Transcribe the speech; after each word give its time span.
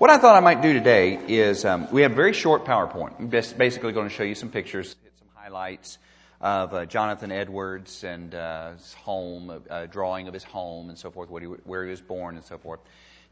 What 0.00 0.08
I 0.08 0.16
thought 0.16 0.34
I 0.34 0.40
might 0.40 0.62
do 0.62 0.72
today 0.72 1.20
is 1.28 1.66
um, 1.66 1.86
we 1.92 2.00
have 2.00 2.12
a 2.12 2.14
very 2.14 2.32
short 2.32 2.64
PowerPoint. 2.64 3.20
I'm 3.20 3.28
basically 3.28 3.92
going 3.92 4.08
to 4.08 4.14
show 4.14 4.22
you 4.22 4.34
some 4.34 4.48
pictures, 4.48 4.96
some 5.18 5.28
highlights 5.34 5.98
of 6.40 6.72
uh, 6.72 6.86
Jonathan 6.86 7.30
Edwards 7.30 8.02
and 8.02 8.34
uh, 8.34 8.72
his 8.72 8.94
home, 8.94 9.62
a 9.68 9.86
drawing 9.86 10.26
of 10.26 10.32
his 10.32 10.42
home 10.42 10.88
and 10.88 10.96
so 10.96 11.10
forth, 11.10 11.28
he, 11.28 11.44
where 11.44 11.84
he 11.84 11.90
was 11.90 12.00
born 12.00 12.36
and 12.36 12.44
so 12.46 12.56
forth. 12.56 12.80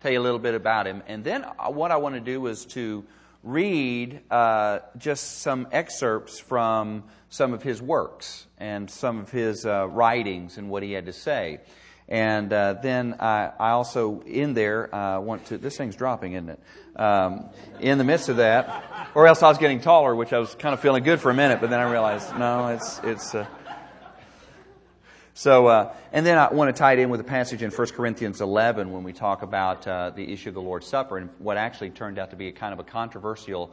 Tell 0.02 0.12
you 0.12 0.20
a 0.20 0.22
little 0.22 0.38
bit 0.38 0.52
about 0.52 0.86
him. 0.86 1.02
And 1.08 1.24
then 1.24 1.42
uh, 1.42 1.70
what 1.70 1.90
I 1.90 1.96
want 1.96 2.16
to 2.16 2.20
do 2.20 2.46
is 2.48 2.66
to 2.66 3.02
read 3.42 4.20
uh, 4.30 4.80
just 4.98 5.38
some 5.38 5.68
excerpts 5.72 6.38
from 6.38 7.04
some 7.30 7.54
of 7.54 7.62
his 7.62 7.80
works 7.80 8.46
and 8.58 8.90
some 8.90 9.20
of 9.20 9.30
his 9.30 9.64
uh, 9.64 9.88
writings 9.88 10.58
and 10.58 10.68
what 10.68 10.82
he 10.82 10.92
had 10.92 11.06
to 11.06 11.14
say. 11.14 11.60
And 12.08 12.50
uh, 12.52 12.74
then 12.82 13.16
I, 13.20 13.52
I, 13.58 13.70
also, 13.70 14.22
in 14.22 14.54
there, 14.54 14.94
uh, 14.94 15.20
want 15.20 15.46
to. 15.46 15.58
This 15.58 15.76
thing's 15.76 15.94
dropping, 15.94 16.32
isn't 16.32 16.48
it? 16.48 16.60
Um, 16.96 17.50
in 17.80 17.98
the 17.98 18.04
midst 18.04 18.30
of 18.30 18.38
that, 18.38 19.10
or 19.14 19.26
else 19.26 19.42
I 19.42 19.48
was 19.48 19.58
getting 19.58 19.80
taller, 19.80 20.14
which 20.14 20.32
I 20.32 20.38
was 20.38 20.54
kind 20.54 20.72
of 20.72 20.80
feeling 20.80 21.02
good 21.02 21.20
for 21.20 21.30
a 21.30 21.34
minute, 21.34 21.60
but 21.60 21.68
then 21.68 21.80
I 21.80 21.90
realized, 21.90 22.34
no, 22.36 22.68
it's 22.68 23.00
it's. 23.04 23.34
Uh, 23.34 23.46
so, 25.34 25.68
uh, 25.68 25.94
and 26.12 26.26
then 26.26 26.36
I 26.36 26.52
want 26.52 26.74
to 26.74 26.76
tie 26.76 26.94
it 26.94 26.98
in 26.98 27.10
with 27.10 27.20
a 27.20 27.24
passage 27.24 27.62
in 27.62 27.70
1 27.70 27.88
Corinthians 27.88 28.40
11 28.40 28.90
when 28.90 29.04
we 29.04 29.12
talk 29.12 29.42
about 29.42 29.86
uh, 29.86 30.10
the 30.10 30.32
issue 30.32 30.48
of 30.48 30.54
the 30.56 30.62
Lord's 30.62 30.88
Supper 30.88 31.18
and 31.18 31.30
what 31.38 31.56
actually 31.56 31.90
turned 31.90 32.18
out 32.18 32.30
to 32.30 32.36
be 32.36 32.48
a 32.48 32.52
kind 32.52 32.72
of 32.72 32.80
a 32.80 32.84
controversial 32.84 33.70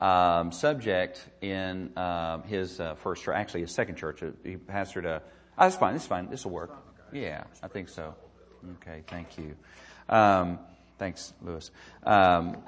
um, 0.00 0.52
subject 0.52 1.26
in 1.40 1.90
um, 1.98 2.44
his 2.44 2.78
uh, 2.78 2.94
first 2.94 3.24
church, 3.24 3.34
actually 3.34 3.62
his 3.62 3.72
second 3.72 3.96
church. 3.96 4.22
He 4.44 4.56
pastored 4.56 5.04
a. 5.04 5.22
Oh, 5.58 5.64
that's 5.64 5.76
fine. 5.76 5.94
This 5.94 6.02
is 6.02 6.08
fine. 6.08 6.30
This 6.30 6.44
will 6.44 6.52
work. 6.52 6.89
Yeah, 7.12 7.44
I 7.62 7.68
think 7.68 7.88
so. 7.88 8.14
Okay, 8.82 9.02
thank 9.06 9.38
you. 9.38 9.56
Um, 10.08 10.58
thanks, 10.98 11.32
Lewis. 11.42 11.70
Um, 12.04 12.58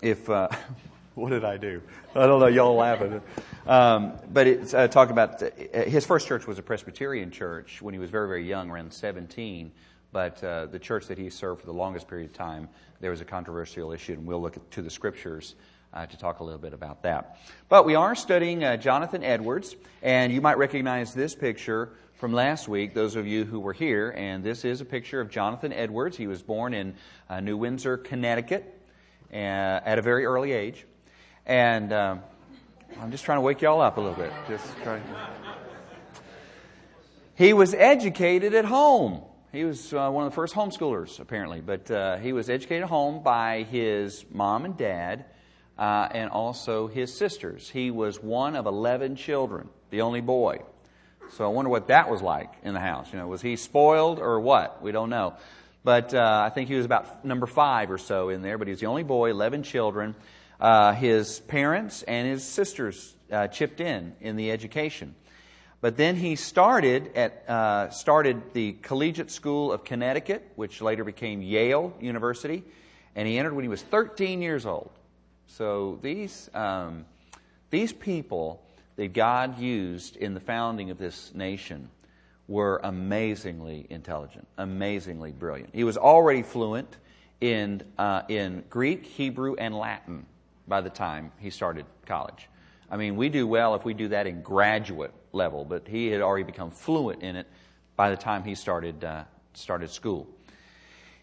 if 0.00 0.28
uh, 0.30 0.48
what 1.14 1.30
did 1.30 1.44
I 1.44 1.56
do? 1.56 1.82
I 2.14 2.26
don't 2.26 2.40
know. 2.40 2.46
Y'all 2.46 2.76
laughing. 2.76 3.20
Um, 3.66 4.14
but 4.32 4.46
it's 4.46 4.74
uh, 4.74 4.88
talking 4.88 5.12
about 5.12 5.42
uh, 5.42 5.50
his 5.82 6.06
first 6.06 6.26
church 6.28 6.46
was 6.46 6.58
a 6.58 6.62
Presbyterian 6.62 7.30
church 7.30 7.82
when 7.82 7.92
he 7.92 8.00
was 8.00 8.10
very, 8.10 8.28
very 8.28 8.48
young, 8.48 8.70
around 8.70 8.92
17. 8.92 9.72
But 10.12 10.42
uh, 10.42 10.66
the 10.66 10.78
church 10.78 11.06
that 11.08 11.18
he 11.18 11.28
served 11.28 11.60
for 11.60 11.66
the 11.66 11.72
longest 11.72 12.08
period 12.08 12.30
of 12.30 12.36
time, 12.36 12.68
there 13.00 13.10
was 13.10 13.20
a 13.20 13.26
controversial 13.26 13.92
issue, 13.92 14.14
and 14.14 14.26
we'll 14.26 14.40
look 14.40 14.56
at, 14.56 14.70
to 14.72 14.82
the 14.82 14.90
scriptures 14.90 15.54
uh, 15.92 16.06
to 16.06 16.16
talk 16.16 16.40
a 16.40 16.44
little 16.44 16.58
bit 16.58 16.72
about 16.72 17.02
that. 17.02 17.38
But 17.68 17.84
we 17.84 17.94
are 17.94 18.14
studying 18.14 18.64
uh, 18.64 18.76
Jonathan 18.76 19.22
Edwards, 19.22 19.76
and 20.02 20.32
you 20.32 20.40
might 20.40 20.58
recognize 20.58 21.12
this 21.14 21.34
picture 21.34 21.90
from 22.18 22.32
last 22.32 22.66
week, 22.66 22.94
those 22.94 23.14
of 23.14 23.28
you 23.28 23.44
who 23.44 23.60
were 23.60 23.72
here, 23.72 24.10
and 24.10 24.42
this 24.42 24.64
is 24.64 24.80
a 24.80 24.84
picture 24.84 25.20
of 25.20 25.30
Jonathan 25.30 25.72
Edwards. 25.72 26.16
He 26.16 26.26
was 26.26 26.42
born 26.42 26.74
in 26.74 26.96
uh, 27.30 27.38
New 27.38 27.56
Windsor, 27.56 27.96
Connecticut, 27.96 28.76
uh, 29.32 29.36
at 29.36 30.00
a 30.00 30.02
very 30.02 30.24
early 30.24 30.50
age. 30.50 30.84
And 31.46 31.92
um, 31.92 32.20
I'm 33.00 33.12
just 33.12 33.24
trying 33.24 33.38
to 33.38 33.42
wake 33.42 33.62
y'all 33.62 33.80
up 33.80 33.98
a 33.98 34.00
little 34.00 34.16
bit. 34.16 34.32
Just 34.48 34.66
trying. 34.82 35.02
He 37.36 37.52
was 37.52 37.72
educated 37.72 38.52
at 38.52 38.64
home. 38.64 39.22
He 39.52 39.64
was 39.64 39.92
uh, 39.92 40.10
one 40.10 40.26
of 40.26 40.32
the 40.32 40.34
first 40.34 40.56
homeschoolers, 40.56 41.20
apparently, 41.20 41.60
but 41.60 41.88
uh, 41.88 42.16
he 42.16 42.32
was 42.32 42.50
educated 42.50 42.82
at 42.82 42.88
home 42.88 43.22
by 43.22 43.62
his 43.62 44.24
mom 44.28 44.64
and 44.64 44.76
dad. 44.76 45.24
Uh, 45.78 46.08
and 46.10 46.28
also 46.30 46.88
his 46.88 47.16
sisters. 47.16 47.70
He 47.70 47.92
was 47.92 48.20
one 48.20 48.56
of 48.56 48.66
11 48.66 49.14
children, 49.14 49.68
the 49.90 50.00
only 50.00 50.20
boy. 50.20 50.58
So 51.36 51.44
I 51.44 51.48
wonder 51.48 51.70
what 51.70 51.88
that 51.88 52.10
was 52.10 52.22
like 52.22 52.50
in 52.62 52.74
the 52.74 52.80
house. 52.80 53.12
You 53.12 53.18
know, 53.18 53.28
was 53.28 53.42
he 53.42 53.56
spoiled 53.56 54.18
or 54.18 54.40
what? 54.40 54.82
We 54.82 54.92
don't 54.92 55.10
know. 55.10 55.34
But 55.84 56.12
uh, 56.12 56.42
I 56.44 56.50
think 56.50 56.68
he 56.68 56.74
was 56.74 56.84
about 56.84 57.24
number 57.24 57.46
five 57.46 57.90
or 57.90 57.98
so 57.98 58.28
in 58.28 58.42
there. 58.42 58.58
But 58.58 58.66
he 58.66 58.72
was 58.72 58.80
the 58.80 58.86
only 58.86 59.04
boy, 59.04 59.30
11 59.30 59.62
children. 59.62 60.14
Uh, 60.60 60.92
his 60.92 61.40
parents 61.40 62.02
and 62.02 62.28
his 62.28 62.44
sisters 62.44 63.14
uh, 63.30 63.46
chipped 63.48 63.80
in 63.80 64.14
in 64.20 64.36
the 64.36 64.50
education. 64.50 65.14
But 65.80 65.96
then 65.96 66.16
he 66.16 66.34
started 66.34 67.16
at 67.16 67.48
uh, 67.48 67.90
started 67.90 68.52
the 68.52 68.72
Collegiate 68.72 69.30
School 69.30 69.72
of 69.72 69.84
Connecticut, 69.84 70.50
which 70.56 70.82
later 70.82 71.04
became 71.04 71.40
Yale 71.40 71.94
University, 72.00 72.64
and 73.14 73.28
he 73.28 73.38
entered 73.38 73.54
when 73.54 73.64
he 73.64 73.68
was 73.68 73.82
13 73.82 74.42
years 74.42 74.66
old. 74.66 74.90
So 75.46 76.00
these 76.02 76.50
um, 76.52 77.04
these 77.70 77.92
people 77.92 78.60
that 78.98 79.12
God 79.12 79.60
used 79.60 80.16
in 80.16 80.34
the 80.34 80.40
founding 80.40 80.90
of 80.90 80.98
this 80.98 81.32
nation 81.32 81.88
were 82.48 82.80
amazingly 82.82 83.86
intelligent, 83.90 84.48
amazingly 84.58 85.30
brilliant. 85.30 85.70
He 85.72 85.84
was 85.84 85.96
already 85.96 86.42
fluent 86.42 86.96
in, 87.40 87.82
uh, 87.96 88.22
in 88.28 88.64
Greek, 88.68 89.06
Hebrew, 89.06 89.54
and 89.54 89.78
Latin 89.78 90.26
by 90.66 90.80
the 90.80 90.90
time 90.90 91.30
he 91.38 91.50
started 91.50 91.86
college. 92.06 92.48
I 92.90 92.96
mean, 92.96 93.14
we 93.14 93.28
do 93.28 93.46
well 93.46 93.76
if 93.76 93.84
we 93.84 93.94
do 93.94 94.08
that 94.08 94.26
in 94.26 94.42
graduate 94.42 95.12
level, 95.30 95.64
but 95.64 95.86
he 95.86 96.08
had 96.08 96.20
already 96.20 96.44
become 96.44 96.72
fluent 96.72 97.22
in 97.22 97.36
it 97.36 97.46
by 97.94 98.10
the 98.10 98.16
time 98.16 98.42
he 98.42 98.56
started, 98.56 99.04
uh, 99.04 99.24
started 99.54 99.90
school. 99.90 100.26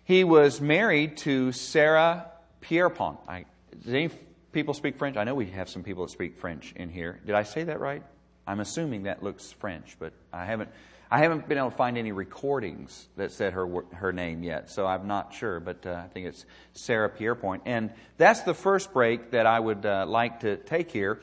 He 0.05 0.23
was 0.23 0.61
married 0.61 1.17
to 1.17 1.51
Sarah 1.51 2.27
Pierpont. 2.61 3.19
I, 3.27 3.43
does 3.83 3.93
any 3.93 4.11
people 4.55 4.73
speak 4.73 4.97
French? 4.97 5.17
I 5.17 5.25
know 5.25 5.35
we 5.35 5.47
have 5.47 5.69
some 5.69 5.83
people 5.83 6.05
that 6.05 6.11
speak 6.11 6.37
French 6.37 6.73
in 6.77 6.89
here. 6.89 7.19
Did 7.25 7.35
I 7.35 7.43
say 7.43 7.65
that 7.65 7.79
right? 7.79 8.01
I'm 8.47 8.61
assuming 8.61 9.03
that 9.03 9.21
looks 9.21 9.51
French, 9.51 9.97
but 9.99 10.13
I 10.33 10.45
haven't. 10.45 10.69
I 11.11 11.19
haven't 11.19 11.47
been 11.47 11.59
able 11.59 11.69
to 11.69 11.75
find 11.75 11.99
any 11.99 12.11
recordings 12.11 13.07
that 13.17 13.31
said 13.31 13.53
her 13.53 13.67
her 13.93 14.13
name 14.13 14.43
yet, 14.43 14.71
so 14.71 14.87
I'm 14.87 15.07
not 15.07 15.33
sure. 15.33 15.59
But 15.59 15.85
uh, 15.85 16.01
I 16.03 16.07
think 16.07 16.27
it's 16.27 16.45
Sarah 16.73 17.09
Pierpont, 17.09 17.63
and 17.65 17.91
that's 18.17 18.41
the 18.41 18.53
first 18.53 18.93
break 18.93 19.31
that 19.31 19.45
I 19.45 19.59
would 19.59 19.85
uh, 19.85 20.05
like 20.07 20.39
to 20.39 20.55
take 20.55 20.89
here. 20.89 21.19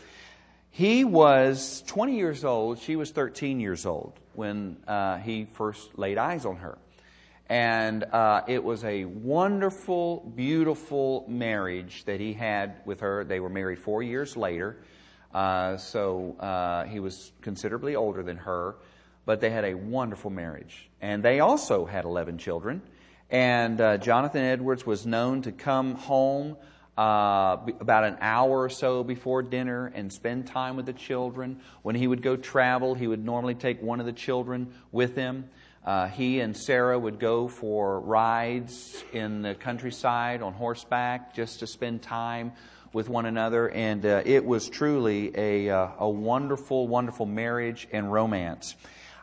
He 0.71 1.05
was 1.05 1.83
20 1.87 2.17
years 2.17 2.45
old; 2.45 2.81
she 2.81 2.97
was 2.97 3.11
13 3.13 3.61
years 3.61 3.87
old 3.87 4.13
when 4.35 4.77
uh, 4.87 5.17
he 5.19 5.47
first 5.47 5.99
laid 5.99 6.19
eyes 6.19 6.45
on 6.45 6.57
her. 6.57 6.77
And 7.53 8.05
uh, 8.05 8.45
it 8.49 8.65
was 8.65 8.83
a 8.83 9.05
wonderful, 9.05 10.33
beautiful 10.35 11.27
marriage 11.29 12.03
that 12.07 12.19
he 12.19 12.33
had 12.33 12.77
with 12.87 13.01
her. 13.01 13.25
They 13.25 13.41
were 13.41 13.51
married 13.51 13.79
four 13.79 14.03
years 14.03 14.39
later. 14.39 14.79
Uh, 15.35 15.77
so 15.77 16.35
uh, 16.41 16.85
he 16.85 16.99
was 16.99 17.31
considerably 17.43 17.95
older 17.95 18.23
than 18.23 18.39
her, 18.39 18.77
but 19.27 19.43
they 19.43 19.51
had 19.51 19.67
a 19.67 19.75
wonderful 19.75 20.31
marriage. 20.31 20.89
And 21.03 21.23
they 21.23 21.41
also 21.41 21.85
had 21.85 22.07
11 22.07 22.39
children. 22.39 22.81
And 23.29 23.79
uh, 23.83 23.99
Jonathan 23.99 24.45
Edwards 24.45 24.87
was 24.87 25.05
known 25.05 25.43
to 25.43 25.53
come 25.53 25.97
home 25.97 26.57
uh, 26.97 27.59
about 27.81 28.05
an 28.05 28.17
hour 28.23 28.63
or 28.63 28.71
so 28.71 29.05
before 29.05 29.43
dinner 29.43 29.93
and 29.95 30.11
spend 30.11 30.47
time 30.47 30.75
with 30.77 30.87
the 30.87 30.95
children. 30.95 31.61
When 31.83 31.97
he 31.97 32.07
would 32.07 32.23
go 32.23 32.35
travel, 32.35 32.95
he 32.95 33.07
would 33.07 33.23
normally 33.23 33.57
take 33.57 33.83
one 33.83 34.01
of 34.01 34.07
the 34.07 34.13
children 34.15 34.73
with 34.91 35.15
him. 35.17 35.51
Uh, 35.85 36.07
he 36.07 36.39
and 36.39 36.57
Sarah 36.57 36.97
would 36.97 37.19
go 37.19 37.49
for 37.49 37.99
rides 37.99 39.03
in 39.13 39.43
the 39.43 39.57
countryside 39.57 40.41
on 40.41 40.53
horseback 40.53 41.35
just 41.35 41.59
to 41.59 41.67
spend 41.67 42.03
time 42.03 42.53
with 42.93 43.09
one 43.09 43.27
another. 43.27 43.69
And 43.69 44.07
uh, 44.07 44.23
it 44.25 44.45
was 44.45 44.69
truly 44.69 45.33
a, 45.37 45.71
uh, 45.71 45.89
a 45.99 46.09
wonderful, 46.09 46.87
wonderful 46.87 47.27
marriage 47.27 47.89
and 47.91 48.13
romance. 48.13 48.77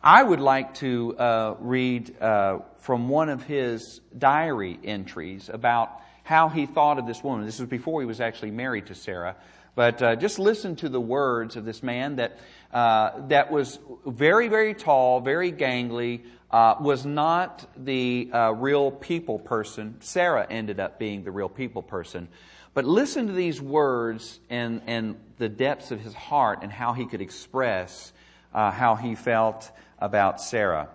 I 0.03 0.22
would 0.22 0.42
like 0.42 0.74
to 0.75 1.18
uh, 1.18 1.56
read 1.59 2.22
uh, 2.22 2.59
from 2.80 3.08
one 3.08 3.30
of 3.30 3.44
his 3.44 4.02
diary 4.18 4.78
entries 4.84 5.50
about 5.50 5.92
how 6.24 6.50
he 6.50 6.66
thought 6.66 7.00
of 7.00 7.08
this 7.08 7.24
woman. 7.24 7.46
This 7.46 7.59
was 7.59 7.69
before 7.69 8.02
he 8.02 8.06
was 8.06 8.19
actually 8.19 8.52
married 8.52 8.88
to 8.88 8.96
Sarah. 8.96 9.38
But 9.75 10.02
uh, 10.02 10.16
just 10.18 10.40
listen 10.40 10.75
to 10.78 10.90
the 10.90 11.00
words 11.00 11.56
of 11.56 11.64
this 11.64 11.81
man 11.81 12.18
that, 12.18 12.38
that 12.72 13.50
was 13.50 13.80
very, 14.06 14.50
very 14.50 14.74
tall, 14.74 15.22
very 15.22 15.53
gangly, 15.53 16.24
uh, 16.52 16.76
was 16.80 17.06
not 17.06 17.68
the 17.78 18.30
uh, 18.34 18.52
real 18.52 18.92
people 18.92 19.40
person. 19.40 19.98
Sarah 20.00 20.48
ended 20.50 20.80
up 20.80 21.00
being 21.00 21.24
the 21.24 21.32
real 21.32 21.50
people 21.50 21.84
person. 21.84 22.28
But 22.74 22.86
listen 22.86 23.28
to 23.28 23.34
these 23.34 23.62
words 23.62 24.40
and, 24.50 24.81
and 24.88 25.18
the 25.38 25.50
depths 25.50 25.92
of 25.92 26.00
his 26.00 26.13
heart 26.13 26.60
and 26.62 26.72
how 26.72 26.94
he 26.94 27.06
could 27.06 27.22
express 27.22 28.13
uh, 28.54 28.72
how 28.72 28.96
he 28.96 29.16
felt 29.16 29.72
about 30.00 30.42
Sarah. 30.42 30.90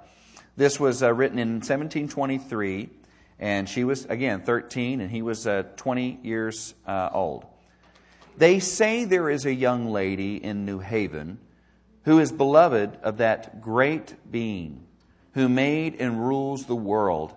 This 0.56 0.78
was 0.78 1.02
uh, 1.02 1.12
written 1.12 1.38
in 1.38 1.54
1723, 1.54 2.88
and 3.38 3.68
she 3.68 3.84
was, 3.84 4.06
again, 4.06 4.42
13, 4.42 5.00
and 5.00 5.10
he 5.10 5.22
was 5.22 5.46
uh, 5.46 5.64
20 5.76 6.20
years 6.22 6.74
uh, 6.86 7.10
old. 7.12 7.44
They 8.36 8.58
say 8.58 9.04
there 9.04 9.30
is 9.30 9.46
a 9.46 9.54
young 9.54 9.90
lady 9.90 10.36
in 10.36 10.64
New 10.64 10.80
Haven 10.80 11.38
who 12.04 12.18
is 12.18 12.32
beloved 12.32 12.96
of 13.02 13.18
that 13.18 13.60
great 13.60 14.14
being 14.30 14.84
who 15.34 15.48
made 15.48 15.96
and 15.96 16.26
rules 16.26 16.66
the 16.66 16.76
world, 16.76 17.34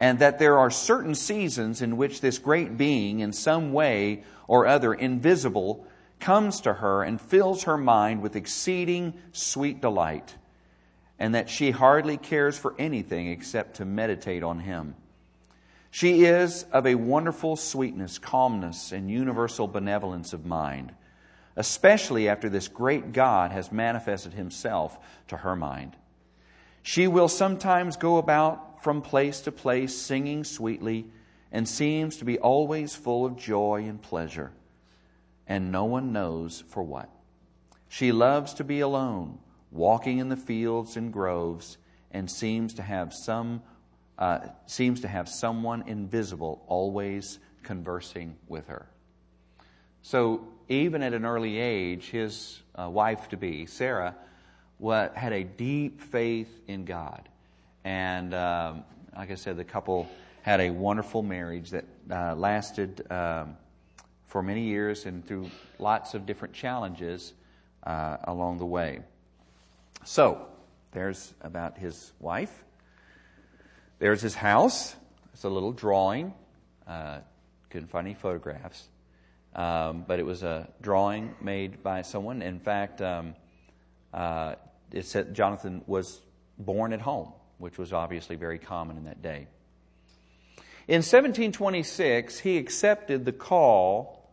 and 0.00 0.18
that 0.18 0.38
there 0.38 0.58
are 0.58 0.70
certain 0.70 1.14
seasons 1.14 1.80
in 1.80 1.96
which 1.96 2.20
this 2.20 2.38
great 2.38 2.76
being, 2.76 3.20
in 3.20 3.32
some 3.32 3.72
way 3.72 4.24
or 4.48 4.66
other 4.66 4.92
invisible, 4.92 5.86
comes 6.18 6.60
to 6.60 6.74
her 6.74 7.02
and 7.02 7.20
fills 7.20 7.64
her 7.64 7.76
mind 7.76 8.22
with 8.22 8.36
exceeding 8.36 9.14
sweet 9.32 9.80
delight, 9.80 10.36
and 11.18 11.34
that 11.34 11.48
she 11.48 11.70
hardly 11.70 12.16
cares 12.16 12.58
for 12.58 12.74
anything 12.78 13.28
except 13.28 13.76
to 13.76 13.84
meditate 13.84 14.42
on 14.42 14.60
him. 14.60 14.94
She 15.90 16.24
is 16.24 16.64
of 16.72 16.86
a 16.86 16.94
wonderful 16.94 17.54
sweetness, 17.54 18.18
calmness, 18.18 18.92
and 18.92 19.10
universal 19.10 19.68
benevolence 19.68 20.32
of 20.32 20.46
mind, 20.46 20.92
especially 21.54 22.28
after 22.28 22.48
this 22.48 22.66
great 22.66 23.12
God 23.12 23.52
has 23.52 23.70
manifested 23.70 24.32
himself 24.32 24.98
to 25.28 25.36
her 25.36 25.54
mind. 25.54 25.94
She 26.82 27.06
will 27.06 27.28
sometimes 27.28 27.96
go 27.96 28.18
about 28.18 28.82
from 28.82 29.02
place 29.02 29.40
to 29.42 29.52
place 29.52 29.96
singing 29.96 30.44
sweetly 30.44 31.06
and 31.52 31.68
seems 31.68 32.16
to 32.16 32.24
be 32.24 32.38
always 32.38 32.94
full 32.94 33.24
of 33.24 33.36
joy 33.36 33.84
and 33.86 34.00
pleasure, 34.02 34.52
and 35.46 35.70
no 35.70 35.84
one 35.84 36.12
knows 36.12 36.64
for 36.68 36.82
what. 36.82 37.08
She 37.88 38.10
loves 38.10 38.54
to 38.54 38.64
be 38.64 38.80
alone, 38.80 39.38
walking 39.70 40.18
in 40.18 40.28
the 40.28 40.36
fields 40.36 40.96
and 40.96 41.12
groves, 41.12 41.76
and 42.10 42.30
seems 42.30 42.74
to 42.74 42.82
have 42.82 43.12
some 43.12 43.62
uh, 44.18 44.40
seems 44.66 45.00
to 45.00 45.08
have 45.08 45.28
someone 45.28 45.82
invisible 45.88 46.62
always 46.68 47.38
conversing 47.62 48.36
with 48.46 48.68
her. 48.68 48.86
So 50.02 50.46
even 50.68 51.02
at 51.02 51.14
an 51.14 51.24
early 51.24 51.58
age, 51.58 52.10
his 52.10 52.62
uh, 52.74 52.88
wife 52.88 53.28
to 53.30 53.36
be 53.36 53.66
Sarah 53.66 54.14
what, 54.82 55.16
had 55.16 55.32
a 55.32 55.44
deep 55.44 56.00
faith 56.00 56.50
in 56.66 56.84
God, 56.84 57.28
and 57.84 58.34
um, 58.34 58.82
like 59.16 59.30
I 59.30 59.36
said, 59.36 59.56
the 59.56 59.62
couple 59.64 60.08
had 60.42 60.60
a 60.60 60.70
wonderful 60.70 61.22
marriage 61.22 61.70
that 61.70 61.84
uh, 62.10 62.34
lasted 62.34 63.06
um, 63.08 63.56
for 64.26 64.42
many 64.42 64.62
years 64.62 65.06
and 65.06 65.24
through 65.24 65.48
lots 65.78 66.14
of 66.14 66.26
different 66.26 66.52
challenges 66.52 67.32
uh, 67.84 68.16
along 68.24 68.58
the 68.58 68.66
way. 68.66 68.98
So, 70.02 70.48
there's 70.90 71.32
about 71.42 71.78
his 71.78 72.12
wife. 72.18 72.64
There's 74.00 74.20
his 74.20 74.34
house. 74.34 74.96
It's 75.32 75.44
a 75.44 75.48
little 75.48 75.70
drawing. 75.70 76.34
Uh, 76.88 77.18
couldn't 77.70 77.88
find 77.88 78.08
any 78.08 78.14
photographs. 78.14 78.88
Um, 79.54 80.04
but 80.08 80.18
it 80.18 80.26
was 80.26 80.42
a 80.42 80.68
drawing 80.80 81.36
made 81.40 81.84
by 81.84 82.02
someone. 82.02 82.42
In 82.42 82.58
fact, 82.58 83.00
um, 83.00 83.36
uh, 84.12 84.56
it 84.92 85.06
said 85.06 85.34
Jonathan 85.34 85.82
was 85.86 86.20
born 86.58 86.92
at 86.92 87.00
home, 87.00 87.32
which 87.58 87.78
was 87.78 87.92
obviously 87.92 88.36
very 88.36 88.58
common 88.58 88.96
in 88.96 89.04
that 89.04 89.22
day. 89.22 89.46
In 90.88 90.98
1726, 90.98 92.38
he 92.40 92.58
accepted 92.58 93.24
the 93.24 93.32
call 93.32 94.30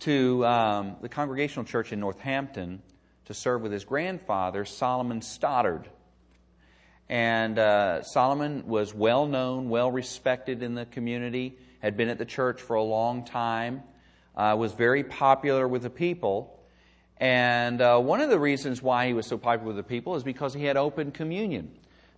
to 0.00 0.44
um, 0.46 0.96
the 1.02 1.08
Congregational 1.08 1.64
Church 1.64 1.92
in 1.92 2.00
Northampton 2.00 2.82
to 3.26 3.34
serve 3.34 3.62
with 3.62 3.72
his 3.72 3.84
grandfather, 3.84 4.64
Solomon 4.64 5.20
Stoddard. 5.20 5.88
And 7.08 7.58
uh, 7.58 8.02
Solomon 8.02 8.66
was 8.66 8.94
well 8.94 9.26
known, 9.26 9.68
well 9.68 9.90
respected 9.90 10.62
in 10.62 10.74
the 10.74 10.86
community, 10.86 11.58
had 11.80 11.96
been 11.96 12.08
at 12.08 12.18
the 12.18 12.24
church 12.24 12.60
for 12.60 12.76
a 12.76 12.82
long 12.82 13.24
time, 13.24 13.82
uh, 14.36 14.56
was 14.58 14.72
very 14.72 15.04
popular 15.04 15.66
with 15.66 15.82
the 15.82 15.90
people. 15.90 16.57
And 17.20 17.80
uh, 17.80 17.98
one 17.98 18.20
of 18.20 18.30
the 18.30 18.38
reasons 18.38 18.82
why 18.82 19.08
he 19.08 19.12
was 19.12 19.26
so 19.26 19.38
popular 19.38 19.74
with 19.74 19.76
the 19.76 19.82
people 19.82 20.14
is 20.14 20.22
because 20.22 20.54
he 20.54 20.64
had 20.64 20.76
open 20.76 21.10
communion. 21.10 21.70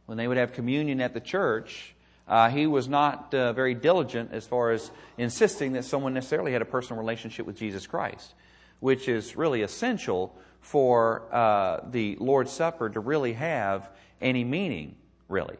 When 0.07 0.19
they 0.19 0.29
would 0.29 0.37
have 0.37 0.53
communion 0.53 1.01
at 1.01 1.15
the 1.15 1.21
church, 1.21 1.95
uh, 2.29 2.49
he 2.51 2.67
was 2.67 2.89
not 2.89 3.35
uh, 3.35 3.53
very 3.53 3.75
diligent 3.75 4.31
as 4.33 4.47
far 4.47 4.73
as 4.73 4.91
insisting 5.17 5.73
that 5.73 5.85
someone 5.85 6.15
necessarily 6.15 6.53
had 6.53 6.63
a 6.63 6.67
personal 6.67 7.01
relationship 7.01 7.47
with 7.47 7.57
Jesus 7.57 7.87
Christ, 7.87 8.35
which 8.81 9.09
is 9.09 9.37
really 9.37 9.63
essential 9.63 10.37
for 10.61 11.33
uh, 11.35 11.81
the 11.91 12.17
Lord's 12.21 12.53
Supper 12.53 12.91
to 12.91 13.01
really 13.01 13.33
have 13.33 13.89
any 14.21 14.45
meaning, 14.45 14.97
really. 15.29 15.57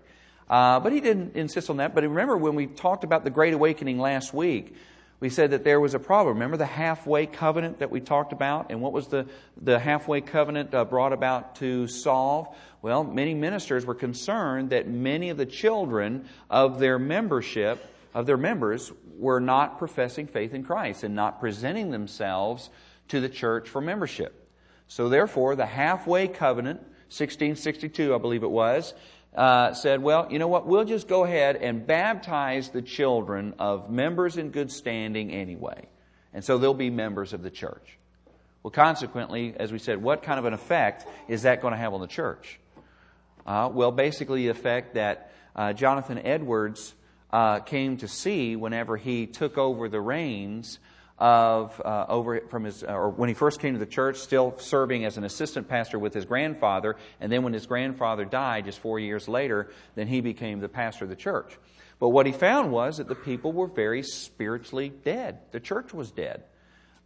Uh, 0.49 0.81
but 0.81 0.93
he 0.93 1.01
didn't 1.01 1.37
insist 1.37 1.71
on 1.71 1.79
that. 1.79 1.95
But 1.95 2.05
remember 2.05 2.37
when 2.37 2.57
we 2.57 2.67
talked 2.67 3.05
about 3.05 3.25
the 3.25 3.31
Great 3.31 3.55
Awakening 3.55 3.99
last 3.99 4.35
week, 4.35 4.75
we 5.21 5.29
said 5.29 5.51
that 5.51 5.65
there 5.65 5.79
was 5.79 5.93
a 5.93 5.99
problem. 5.99 6.37
Remember 6.37 6.57
the 6.57 6.65
halfway 6.65 7.27
covenant 7.27 7.81
that 7.81 7.91
we 7.91 8.01
talked 8.01 8.33
about? 8.33 8.71
And 8.71 8.81
what 8.81 8.93
was 8.93 9.09
the, 9.09 9.27
the 9.61 9.79
halfway 9.79 10.23
covenant 10.23 10.75
uh, 10.75 10.87
brought 10.87 11.13
about 11.13 11.57
to 11.57 11.87
solve? 11.87 12.49
Well, 12.81 13.05
many 13.05 13.35
ministers 13.35 13.85
were 13.85 13.95
concerned 13.95 14.71
that 14.71 14.89
many 14.89 15.29
of 15.29 15.37
the 15.37 15.45
children 15.45 16.27
of 16.49 16.79
their 16.79 16.99
membership, 16.99 17.85
of 18.15 18.25
their 18.25 18.39
members, 18.39 18.91
were 19.19 19.41
not 19.41 19.79
professing 19.79 20.27
faith 20.27 20.55
in 20.55 20.65
Christ 20.65 21.05
and 21.05 21.15
not 21.15 21.39
presenting 21.39 21.91
themselves 21.91 22.71
to 23.09 23.21
the 23.21 23.29
church 23.29 23.69
for 23.69 23.83
membership. 23.83 24.49
So 24.89 25.11
therefore, 25.11 25.55
the 25.55 25.67
halfway 25.67 26.29
covenant, 26.29 26.81
1662, 27.11 28.15
I 28.15 28.19
believe 28.19 28.43
it 28.43 28.51
was, 28.51 28.95
uh, 29.35 29.73
said, 29.75 30.03
well, 30.03 30.27
you 30.31 30.39
know 30.39 30.49
what, 30.49 30.67
we'll 30.67 30.85
just 30.85 31.09
go 31.09 31.25
ahead 31.25 31.57
and 31.57 31.87
baptize 31.87 32.71
the 32.71 32.83
children 32.83 33.55
of 33.59 33.91
members 33.91 34.37
in 34.37 34.51
good 34.51 34.71
standing 34.71 35.31
anyway. 35.31 35.89
And 36.33 36.45
so 36.45 36.59
they'll 36.59 36.75
be 36.75 36.91
members 36.91 37.33
of 37.33 37.43
the 37.43 37.51
church. 37.51 37.99
Well, 38.63 38.71
consequently, 38.71 39.55
as 39.57 39.73
we 39.73 39.79
said, 39.79 40.03
what 40.03 40.23
kind 40.23 40.39
of 40.39 40.45
an 40.45 40.53
effect 40.53 41.07
is 41.29 41.43
that 41.43 41.63
going 41.63 41.73
to 41.73 41.79
have 41.79 41.95
on 41.95 42.01
the 42.01 42.07
church? 42.07 42.61
Uh, 43.47 43.71
well, 43.73 43.91
basically, 43.91 44.45
the 44.45 44.49
effect 44.51 44.95
that 44.95 45.33
uh, 45.57 45.73
Jonathan 45.73 46.19
Edwards 46.19 46.95
uh, 47.33 47.61
came 47.61 47.97
to 47.99 48.09
see 48.09 48.57
whenever 48.57 48.97
he 48.97 49.27
took 49.27 49.57
over 49.57 49.89
the 49.89 50.01
reins 50.01 50.79
of 51.21 51.79
uh, 51.85 52.07
over 52.09 52.41
from 52.49 52.65
his, 52.65 52.83
or 52.83 53.11
when 53.11 53.29
he 53.29 53.35
first 53.35 53.61
came 53.61 53.75
to 53.75 53.79
the 53.79 53.87
church, 53.87 54.17
still 54.17 54.57
serving 54.59 55.05
as 55.05 55.19
an 55.19 55.25
assistant 55.25 55.69
pastor 55.69 55.99
with 55.99 56.15
his 56.15 56.25
grandfather, 56.25 56.97
and 57.21 57.31
then 57.31 57.43
when 57.43 57.53
his 57.53 57.67
grandfather 57.67 58.25
died 58.25 58.65
just 58.65 58.79
four 58.79 58.99
years 58.99 59.29
later, 59.29 59.71
then 59.95 60.09
he 60.09 60.23
became 60.23 60.61
the 60.61 60.69
pastor 60.69 61.05
of 61.05 61.11
the 61.11 61.17
church. 61.17 61.59
But 61.99 62.09
what 62.09 62.25
he 62.25 62.33
found 62.33 62.73
was 62.73 62.97
that 62.97 63.09
the 63.09 63.15
people 63.15 63.53
were 63.53 63.67
very 63.67 64.03
spiritually 64.03 64.89
dead. 64.89 65.41
The 65.51 65.61
church 65.61 65.93
was 65.93 66.11
dead. 66.11 66.45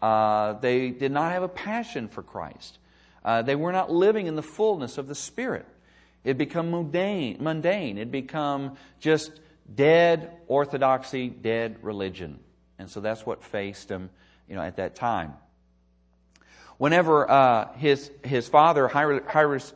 Uh, 0.00 0.52
they 0.60 0.90
did 0.90 1.10
not 1.10 1.32
have 1.32 1.42
a 1.42 1.48
passion 1.48 2.06
for 2.06 2.22
Christ. 2.22 2.78
Uh, 3.24 3.42
they 3.42 3.56
were 3.56 3.72
not 3.72 3.90
living 3.90 4.28
in 4.28 4.36
the 4.36 4.42
fullness 4.42 4.96
of 4.96 5.08
the 5.08 5.14
Spirit. 5.16 5.66
It 6.22 6.38
become 6.38 6.70
mundane, 6.70 7.38
mundane. 7.40 7.98
It 7.98 8.12
become 8.12 8.76
just 9.00 9.32
dead 9.74 10.36
orthodoxy, 10.46 11.28
dead 11.30 11.78
religion. 11.82 12.38
And 12.84 12.90
so 12.90 13.00
that's 13.00 13.24
what 13.24 13.42
faced 13.42 13.90
him, 13.90 14.10
you 14.46 14.54
know, 14.54 14.60
at 14.60 14.76
that 14.76 14.94
time. 14.94 15.32
Whenever 16.76 17.30
uh, 17.30 17.72
his, 17.78 18.10
his 18.22 18.46
father, 18.46 18.88
highly, 18.88 19.20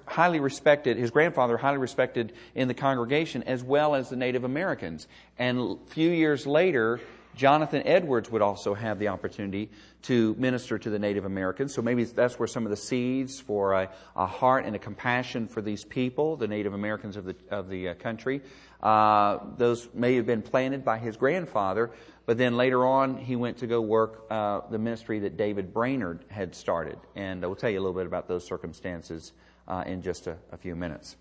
highly 0.04 0.40
respected, 0.40 0.98
his 0.98 1.10
grandfather, 1.10 1.56
highly 1.56 1.78
respected 1.78 2.34
in 2.54 2.68
the 2.68 2.74
congregation, 2.74 3.44
as 3.44 3.64
well 3.64 3.94
as 3.94 4.10
the 4.10 4.16
Native 4.16 4.44
Americans. 4.44 5.08
And 5.38 5.58
a 5.58 5.76
few 5.86 6.10
years 6.10 6.46
later, 6.46 7.00
Jonathan 7.34 7.82
Edwards 7.86 8.30
would 8.30 8.42
also 8.42 8.74
have 8.74 8.98
the 8.98 9.08
opportunity 9.08 9.70
to 10.02 10.34
minister 10.38 10.76
to 10.76 10.90
the 10.90 10.98
Native 10.98 11.24
Americans. 11.24 11.72
So 11.72 11.80
maybe 11.80 12.04
that's 12.04 12.38
where 12.38 12.46
some 12.46 12.66
of 12.66 12.70
the 12.70 12.76
seeds 12.76 13.40
for 13.40 13.72
a, 13.72 13.90
a 14.14 14.26
heart 14.26 14.66
and 14.66 14.76
a 14.76 14.78
compassion 14.78 15.48
for 15.48 15.62
these 15.62 15.84
people, 15.84 16.36
the 16.36 16.48
Native 16.48 16.74
Americans 16.74 17.16
of 17.16 17.24
the, 17.24 17.36
of 17.48 17.70
the 17.70 17.88
uh, 17.88 17.94
country, 17.94 18.42
uh, 18.82 19.38
those 19.56 19.88
may 19.94 20.16
have 20.16 20.26
been 20.26 20.42
planted 20.42 20.84
by 20.84 20.98
his 20.98 21.16
grandfather. 21.16 21.90
But 22.26 22.38
then 22.38 22.56
later 22.56 22.86
on, 22.86 23.16
he 23.16 23.36
went 23.36 23.58
to 23.58 23.66
go 23.66 23.80
work 23.80 24.26
uh, 24.30 24.60
the 24.70 24.78
ministry 24.78 25.20
that 25.20 25.36
David 25.36 25.72
Brainerd 25.72 26.24
had 26.28 26.54
started. 26.54 26.98
And 27.16 27.40
we'll 27.40 27.56
tell 27.56 27.70
you 27.70 27.78
a 27.78 27.82
little 27.82 27.96
bit 27.96 28.06
about 28.06 28.28
those 28.28 28.44
circumstances 28.44 29.32
uh, 29.66 29.84
in 29.86 30.02
just 30.02 30.26
a, 30.26 30.36
a 30.52 30.56
few 30.56 30.76
minutes. 30.76 31.16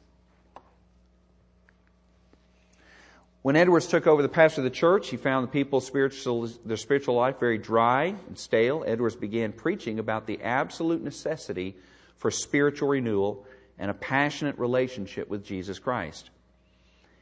When 3.41 3.55
Edwards 3.55 3.87
took 3.87 4.07
over 4.07 4.21
the 4.21 4.27
pastor 4.27 4.59
of 4.59 4.65
the 4.65 4.69
church, 4.69 5.09
he 5.09 5.15
found 5.15 5.47
the 5.47 5.51
people's 5.51 5.87
spiritual, 5.87 6.49
their 6.65 6.75
spiritual 6.75 7.15
life 7.15 7.39
very 7.39 7.57
dry 7.57 8.13
and 8.27 8.37
stale. 8.37 8.83
Edwards 8.85 9.15
began 9.15 9.53
preaching 9.53 9.99
about 9.99 10.27
the 10.27 10.41
absolute 10.41 11.01
necessity 11.01 11.77
for 12.17 12.29
spiritual 12.29 12.89
renewal 12.89 13.45
and 13.79 13.89
a 13.89 13.93
passionate 13.93 14.57
relationship 14.57 15.29
with 15.29 15.45
Jesus 15.45 15.79
Christ. 15.79 16.29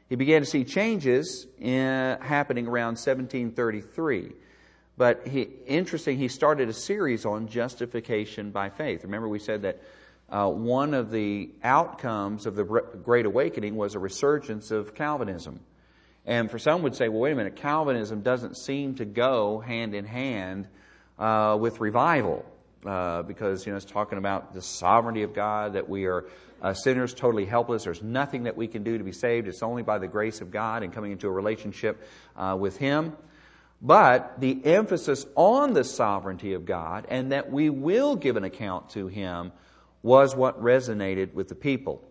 He 0.09 0.15
began 0.15 0.41
to 0.41 0.45
see 0.45 0.63
changes 0.63 1.47
in, 1.59 2.17
happening 2.21 2.67
around 2.67 2.97
1733. 2.97 4.31
But 4.97 5.27
he, 5.27 5.49
interesting, 5.65 6.17
he 6.17 6.27
started 6.27 6.69
a 6.69 6.73
series 6.73 7.25
on 7.25 7.47
justification 7.47 8.51
by 8.51 8.69
faith. 8.69 9.03
Remember, 9.03 9.27
we 9.27 9.39
said 9.39 9.63
that 9.63 9.81
uh, 10.29 10.49
one 10.49 10.93
of 10.93 11.11
the 11.11 11.49
outcomes 11.63 12.45
of 12.45 12.55
the 12.55 12.63
Great 12.63 13.25
Awakening 13.25 13.75
was 13.75 13.95
a 13.95 13.99
resurgence 13.99 14.71
of 14.71 14.95
Calvinism. 14.95 15.59
And 16.25 16.49
for 16.49 16.57
some 16.57 16.81
would 16.83 16.95
say, 16.95 17.09
well, 17.09 17.21
wait 17.21 17.33
a 17.33 17.35
minute, 17.35 17.55
Calvinism 17.55 18.21
doesn't 18.21 18.57
seem 18.57 18.95
to 18.95 19.05
go 19.05 19.59
hand 19.59 19.93
in 19.93 20.05
hand 20.05 20.67
uh, 21.19 21.57
with 21.59 21.79
revival. 21.79 22.45
Uh, 22.85 23.23
because 23.23 23.65
you 23.65 23.71
know 23.71 23.77
it's 23.77 23.85
talking 23.85 24.19
about 24.19 24.53
the 24.53 24.61
sovereignty 24.61 25.23
of 25.23 25.33
God, 25.33 25.73
that 25.73 25.89
we 25.89 26.05
are 26.05 26.25
uh, 26.61 26.73
sinners, 26.73 27.13
totally 27.13 27.45
helpless. 27.45 27.83
There's 27.83 28.03
nothing 28.03 28.43
that 28.43 28.55
we 28.55 28.67
can 28.67 28.83
do 28.83 28.97
to 28.97 29.03
be 29.03 29.11
saved. 29.11 29.47
It's 29.47 29.63
only 29.63 29.83
by 29.83 29.99
the 29.99 30.07
grace 30.07 30.41
of 30.41 30.51
God 30.51 30.83
and 30.83 30.93
coming 30.93 31.11
into 31.11 31.27
a 31.27 31.31
relationship 31.31 32.07
uh, 32.35 32.55
with 32.59 32.77
Him. 32.77 33.13
But 33.81 34.39
the 34.39 34.65
emphasis 34.65 35.25
on 35.35 35.73
the 35.73 35.83
sovereignty 35.83 36.53
of 36.53 36.65
God 36.65 37.05
and 37.09 37.31
that 37.31 37.51
we 37.51 37.69
will 37.69 38.15
give 38.15 38.37
an 38.37 38.43
account 38.43 38.89
to 38.91 39.07
Him 39.07 39.51
was 40.01 40.35
what 40.35 40.61
resonated 40.61 41.33
with 41.33 41.49
the 41.49 41.55
people. 41.55 42.03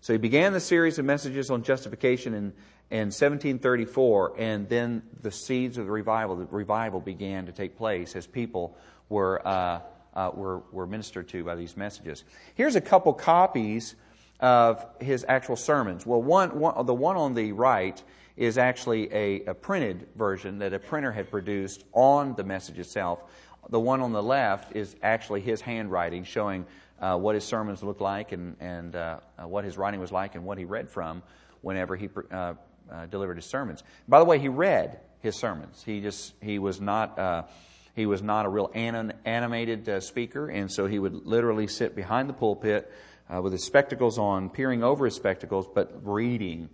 So 0.00 0.12
he 0.12 0.18
began 0.18 0.52
the 0.52 0.60
series 0.60 0.98
of 0.98 1.04
messages 1.04 1.50
on 1.50 1.62
justification 1.62 2.34
and 2.34 2.52
in 2.92 3.06
1734, 3.06 4.34
and 4.38 4.68
then 4.68 5.02
the 5.22 5.30
seeds 5.30 5.78
of 5.78 5.86
the 5.86 5.90
revival, 5.90 6.36
the 6.36 6.44
revival 6.44 7.00
began 7.00 7.46
to 7.46 7.52
take 7.52 7.74
place 7.74 8.14
as 8.14 8.26
people 8.26 8.76
were, 9.08 9.40
uh, 9.48 9.80
uh, 10.14 10.30
were, 10.34 10.62
were 10.72 10.86
ministered 10.86 11.28
to 11.28 11.44
by 11.44 11.54
these 11.54 11.76
messages. 11.76 12.24
Here's 12.54 12.76
a 12.76 12.80
couple 12.80 13.12
copies 13.12 13.94
of 14.40 14.84
his 15.00 15.24
actual 15.28 15.56
sermons. 15.56 16.04
Well, 16.04 16.22
one, 16.22 16.58
one 16.58 16.84
the 16.84 16.94
one 16.94 17.16
on 17.16 17.34
the 17.34 17.52
right 17.52 18.02
is 18.36 18.58
actually 18.58 19.12
a, 19.12 19.44
a, 19.44 19.54
printed 19.54 20.08
version 20.16 20.58
that 20.58 20.72
a 20.72 20.78
printer 20.78 21.12
had 21.12 21.30
produced 21.30 21.84
on 21.92 22.34
the 22.34 22.42
message 22.42 22.78
itself. 22.78 23.20
The 23.68 23.78
one 23.78 24.00
on 24.00 24.12
the 24.12 24.22
left 24.22 24.74
is 24.74 24.96
actually 25.02 25.42
his 25.42 25.60
handwriting 25.60 26.24
showing 26.24 26.66
uh, 26.98 27.16
what 27.16 27.34
his 27.34 27.44
sermons 27.44 27.82
looked 27.82 28.00
like 28.00 28.32
and, 28.32 28.56
and 28.58 28.96
uh, 28.96 29.18
uh 29.38 29.46
what 29.46 29.64
his 29.64 29.76
writing 29.76 30.00
was 30.00 30.10
like 30.10 30.34
and 30.34 30.44
what 30.44 30.58
he 30.58 30.64
read 30.64 30.88
from 30.88 31.22
whenever 31.60 31.94
he 31.94 32.08
uh, 32.30 32.54
uh, 32.90 33.06
delivered 33.06 33.36
his 33.36 33.46
sermons. 33.46 33.84
By 34.08 34.18
the 34.18 34.24
way, 34.24 34.38
he 34.38 34.48
read 34.48 34.98
his 35.20 35.36
sermons. 35.36 35.82
He 35.84 36.00
just 36.00 36.34
he 36.40 36.58
was 36.58 36.80
not 36.80 37.46
he 37.94 38.06
was 38.06 38.22
not 38.22 38.46
a 38.46 38.48
real 38.48 38.70
anim- 38.74 39.12
animated 39.24 40.02
speaker, 40.02 40.48
and 40.48 40.70
so 40.70 40.86
he 40.86 40.98
would 40.98 41.26
literally 41.26 41.66
sit 41.66 41.94
behind 41.94 42.28
the 42.28 42.34
pulpit 42.34 42.90
uh, 43.32 43.40
with 43.40 43.52
his 43.52 43.64
spectacles 43.64 44.18
on, 44.18 44.50
peering 44.50 44.82
over 44.82 45.04
his 45.04 45.14
spectacles, 45.14 45.66
but 45.72 46.00
reading 46.04 46.68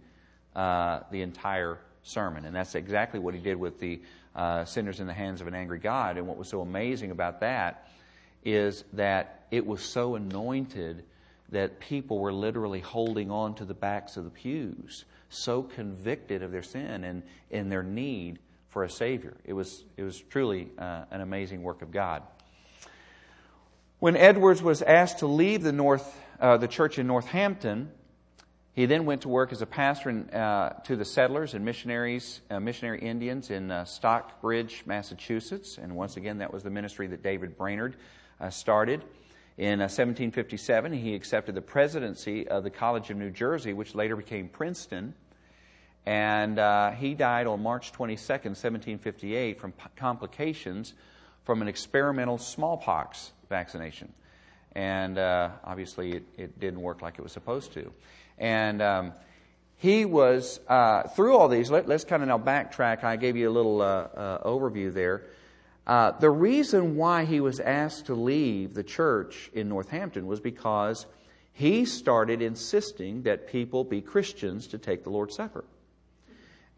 uh, 0.54 1.00
the 1.10 1.22
entire 1.22 1.78
sermon. 2.02 2.44
And 2.44 2.54
that's 2.54 2.74
exactly 2.74 3.20
what 3.20 3.34
he 3.34 3.40
did 3.40 3.56
with 3.56 3.78
the 3.80 4.00
uh, 4.34 4.64
sinners 4.64 5.00
in 5.00 5.06
the 5.06 5.12
hands 5.12 5.40
of 5.40 5.46
an 5.46 5.54
angry 5.54 5.78
God. 5.78 6.16
And 6.16 6.26
what 6.26 6.36
was 6.36 6.48
so 6.48 6.60
amazing 6.60 7.10
about 7.10 7.40
that 7.40 7.88
is 8.44 8.84
that 8.92 9.46
it 9.50 9.66
was 9.66 9.82
so 9.82 10.14
anointed 10.14 11.04
that 11.50 11.80
people 11.80 12.18
were 12.18 12.32
literally 12.32 12.80
holding 12.80 13.30
on 13.30 13.54
to 13.56 13.64
the 13.64 13.74
backs 13.74 14.16
of 14.16 14.24
the 14.24 14.30
pews, 14.30 15.04
so 15.28 15.62
convicted 15.62 16.42
of 16.42 16.52
their 16.52 16.62
sin 16.62 17.04
and 17.04 17.22
in 17.50 17.68
their 17.68 17.82
need 17.82 18.38
for 18.70 18.84
a 18.84 18.90
Savior. 18.90 19.36
It 19.44 19.52
was, 19.52 19.84
it 19.96 20.02
was 20.02 20.20
truly 20.20 20.68
uh, 20.78 21.04
an 21.10 21.20
amazing 21.20 21.62
work 21.62 21.82
of 21.82 21.90
God. 21.90 22.22
When 23.98 24.16
Edwards 24.16 24.62
was 24.62 24.82
asked 24.82 25.20
to 25.20 25.26
leave 25.26 25.62
the 25.62 25.72
North 25.72 26.14
uh, 26.40 26.56
the 26.56 26.68
church 26.68 26.98
in 26.98 27.06
Northampton. 27.06 27.90
He 28.72 28.86
then 28.86 29.06
went 29.06 29.22
to 29.22 29.28
work 29.28 29.50
as 29.50 29.60
a 29.60 29.66
pastor 29.66 30.10
in, 30.10 30.30
uh, 30.30 30.80
to 30.84 30.94
the 30.94 31.04
settlers 31.04 31.54
and 31.54 31.64
missionaries, 31.64 32.40
uh, 32.48 32.60
missionary 32.60 33.00
Indians 33.00 33.50
in 33.50 33.70
uh, 33.70 33.84
Stockbridge, 33.84 34.84
Massachusetts. 34.86 35.78
And 35.78 35.96
once 35.96 36.16
again, 36.16 36.38
that 36.38 36.52
was 36.52 36.62
the 36.62 36.70
ministry 36.70 37.08
that 37.08 37.22
David 37.22 37.56
Brainerd 37.56 37.96
uh, 38.40 38.50
started. 38.50 39.02
In 39.56 39.80
1757, 39.80 40.92
uh, 40.92 40.96
he 40.96 41.16
accepted 41.16 41.56
the 41.56 41.60
presidency 41.60 42.46
of 42.46 42.62
the 42.62 42.70
College 42.70 43.10
of 43.10 43.16
New 43.16 43.30
Jersey, 43.30 43.72
which 43.72 43.96
later 43.96 44.14
became 44.14 44.48
Princeton. 44.48 45.14
And 46.06 46.96
he 46.96 47.14
died 47.14 47.46
on 47.46 47.62
March 47.62 47.92
22, 47.92 48.20
1758, 48.20 49.60
from 49.60 49.74
complications 49.96 50.94
from 51.44 51.62
an 51.62 51.68
experimental 51.68 52.38
smallpox 52.38 53.32
vaccination 53.48 54.12
and 54.78 55.18
uh, 55.18 55.50
obviously 55.64 56.12
it, 56.12 56.22
it, 56.36 56.60
didn't 56.60 56.80
work 56.80 57.02
like 57.02 57.18
it 57.18 57.22
was 57.22 57.32
supposed 57.32 57.72
to. 57.72 57.92
And 58.38 58.80
um, 58.80 59.12
he 59.76 60.04
was, 60.04 60.60
uh, 60.68 61.02
through 61.08 61.36
all 61.36 61.48
these, 61.48 61.70
let, 61.70 61.90
us 61.90 62.04
kind 62.04 62.22
of 62.22 62.28
now 62.28 62.38
backtrack. 62.38 63.02
I 63.02 63.16
gave 63.16 63.36
you 63.36 63.48
a 63.48 63.50
little 63.50 63.82
uh, 63.82 63.84
uh 63.84 64.48
overview 64.48 64.92
there. 64.92 65.24
Uh, 65.86 66.12
the 66.12 66.30
reason 66.30 66.96
why 66.96 67.24
he 67.24 67.40
was 67.40 67.60
asked 67.60 68.06
to 68.06 68.14
leave 68.14 68.74
the 68.74 68.84
church 68.84 69.50
in 69.54 69.68
Northampton 69.68 70.26
was 70.26 70.38
because 70.38 71.06
he 71.52 71.84
started 71.84 72.42
insisting 72.42 73.22
that 73.22 73.48
people 73.48 73.82
be 73.82 74.00
Christians 74.00 74.68
to 74.68 74.78
take 74.78 75.02
the 75.02 75.10
Lord's 75.10 75.34
Supper. 75.34 75.64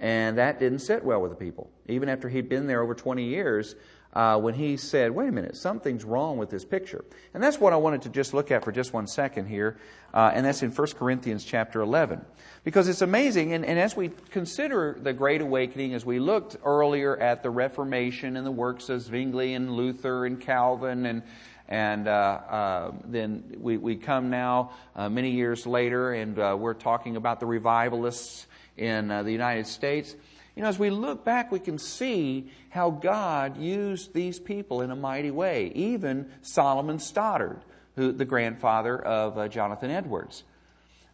And 0.01 0.39
that 0.39 0.59
didn't 0.59 0.79
sit 0.81 1.05
well 1.05 1.21
with 1.21 1.31
the 1.31 1.37
people. 1.37 1.71
Even 1.87 2.09
after 2.09 2.29
he'd 2.29 2.49
been 2.49 2.67
there 2.67 2.83
over 2.83 2.95
20 2.95 3.23
years, 3.23 3.75
uh, 4.13 4.39
when 4.39 4.55
he 4.55 4.77
said, 4.77 5.13
wait 5.13 5.29
a 5.29 5.33
minute, 5.33 5.57
something's 5.57 6.05
wrong 6.05 6.37
with 6.37 6.51
this 6.51 6.65
picture. 6.65 7.05
And 7.33 7.43
that's 7.43 7.61
what 7.61 7.73
I 7.73 7.77
wanted 7.77 8.03
to 8.03 8.09
just 8.09 8.35
look 8.35 8.51
at 8.51 8.65
for 8.65 8.73
just 8.73 8.93
one 8.93 9.07
second 9.07 9.47
here, 9.47 9.77
uh, 10.13 10.33
and 10.35 10.45
that's 10.45 10.63
in 10.63 10.73
1 10.73 10.89
Corinthians 10.93 11.45
chapter 11.45 11.81
11. 11.81 12.25
Because 12.65 12.89
it's 12.89 13.03
amazing, 13.03 13.53
and, 13.53 13.65
and 13.65 13.79
as 13.79 13.95
we 13.95 14.11
consider 14.31 14.99
the 15.01 15.13
Great 15.13 15.43
Awakening, 15.43 15.95
as 15.95 16.05
we 16.05 16.19
looked 16.19 16.57
earlier 16.65 17.17
at 17.19 17.43
the 17.43 17.51
Reformation 17.51 18.37
and 18.37 18.45
the 18.45 18.51
works 18.51 18.89
of 18.89 19.03
Zwingli 19.03 19.55
and 19.55 19.77
Luther 19.77 20.27
and 20.27 20.41
Calvin 20.41 21.07
and 21.07 21.23
and 21.71 22.09
uh, 22.09 22.11
uh, 22.11 22.93
then 23.05 23.45
we, 23.61 23.77
we 23.77 23.95
come 23.95 24.29
now, 24.29 24.73
uh, 24.97 25.09
many 25.09 25.31
years 25.31 25.69
later, 25.69 26.13
and 26.13 26.37
uh, 26.37 26.57
we're 26.59 26.75
talking 26.75 27.15
about 27.15 27.39
the 27.39 27.47
revivalists 27.47 28.49
in 28.81 29.11
uh, 29.11 29.23
the 29.23 29.31
United 29.31 29.67
States. 29.67 30.17
You 30.57 30.63
know, 30.63 30.69
as 30.69 30.79
we 30.79 30.91
look 30.91 31.25
back, 31.25 31.53
we 31.53 31.61
can 31.61 31.79
see 31.79 32.51
how 32.71 32.91
God 32.91 33.57
used 33.57 34.13
these 34.13 34.41
people 34.41 34.81
in 34.81 34.91
a 34.91 34.97
mighty 34.97 35.31
way. 35.31 35.71
Even 35.75 36.31
Solomon 36.43 36.99
Stoddard, 36.99 37.61
who, 37.97 38.13
the 38.13 38.25
grandfather 38.25 38.99
of 38.99 39.39
uh, 39.39 39.49
Jonathan 39.49 39.91
Edwards. 39.91 40.43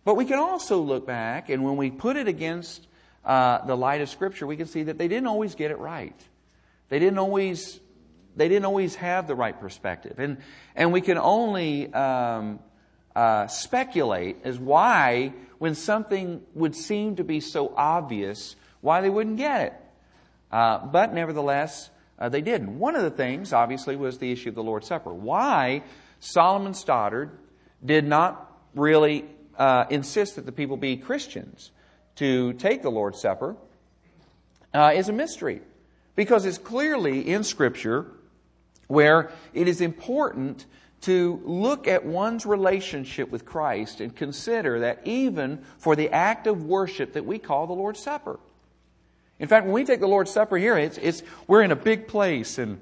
But 0.04 0.14
we 0.14 0.25
can 0.25 0.38
also 0.38 0.78
look 0.78 1.06
back, 1.06 1.50
and 1.50 1.64
when 1.64 1.76
we 1.76 1.90
put 1.90 2.16
it 2.16 2.28
against 2.28 2.87
uh, 3.25 3.64
the 3.66 3.76
light 3.76 4.00
of 4.00 4.08
Scripture, 4.08 4.46
we 4.46 4.56
can 4.56 4.68
see 4.68 4.85
that 4.85 4.99
they 4.99 5.08
didn't 5.08 5.26
always 5.26 5.56
get 5.56 5.70
it 5.70 5.78
right. 5.78 6.18
They 6.88 7.00
didn't 7.00 7.18
always, 7.18 7.80
they 8.37 8.49
didn't 8.49 8.66
always 8.66 8.94
have 8.94 9.26
the 9.26 9.35
right 9.35 9.58
perspective. 9.61 10.18
And, 10.18 10.38
and 10.76 10.92
we 10.92 11.00
can 11.00 11.18
only 11.18 11.92
um, 11.92 12.61
uh, 13.16 13.46
speculate 13.46 14.37
as 14.44 14.58
why, 14.58 15.32
when 15.58 15.75
something 15.75 16.42
would 16.54 16.76
seem 16.76 17.16
to 17.16 17.25
be 17.25 17.40
so 17.40 17.73
obvious, 17.75 18.56
why 18.82 19.00
they 19.00 19.08
wouldn't 19.08 19.38
get 19.38 19.62
it. 19.62 19.73
Uh, 20.52 20.85
but 20.87 21.14
nevertheless, 21.14 21.88
uh, 22.18 22.28
they 22.28 22.42
didn't. 22.42 22.78
One 22.78 22.94
of 22.94 23.02
the 23.02 23.11
things, 23.11 23.54
obviously, 23.54 23.96
was 23.96 24.18
the 24.18 24.30
issue 24.30 24.50
of 24.50 24.54
the 24.54 24.62
Lord's 24.62 24.87
Supper. 24.87 25.14
Why 25.14 25.82
Solomon 26.20 26.75
Stoddard 26.75 27.30
did 27.82 28.06
not 28.06 28.54
really 28.75 29.25
uh, 29.56 29.87
insist 29.88 30.37
that 30.37 30.44
the 30.44 30.52
people 30.52 30.76
be 30.76 30.99
Christians 30.99 31.70
to 32.16 32.52
take 32.54 32.82
the 32.82 32.90
Lord's 32.90 33.18
Supper 33.18 33.56
uh, 34.75 34.92
is 34.94 35.08
a 35.08 35.12
mystery. 35.12 35.62
Because 36.16 36.44
it's 36.44 36.58
clearly 36.58 37.26
in 37.26 37.44
Scripture 37.44 38.12
where 38.88 39.30
it 39.54 39.68
is 39.68 39.80
important 39.80 40.66
to 41.03 41.41
look 41.45 41.87
at 41.87 42.05
one's 42.05 42.47
relationship 42.47 43.31
with 43.31 43.45
Christ 43.45 44.00
and 44.00 44.15
consider 44.15 44.81
that 44.81 45.03
even 45.05 45.65
for 45.79 45.95
the 45.95 46.11
act 46.11 46.47
of 46.47 46.65
worship 46.65 47.12
that 47.12 47.25
we 47.25 47.38
call 47.38 47.67
the 47.67 47.75
Lord's 47.75 48.00
Supper. 48.00 48.38
In 49.38 49.49
fact, 49.49 49.67
when 49.67 49.75
we 49.75 49.85
take 49.85 50.00
the 50.00 50.09
Lord's 50.09 50.31
Supper 50.31 50.57
here, 50.57 50.79
it's, 50.79 50.99
it's, 50.99 51.23
we're 51.47 51.62
in 51.62 51.71
a 51.71 51.76
big 51.76 52.09
place 52.09 52.59
and 52.59 52.81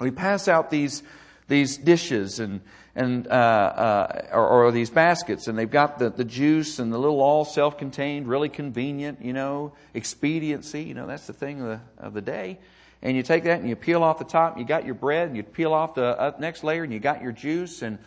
we 0.00 0.10
pass 0.10 0.46
out 0.46 0.70
these, 0.70 1.02
these 1.48 1.76
dishes 1.76 2.38
and, 2.38 2.60
and, 2.94 3.26
uh, 3.26 3.30
uh, 3.30 4.26
or, 4.32 4.66
or, 4.66 4.72
these 4.72 4.90
baskets 4.90 5.48
and 5.48 5.58
they've 5.58 5.70
got 5.70 5.98
the, 5.98 6.10
the 6.10 6.24
juice 6.24 6.78
and 6.78 6.92
the 6.92 6.98
little 6.98 7.20
all 7.20 7.44
self-contained, 7.44 8.28
really 8.28 8.48
convenient, 8.48 9.22
you 9.22 9.32
know, 9.32 9.72
expediency, 9.94 10.82
you 10.84 10.94
know, 10.94 11.06
that's 11.06 11.26
the 11.26 11.32
thing 11.32 11.60
of 11.60 11.66
the, 11.66 11.80
of 11.98 12.14
the 12.14 12.22
day. 12.22 12.58
And 13.02 13.16
you 13.16 13.22
take 13.22 13.44
that 13.44 13.60
and 13.60 13.68
you 13.68 13.76
peel 13.76 14.02
off 14.02 14.18
the 14.18 14.24
top, 14.24 14.52
and 14.52 14.60
you 14.60 14.66
got 14.66 14.86
your 14.86 14.94
bread, 14.94 15.28
and 15.28 15.36
you 15.36 15.42
peel 15.42 15.72
off 15.72 15.94
the 15.94 16.18
uh, 16.18 16.32
next 16.38 16.62
layer 16.62 16.84
and 16.84 16.92
you 16.92 17.00
got 17.00 17.20
your 17.20 17.32
juice 17.32 17.82
and, 17.82 17.98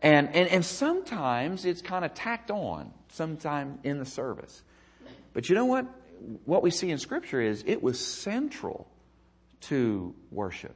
and, 0.00 0.28
and, 0.34 0.48
and 0.48 0.64
sometimes 0.64 1.64
it's 1.64 1.82
kind 1.82 2.04
of 2.04 2.14
tacked 2.14 2.50
on 2.50 2.92
sometime 3.08 3.80
in 3.82 3.98
the 3.98 4.04
service. 4.04 4.62
But 5.32 5.48
you 5.48 5.54
know 5.54 5.64
what? 5.64 5.86
what 6.44 6.62
we 6.62 6.70
see 6.70 6.90
in 6.90 6.98
Scripture 6.98 7.40
is 7.40 7.64
it 7.66 7.82
was 7.82 8.00
central 8.00 8.88
to 9.62 10.14
worship. 10.30 10.74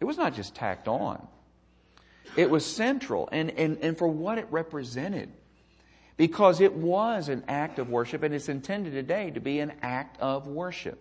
It 0.00 0.04
was 0.04 0.16
not 0.16 0.34
just 0.34 0.54
tacked 0.54 0.88
on, 0.88 1.26
it 2.36 2.48
was 2.48 2.64
central 2.64 3.28
and, 3.32 3.50
and, 3.50 3.78
and 3.82 3.98
for 3.98 4.08
what 4.08 4.38
it 4.38 4.46
represented. 4.50 5.30
Because 6.16 6.60
it 6.60 6.74
was 6.74 7.30
an 7.30 7.44
act 7.48 7.78
of 7.78 7.88
worship 7.88 8.22
and 8.22 8.34
it's 8.34 8.50
intended 8.50 8.92
today 8.92 9.30
to 9.30 9.40
be 9.40 9.58
an 9.58 9.72
act 9.80 10.20
of 10.20 10.46
worship. 10.46 10.98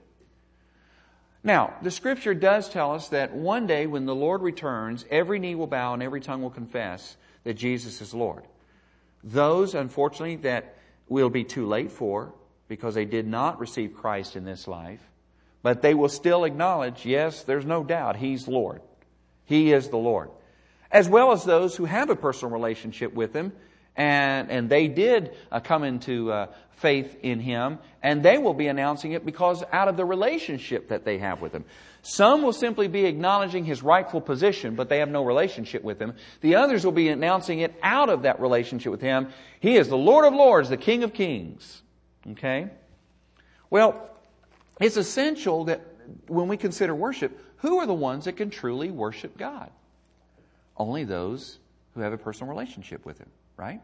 Now, 1.44 1.76
the 1.82 1.92
scripture 1.92 2.34
does 2.34 2.70
tell 2.70 2.94
us 2.94 3.10
that 3.10 3.34
one 3.34 3.66
day 3.66 3.88
when 3.88 4.06
the 4.06 4.16
Lord 4.16 4.42
returns, 4.42 5.06
every 5.10 5.40
knee 5.40 5.56
will 5.56 5.68
bow 5.68 5.94
and 5.94 6.04
every 6.04 6.20
tongue 6.20 6.42
will 6.42 6.50
confess 6.50 7.16
that 7.44 7.54
Jesus 7.54 8.02
is 8.02 8.14
Lord. 8.14 8.44
Those, 9.24 9.74
unfortunately, 9.74 10.38
that 10.38 10.76
will 11.08 11.30
be 11.30 11.44
too 11.44 11.66
late 11.66 11.92
for 11.92 12.34
because 12.68 12.94
they 12.94 13.06
did 13.06 13.28
not 13.28 13.60
receive 13.60 13.96
Christ 13.96 14.36
in 14.36 14.44
this 14.46 14.68
life, 14.68 15.02
but 15.64 15.82
they 15.82 15.94
will 15.94 16.10
still 16.10 16.44
acknowledge, 16.44 17.06
yes, 17.06 17.44
there's 17.44 17.66
no 17.66 17.84
doubt, 17.84 18.18
He's 18.18 18.48
Lord. 18.48 18.82
He 19.46 19.74
is 19.74 19.90
the 19.90 19.98
Lord. 19.98 20.30
As 20.92 21.10
well 21.10 21.32
as 21.32 21.44
those 21.44 21.76
who 21.76 21.86
have 21.86 22.10
a 22.10 22.16
personal 22.16 22.54
relationship 22.54 23.14
with 23.14 23.34
Him, 23.34 23.54
and, 24.00 24.50
and 24.50 24.70
they 24.70 24.88
did 24.88 25.36
uh, 25.52 25.60
come 25.60 25.84
into 25.84 26.32
uh, 26.32 26.48
faith 26.78 27.18
in 27.22 27.42
Him, 27.42 27.80
and 28.02 28.24
they 28.24 28.38
will 28.38 28.54
be 28.54 28.68
announcing 28.68 29.12
it 29.12 29.26
because 29.26 29.62
out 29.74 29.90
of 29.90 29.98
the 29.98 30.06
relationship 30.06 30.88
that 30.88 31.04
they 31.04 31.18
have 31.18 31.42
with 31.42 31.54
Him. 31.54 31.66
Some 32.02 32.42
will 32.42 32.54
simply 32.54 32.88
be 32.88 33.04
acknowledging 33.04 33.66
His 33.66 33.84
rightful 33.84 34.22
position, 34.22 34.76
but 34.76 34.88
they 34.88 35.00
have 35.00 35.10
no 35.10 35.26
relationship 35.26 35.84
with 35.84 36.00
Him. 36.00 36.14
The 36.40 36.56
others 36.56 36.86
will 36.86 36.94
be 36.94 37.10
announcing 37.10 37.60
it 37.60 37.76
out 37.84 38.08
of 38.08 38.22
that 38.22 38.40
relationship 38.40 38.90
with 38.90 39.02
Him. 39.02 39.28
He 39.60 39.76
is 39.76 39.90
the 39.90 39.98
Lord 39.98 40.26
of 40.26 40.34
Lords, 40.34 40.70
the 40.70 40.78
King 40.78 41.04
of 41.04 41.14
Kings. 41.14 41.82
Okay? 42.32 42.70
Well, 43.70 44.10
it's 44.80 44.96
essential 44.96 45.66
that 45.66 45.82
when 46.28 46.48
we 46.48 46.56
consider 46.56 46.96
worship, 46.96 47.38
who 47.58 47.80
are 47.80 47.86
the 47.86 47.94
ones 47.94 48.26
that 48.26 48.38
can 48.38 48.50
truly 48.50 48.92
worship 48.92 49.38
God? 49.38 49.70
Only 50.78 51.04
those 51.04 51.60
who 51.96 52.02
have 52.02 52.14
a 52.14 52.18
personal 52.18 52.50
relationship 52.50 53.06
with 53.06 53.18
Him, 53.18 53.28
right? 53.60 53.82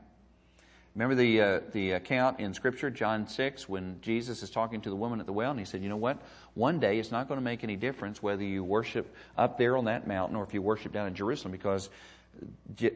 Remember 0.95 1.15
the, 1.15 1.41
uh, 1.41 1.59
the 1.73 1.91
account 1.91 2.39
in 2.39 2.53
Scripture, 2.53 2.89
John 2.89 3.27
6, 3.27 3.67
when 3.67 3.99
Jesus 4.01 4.41
is 4.41 4.49
talking 4.49 4.79
to 4.81 4.89
the 4.89 4.95
woman 4.95 5.19
at 5.19 5.25
the 5.25 5.33
well, 5.33 5.51
and 5.51 5.59
he 5.59 5.65
said, 5.65 5.83
You 5.83 5.89
know 5.89 5.97
what? 5.97 6.17
One 6.53 6.79
day 6.79 6.99
it's 6.99 7.11
not 7.11 7.27
going 7.27 7.37
to 7.37 7.43
make 7.43 7.65
any 7.65 7.75
difference 7.75 8.23
whether 8.23 8.43
you 8.43 8.63
worship 8.63 9.13
up 9.37 9.57
there 9.57 9.75
on 9.75 9.85
that 9.85 10.07
mountain 10.07 10.37
or 10.37 10.43
if 10.43 10.53
you 10.53 10.61
worship 10.61 10.93
down 10.93 11.07
in 11.07 11.13
Jerusalem 11.13 11.51
because 11.51 11.89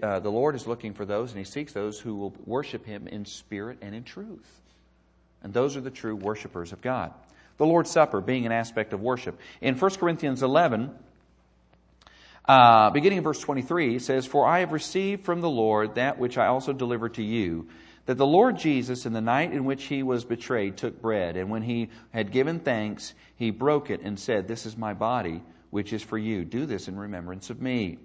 uh, 0.01 0.19
the 0.19 0.31
Lord 0.31 0.55
is 0.55 0.65
looking 0.65 0.93
for 0.93 1.03
those 1.03 1.31
and 1.31 1.39
he 1.39 1.43
seeks 1.43 1.73
those 1.73 1.99
who 1.99 2.15
will 2.15 2.33
worship 2.45 2.85
him 2.85 3.05
in 3.07 3.25
spirit 3.25 3.77
and 3.81 3.93
in 3.93 4.05
truth. 4.05 4.61
And 5.43 5.53
those 5.53 5.75
are 5.75 5.81
the 5.81 5.91
true 5.91 6.15
worshipers 6.15 6.71
of 6.71 6.81
God. 6.81 7.13
The 7.57 7.65
Lord's 7.65 7.91
Supper 7.91 8.21
being 8.21 8.45
an 8.45 8.53
aspect 8.53 8.93
of 8.93 9.01
worship. 9.01 9.37
In 9.59 9.77
1 9.77 9.91
Corinthians 9.95 10.41
11, 10.41 10.91
uh, 12.49 12.89
beginning 12.89 13.19
in 13.19 13.23
verse 13.23 13.39
23, 13.39 13.97
it 13.97 14.01
says, 14.01 14.25
For 14.25 14.47
I 14.47 14.61
have 14.61 14.71
received 14.71 15.23
from 15.23 15.39
the 15.41 15.49
Lord 15.49 15.95
that 15.95 16.17
which 16.17 16.35
I 16.35 16.47
also 16.47 16.73
delivered 16.73 17.13
to 17.13 17.23
you 17.23 17.67
that 18.07 18.17
the 18.17 18.25
Lord 18.25 18.57
Jesus, 18.57 19.05
in 19.05 19.13
the 19.13 19.21
night 19.21 19.53
in 19.53 19.65
which 19.65 19.83
he 19.83 20.01
was 20.01 20.25
betrayed, 20.25 20.75
took 20.75 20.99
bread, 20.99 21.37
and 21.37 21.51
when 21.51 21.61
he 21.61 21.89
had 22.09 22.31
given 22.31 22.59
thanks, 22.59 23.13
he 23.35 23.51
broke 23.51 23.91
it 23.91 24.01
and 24.01 24.19
said, 24.19 24.47
This 24.47 24.65
is 24.65 24.75
my 24.75 24.95
body, 24.95 25.43
which 25.69 25.93
is 25.93 26.01
for 26.01 26.17
you. 26.17 26.43
Do 26.43 26.65
this 26.65 26.87
in 26.87 26.97
remembrance 26.97 27.51
of 27.51 27.61
me. 27.61 27.99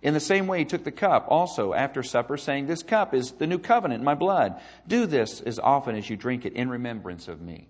In 0.00 0.14
the 0.14 0.20
same 0.20 0.46
way, 0.46 0.60
he 0.60 0.64
took 0.64 0.84
the 0.84 0.92
cup 0.92 1.26
also 1.28 1.74
after 1.74 2.04
supper, 2.04 2.36
saying, 2.36 2.68
This 2.68 2.84
cup 2.84 3.14
is 3.14 3.32
the 3.32 3.48
new 3.48 3.58
covenant 3.58 3.98
in 3.98 4.04
my 4.04 4.14
blood. 4.14 4.60
Do 4.86 5.06
this 5.06 5.40
as 5.40 5.58
often 5.58 5.96
as 5.96 6.08
you 6.08 6.16
drink 6.16 6.46
it 6.46 6.52
in 6.52 6.70
remembrance 6.70 7.26
of 7.26 7.40
me. 7.40 7.66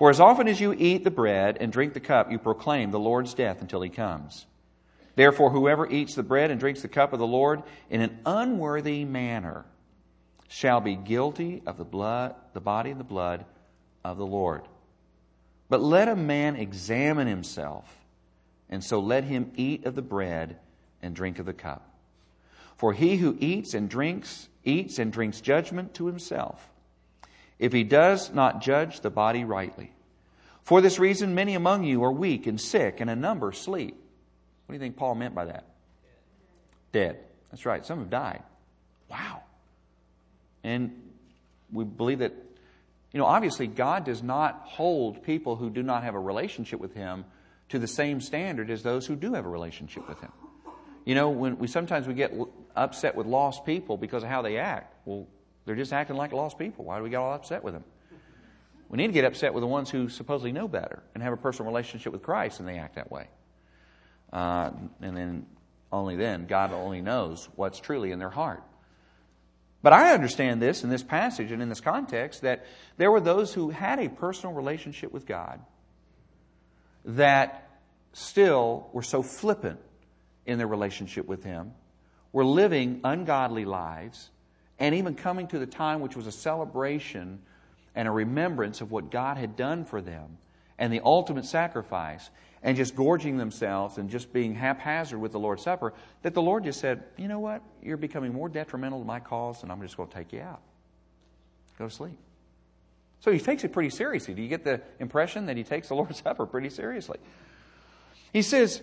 For 0.00 0.08
as 0.08 0.18
often 0.18 0.48
as 0.48 0.58
you 0.58 0.72
eat 0.72 1.04
the 1.04 1.10
bread 1.10 1.58
and 1.60 1.70
drink 1.70 1.92
the 1.92 2.00
cup, 2.00 2.32
you 2.32 2.38
proclaim 2.38 2.90
the 2.90 2.98
Lord's 2.98 3.34
death 3.34 3.60
until 3.60 3.82
he 3.82 3.90
comes. 3.90 4.46
Therefore, 5.14 5.50
whoever 5.50 5.86
eats 5.86 6.14
the 6.14 6.22
bread 6.22 6.50
and 6.50 6.58
drinks 6.58 6.80
the 6.80 6.88
cup 6.88 7.12
of 7.12 7.18
the 7.18 7.26
Lord 7.26 7.62
in 7.90 8.00
an 8.00 8.18
unworthy 8.24 9.04
manner 9.04 9.66
shall 10.48 10.80
be 10.80 10.96
guilty 10.96 11.62
of 11.66 11.76
the 11.76 11.84
blood, 11.84 12.34
the 12.54 12.62
body 12.62 12.90
and 12.90 12.98
the 12.98 13.04
blood 13.04 13.44
of 14.02 14.16
the 14.16 14.24
Lord. 14.24 14.62
But 15.68 15.82
let 15.82 16.08
a 16.08 16.16
man 16.16 16.56
examine 16.56 17.26
himself, 17.26 17.98
and 18.70 18.82
so 18.82 19.00
let 19.00 19.24
him 19.24 19.52
eat 19.54 19.84
of 19.84 19.96
the 19.96 20.00
bread 20.00 20.56
and 21.02 21.14
drink 21.14 21.38
of 21.38 21.44
the 21.44 21.52
cup. 21.52 21.86
For 22.74 22.94
he 22.94 23.18
who 23.18 23.36
eats 23.38 23.74
and 23.74 23.86
drinks, 23.86 24.48
eats 24.64 24.98
and 24.98 25.12
drinks 25.12 25.42
judgment 25.42 25.92
to 25.92 26.06
himself, 26.06 26.70
if 27.60 27.72
he 27.72 27.84
does 27.84 28.32
not 28.32 28.62
judge 28.62 29.00
the 29.00 29.10
body 29.10 29.44
rightly. 29.44 29.92
For 30.64 30.80
this 30.80 30.98
reason, 30.98 31.34
many 31.34 31.54
among 31.54 31.84
you 31.84 32.02
are 32.02 32.10
weak 32.10 32.46
and 32.46 32.60
sick, 32.60 33.00
and 33.00 33.10
a 33.10 33.14
number 33.14 33.52
sleep. 33.52 33.94
What 34.66 34.72
do 34.72 34.74
you 34.74 34.80
think 34.80 34.96
Paul 34.96 35.14
meant 35.14 35.34
by 35.34 35.44
that? 35.44 35.64
Dead. 36.90 37.18
That's 37.50 37.66
right. 37.66 37.84
Some 37.84 37.98
have 37.98 38.10
died. 38.10 38.42
Wow. 39.08 39.42
And 40.64 41.02
we 41.70 41.84
believe 41.84 42.20
that, 42.20 42.32
you 43.12 43.18
know, 43.18 43.26
obviously 43.26 43.66
God 43.66 44.04
does 44.04 44.22
not 44.22 44.62
hold 44.64 45.22
people 45.22 45.56
who 45.56 45.68
do 45.68 45.82
not 45.82 46.02
have 46.02 46.14
a 46.14 46.20
relationship 46.20 46.80
with 46.80 46.94
Him 46.94 47.24
to 47.68 47.78
the 47.78 47.86
same 47.86 48.20
standard 48.20 48.70
as 48.70 48.82
those 48.82 49.06
who 49.06 49.16
do 49.16 49.34
have 49.34 49.44
a 49.44 49.48
relationship 49.48 50.08
with 50.08 50.20
Him. 50.20 50.32
You 51.04 51.14
know, 51.14 51.28
when 51.28 51.58
we 51.58 51.66
sometimes 51.66 52.06
we 52.06 52.14
get 52.14 52.32
upset 52.74 53.16
with 53.16 53.26
lost 53.26 53.66
people 53.66 53.98
because 53.98 54.22
of 54.22 54.30
how 54.30 54.42
they 54.42 54.56
act. 54.56 54.94
Well, 55.04 55.26
they're 55.70 55.76
just 55.76 55.92
acting 55.92 56.16
like 56.16 56.32
lost 56.32 56.58
people. 56.58 56.84
Why 56.84 56.98
do 56.98 57.04
we 57.04 57.10
get 57.10 57.18
all 57.18 57.32
upset 57.32 57.62
with 57.62 57.74
them? 57.74 57.84
We 58.88 58.96
need 58.96 59.06
to 59.06 59.12
get 59.12 59.24
upset 59.24 59.54
with 59.54 59.60
the 59.60 59.68
ones 59.68 59.88
who 59.88 60.08
supposedly 60.08 60.50
know 60.50 60.66
better 60.66 61.00
and 61.14 61.22
have 61.22 61.32
a 61.32 61.36
personal 61.36 61.70
relationship 61.70 62.12
with 62.12 62.24
Christ 62.24 62.58
and 62.58 62.68
they 62.68 62.76
act 62.76 62.96
that 62.96 63.08
way. 63.12 63.28
Uh, 64.32 64.72
and 65.00 65.16
then 65.16 65.46
only 65.92 66.16
then, 66.16 66.46
God 66.46 66.72
only 66.72 67.02
knows 67.02 67.48
what's 67.54 67.78
truly 67.78 68.10
in 68.10 68.18
their 68.18 68.30
heart. 68.30 68.64
But 69.80 69.92
I 69.92 70.12
understand 70.12 70.60
this 70.60 70.82
in 70.82 70.90
this 70.90 71.04
passage 71.04 71.52
and 71.52 71.62
in 71.62 71.68
this 71.68 71.80
context 71.80 72.40
that 72.40 72.66
there 72.96 73.12
were 73.12 73.20
those 73.20 73.54
who 73.54 73.70
had 73.70 74.00
a 74.00 74.08
personal 74.08 74.56
relationship 74.56 75.12
with 75.12 75.24
God 75.24 75.60
that 77.04 77.70
still 78.12 78.90
were 78.92 79.04
so 79.04 79.22
flippant 79.22 79.78
in 80.46 80.58
their 80.58 80.66
relationship 80.66 81.28
with 81.28 81.44
Him, 81.44 81.74
were 82.32 82.44
living 82.44 83.02
ungodly 83.04 83.64
lives, 83.64 84.30
and 84.80 84.94
even 84.94 85.14
coming 85.14 85.46
to 85.48 85.58
the 85.58 85.66
time 85.66 86.00
which 86.00 86.16
was 86.16 86.26
a 86.26 86.32
celebration 86.32 87.40
and 87.94 88.08
a 88.08 88.10
remembrance 88.10 88.80
of 88.80 88.90
what 88.90 89.10
God 89.10 89.36
had 89.36 89.54
done 89.54 89.84
for 89.84 90.00
them 90.00 90.38
and 90.78 90.92
the 90.92 91.00
ultimate 91.04 91.44
sacrifice 91.44 92.30
and 92.62 92.76
just 92.76 92.96
gorging 92.96 93.36
themselves 93.36 93.98
and 93.98 94.10
just 94.10 94.32
being 94.32 94.54
haphazard 94.54 95.20
with 95.20 95.32
the 95.32 95.38
Lord's 95.38 95.62
Supper, 95.62 95.92
that 96.22 96.34
the 96.34 96.42
Lord 96.42 96.64
just 96.64 96.80
said, 96.80 97.02
You 97.16 97.28
know 97.28 97.38
what? 97.38 97.62
You're 97.82 97.96
becoming 97.96 98.32
more 98.32 98.48
detrimental 98.48 99.00
to 99.00 99.04
my 99.04 99.20
cause, 99.20 99.62
and 99.62 99.70
I'm 99.70 99.80
just 99.80 99.96
going 99.96 100.08
to 100.08 100.14
take 100.14 100.32
you 100.32 100.40
out. 100.40 100.60
Go 101.78 101.88
to 101.88 101.94
sleep. 101.94 102.18
So 103.20 103.30
he 103.30 103.38
takes 103.38 103.64
it 103.64 103.72
pretty 103.72 103.90
seriously. 103.90 104.34
Do 104.34 104.42
you 104.42 104.48
get 104.48 104.64
the 104.64 104.80
impression 104.98 105.46
that 105.46 105.56
he 105.56 105.62
takes 105.62 105.88
the 105.88 105.94
Lord's 105.96 106.20
Supper 106.22 106.46
pretty 106.46 106.70
seriously? 106.70 107.18
He 108.32 108.42
says, 108.42 108.82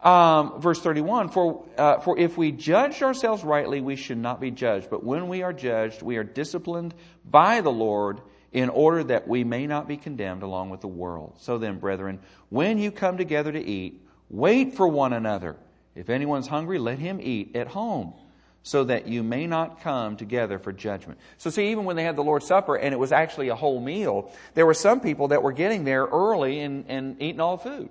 um, 0.00 0.60
verse 0.60 0.80
31 0.80 1.30
for, 1.30 1.64
uh, 1.78 2.00
for 2.00 2.18
if 2.18 2.36
we 2.36 2.52
judged 2.52 3.02
ourselves 3.02 3.42
rightly, 3.42 3.80
we 3.80 3.96
should 3.96 4.18
not 4.18 4.40
be 4.40 4.50
judged. 4.50 4.90
But 4.90 5.02
when 5.02 5.28
we 5.28 5.42
are 5.42 5.52
judged, 5.52 6.02
we 6.02 6.16
are 6.16 6.24
disciplined 6.24 6.94
by 7.24 7.60
the 7.60 7.72
Lord 7.72 8.20
in 8.52 8.68
order 8.68 9.04
that 9.04 9.26
we 9.26 9.44
may 9.44 9.66
not 9.66 9.88
be 9.88 9.96
condemned 9.96 10.42
along 10.42 10.70
with 10.70 10.80
the 10.80 10.88
world. 10.88 11.34
So 11.38 11.58
then, 11.58 11.78
brethren, 11.78 12.20
when 12.48 12.78
you 12.78 12.90
come 12.90 13.16
together 13.16 13.52
to 13.52 13.62
eat, 13.62 14.02
wait 14.30 14.74
for 14.74 14.86
one 14.88 15.12
another. 15.12 15.56
If 15.94 16.10
anyone's 16.10 16.46
hungry, 16.46 16.78
let 16.78 16.98
him 16.98 17.20
eat 17.22 17.56
at 17.56 17.68
home, 17.68 18.12
so 18.62 18.84
that 18.84 19.08
you 19.08 19.22
may 19.22 19.46
not 19.46 19.80
come 19.80 20.16
together 20.16 20.58
for 20.58 20.72
judgment. 20.72 21.18
So, 21.38 21.50
see, 21.50 21.70
even 21.70 21.84
when 21.84 21.96
they 21.96 22.04
had 22.04 22.16
the 22.16 22.24
Lord's 22.24 22.46
Supper 22.46 22.76
and 22.76 22.92
it 22.92 22.98
was 22.98 23.12
actually 23.12 23.48
a 23.48 23.54
whole 23.54 23.80
meal, 23.80 24.30
there 24.54 24.66
were 24.66 24.74
some 24.74 25.00
people 25.00 25.28
that 25.28 25.42
were 25.42 25.52
getting 25.52 25.84
there 25.84 26.04
early 26.04 26.60
and, 26.60 26.84
and 26.88 27.20
eating 27.20 27.40
all 27.40 27.56
the 27.56 27.62
food. 27.62 27.88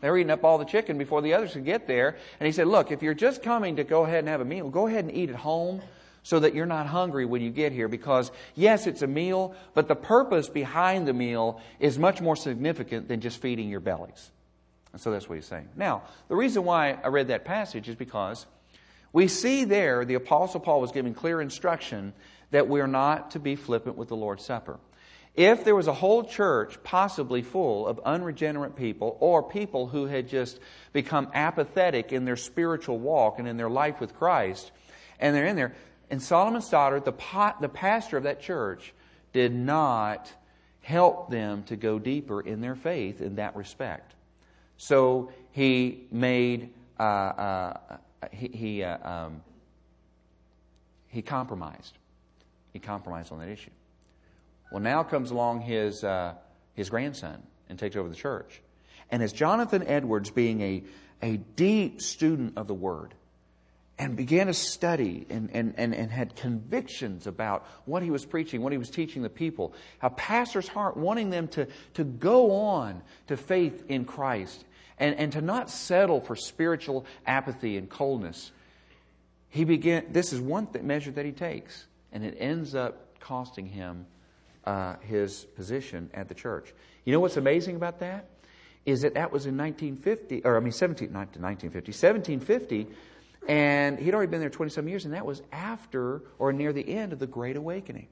They 0.00 0.10
were 0.10 0.18
eating 0.18 0.30
up 0.30 0.44
all 0.44 0.58
the 0.58 0.64
chicken 0.64 0.98
before 0.98 1.22
the 1.22 1.34
others 1.34 1.54
could 1.54 1.64
get 1.64 1.86
there. 1.86 2.16
And 2.38 2.46
he 2.46 2.52
said, 2.52 2.66
Look, 2.66 2.90
if 2.92 3.02
you're 3.02 3.14
just 3.14 3.42
coming 3.42 3.76
to 3.76 3.84
go 3.84 4.04
ahead 4.04 4.20
and 4.20 4.28
have 4.28 4.40
a 4.40 4.44
meal, 4.44 4.68
go 4.68 4.86
ahead 4.86 5.04
and 5.04 5.14
eat 5.14 5.30
at 5.30 5.36
home 5.36 5.82
so 6.22 6.40
that 6.40 6.54
you're 6.54 6.66
not 6.66 6.86
hungry 6.86 7.24
when 7.24 7.40
you 7.40 7.50
get 7.50 7.72
here 7.72 7.86
because, 7.88 8.32
yes, 8.54 8.86
it's 8.86 9.02
a 9.02 9.06
meal, 9.06 9.54
but 9.74 9.86
the 9.86 9.94
purpose 9.94 10.48
behind 10.48 11.06
the 11.06 11.12
meal 11.12 11.60
is 11.78 11.98
much 11.98 12.20
more 12.20 12.34
significant 12.34 13.06
than 13.06 13.20
just 13.20 13.40
feeding 13.40 13.68
your 13.68 13.80
bellies. 13.80 14.30
And 14.92 15.00
so 15.00 15.10
that's 15.10 15.28
what 15.28 15.36
he's 15.36 15.46
saying. 15.46 15.68
Now, 15.76 16.02
the 16.28 16.34
reason 16.34 16.64
why 16.64 16.98
I 17.04 17.08
read 17.08 17.28
that 17.28 17.44
passage 17.44 17.88
is 17.88 17.94
because 17.94 18.44
we 19.12 19.28
see 19.28 19.64
there 19.64 20.04
the 20.04 20.14
Apostle 20.14 20.58
Paul 20.58 20.80
was 20.80 20.90
giving 20.90 21.14
clear 21.14 21.40
instruction 21.40 22.12
that 22.50 22.66
we're 22.66 22.86
not 22.86 23.30
to 23.30 23.38
be 23.38 23.54
flippant 23.56 23.96
with 23.96 24.08
the 24.08 24.16
Lord's 24.16 24.44
Supper. 24.44 24.78
If 25.36 25.64
there 25.64 25.74
was 25.74 25.86
a 25.86 25.92
whole 25.92 26.24
church 26.24 26.82
possibly 26.82 27.42
full 27.42 27.86
of 27.86 28.00
unregenerate 28.04 28.74
people 28.74 29.18
or 29.20 29.42
people 29.42 29.86
who 29.86 30.06
had 30.06 30.28
just 30.28 30.58
become 30.94 31.28
apathetic 31.34 32.10
in 32.10 32.24
their 32.24 32.36
spiritual 32.36 32.98
walk 32.98 33.38
and 33.38 33.46
in 33.46 33.58
their 33.58 33.68
life 33.68 34.00
with 34.00 34.16
Christ, 34.16 34.72
and 35.20 35.36
they're 35.36 35.44
in 35.44 35.56
there, 35.56 35.74
and 36.10 36.22
Solomon 36.22 36.62
Stoddard, 36.62 37.04
the, 37.04 37.12
pot, 37.12 37.60
the 37.60 37.68
pastor 37.68 38.16
of 38.16 38.22
that 38.22 38.40
church, 38.40 38.94
did 39.34 39.54
not 39.54 40.32
help 40.80 41.30
them 41.30 41.64
to 41.64 41.76
go 41.76 41.98
deeper 41.98 42.40
in 42.40 42.62
their 42.62 42.76
faith 42.76 43.20
in 43.20 43.36
that 43.36 43.56
respect. 43.56 44.14
So 44.78 45.32
he 45.52 46.06
made, 46.10 46.70
uh, 46.98 47.02
uh, 47.02 47.76
he, 48.32 48.48
he, 48.48 48.82
uh, 48.84 49.26
um, 49.26 49.42
he 51.08 51.20
compromised. 51.20 51.98
He 52.72 52.78
compromised 52.78 53.32
on 53.32 53.40
that 53.40 53.48
issue. 53.48 53.70
Well, 54.70 54.80
now 54.80 55.02
comes 55.02 55.30
along 55.30 55.60
his, 55.62 56.02
uh, 56.02 56.34
his 56.74 56.90
grandson 56.90 57.42
and 57.68 57.78
takes 57.78 57.96
over 57.96 58.08
the 58.08 58.16
church. 58.16 58.60
And 59.10 59.22
as 59.22 59.32
Jonathan 59.32 59.86
Edwards, 59.86 60.30
being 60.30 60.60
a, 60.60 60.82
a 61.22 61.36
deep 61.36 62.02
student 62.02 62.54
of 62.56 62.66
the 62.66 62.74
Word, 62.74 63.14
and 63.98 64.14
began 64.16 64.46
to 64.46 64.54
study 64.54 65.26
and, 65.30 65.50
and, 65.54 65.74
and, 65.78 65.94
and 65.94 66.10
had 66.10 66.36
convictions 66.36 67.26
about 67.26 67.66
what 67.86 68.02
he 68.02 68.10
was 68.10 68.26
preaching, 68.26 68.60
what 68.60 68.72
he 68.72 68.78
was 68.78 68.90
teaching 68.90 69.22
the 69.22 69.30
people, 69.30 69.72
a 70.02 70.10
pastor's 70.10 70.68
heart 70.68 70.96
wanting 70.96 71.30
them 71.30 71.48
to, 71.48 71.66
to 71.94 72.04
go 72.04 72.52
on 72.52 73.00
to 73.28 73.36
faith 73.36 73.84
in 73.88 74.04
Christ 74.04 74.64
and, 74.98 75.14
and 75.16 75.32
to 75.32 75.40
not 75.40 75.70
settle 75.70 76.20
for 76.20 76.36
spiritual 76.36 77.06
apathy 77.26 77.78
and 77.78 77.88
coldness. 77.88 78.52
He 79.48 79.64
began, 79.64 80.12
this 80.12 80.32
is 80.32 80.40
one 80.40 80.66
th- 80.66 80.84
measure 80.84 81.12
that 81.12 81.24
he 81.24 81.32
takes, 81.32 81.86
and 82.12 82.22
it 82.22 82.36
ends 82.38 82.74
up 82.74 83.18
costing 83.20 83.66
him 83.66 84.04
uh, 84.66 84.96
his 85.00 85.44
position 85.56 86.10
at 86.12 86.28
the 86.28 86.34
church. 86.34 86.74
You 87.04 87.12
know 87.12 87.20
what's 87.20 87.36
amazing 87.36 87.76
about 87.76 88.00
that? 88.00 88.28
Is 88.84 89.02
that 89.02 89.14
that 89.14 89.32
was 89.32 89.46
in 89.46 89.56
1950, 89.56 90.44
or 90.44 90.56
I 90.56 90.60
mean 90.60 90.72
17, 90.72 91.12
not 91.12 91.36
1950, 91.36 91.90
1750 91.90 92.86
and 93.48 93.98
he'd 93.98 94.14
already 94.14 94.30
been 94.30 94.40
there 94.40 94.50
20 94.50 94.70
some 94.70 94.88
years, 94.88 95.04
and 95.04 95.14
that 95.14 95.24
was 95.24 95.42
after 95.52 96.22
or 96.38 96.52
near 96.52 96.72
the 96.72 96.88
end 96.88 97.12
of 97.12 97.18
the 97.18 97.26
Great 97.26 97.56
Awakening. 97.56 98.08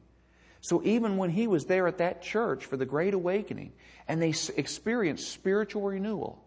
So 0.61 0.81
even 0.85 1.17
when 1.17 1.31
he 1.31 1.47
was 1.47 1.67
there 1.67 1.87
at 1.89 1.99
that 1.99 2.23
church 2.23 2.65
for 2.65 2.77
the 2.77 2.87
Great 2.87 3.15
Awakening, 3.15 3.73
and 4.09 4.23
they 4.23 4.33
experienced 4.57 5.31
spiritual 5.31 5.83
renewal, 5.83 6.43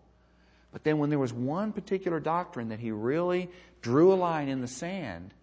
but 0.72 0.84
then 0.84 1.00
when 1.00 1.10
there 1.10 1.20
was 1.20 1.34
one 1.34 1.74
particular 1.74 2.20
doctrine 2.20 2.70
that 2.70 2.80
he 2.80 2.92
really 2.92 3.50
drew 3.82 4.14
a 4.14 4.16
line 4.16 4.48
in 4.48 4.62
the 4.62 4.68
sand, 4.68 5.34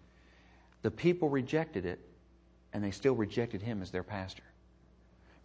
the 0.81 0.91
people 0.91 1.29
rejected 1.29 1.85
it, 1.85 1.99
and 2.73 2.83
they 2.83 2.91
still 2.91 3.15
rejected 3.15 3.61
him 3.61 3.81
as 3.81 3.91
their 3.91 4.03
pastor. 4.03 4.43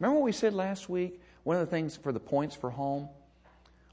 Remember 0.00 0.18
what 0.18 0.24
we 0.24 0.32
said 0.32 0.54
last 0.54 0.88
week? 0.88 1.20
One 1.44 1.56
of 1.56 1.60
the 1.60 1.70
things 1.70 1.96
for 1.96 2.10
the 2.10 2.20
points 2.20 2.56
for 2.56 2.70
home 2.70 3.08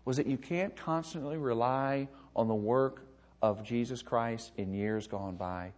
was 0.06 0.18
that 0.18 0.26
you 0.26 0.38
can't 0.38 0.76
constantly 0.76 1.38
rely 1.38 2.08
on 2.34 2.48
the 2.48 2.56
work 2.56 3.02
of 3.42 3.64
Jesus 3.64 4.02
Christ 4.02 4.52
in 4.56 4.74
years 4.74 5.06
gone 5.06 5.36
by. 5.36 5.74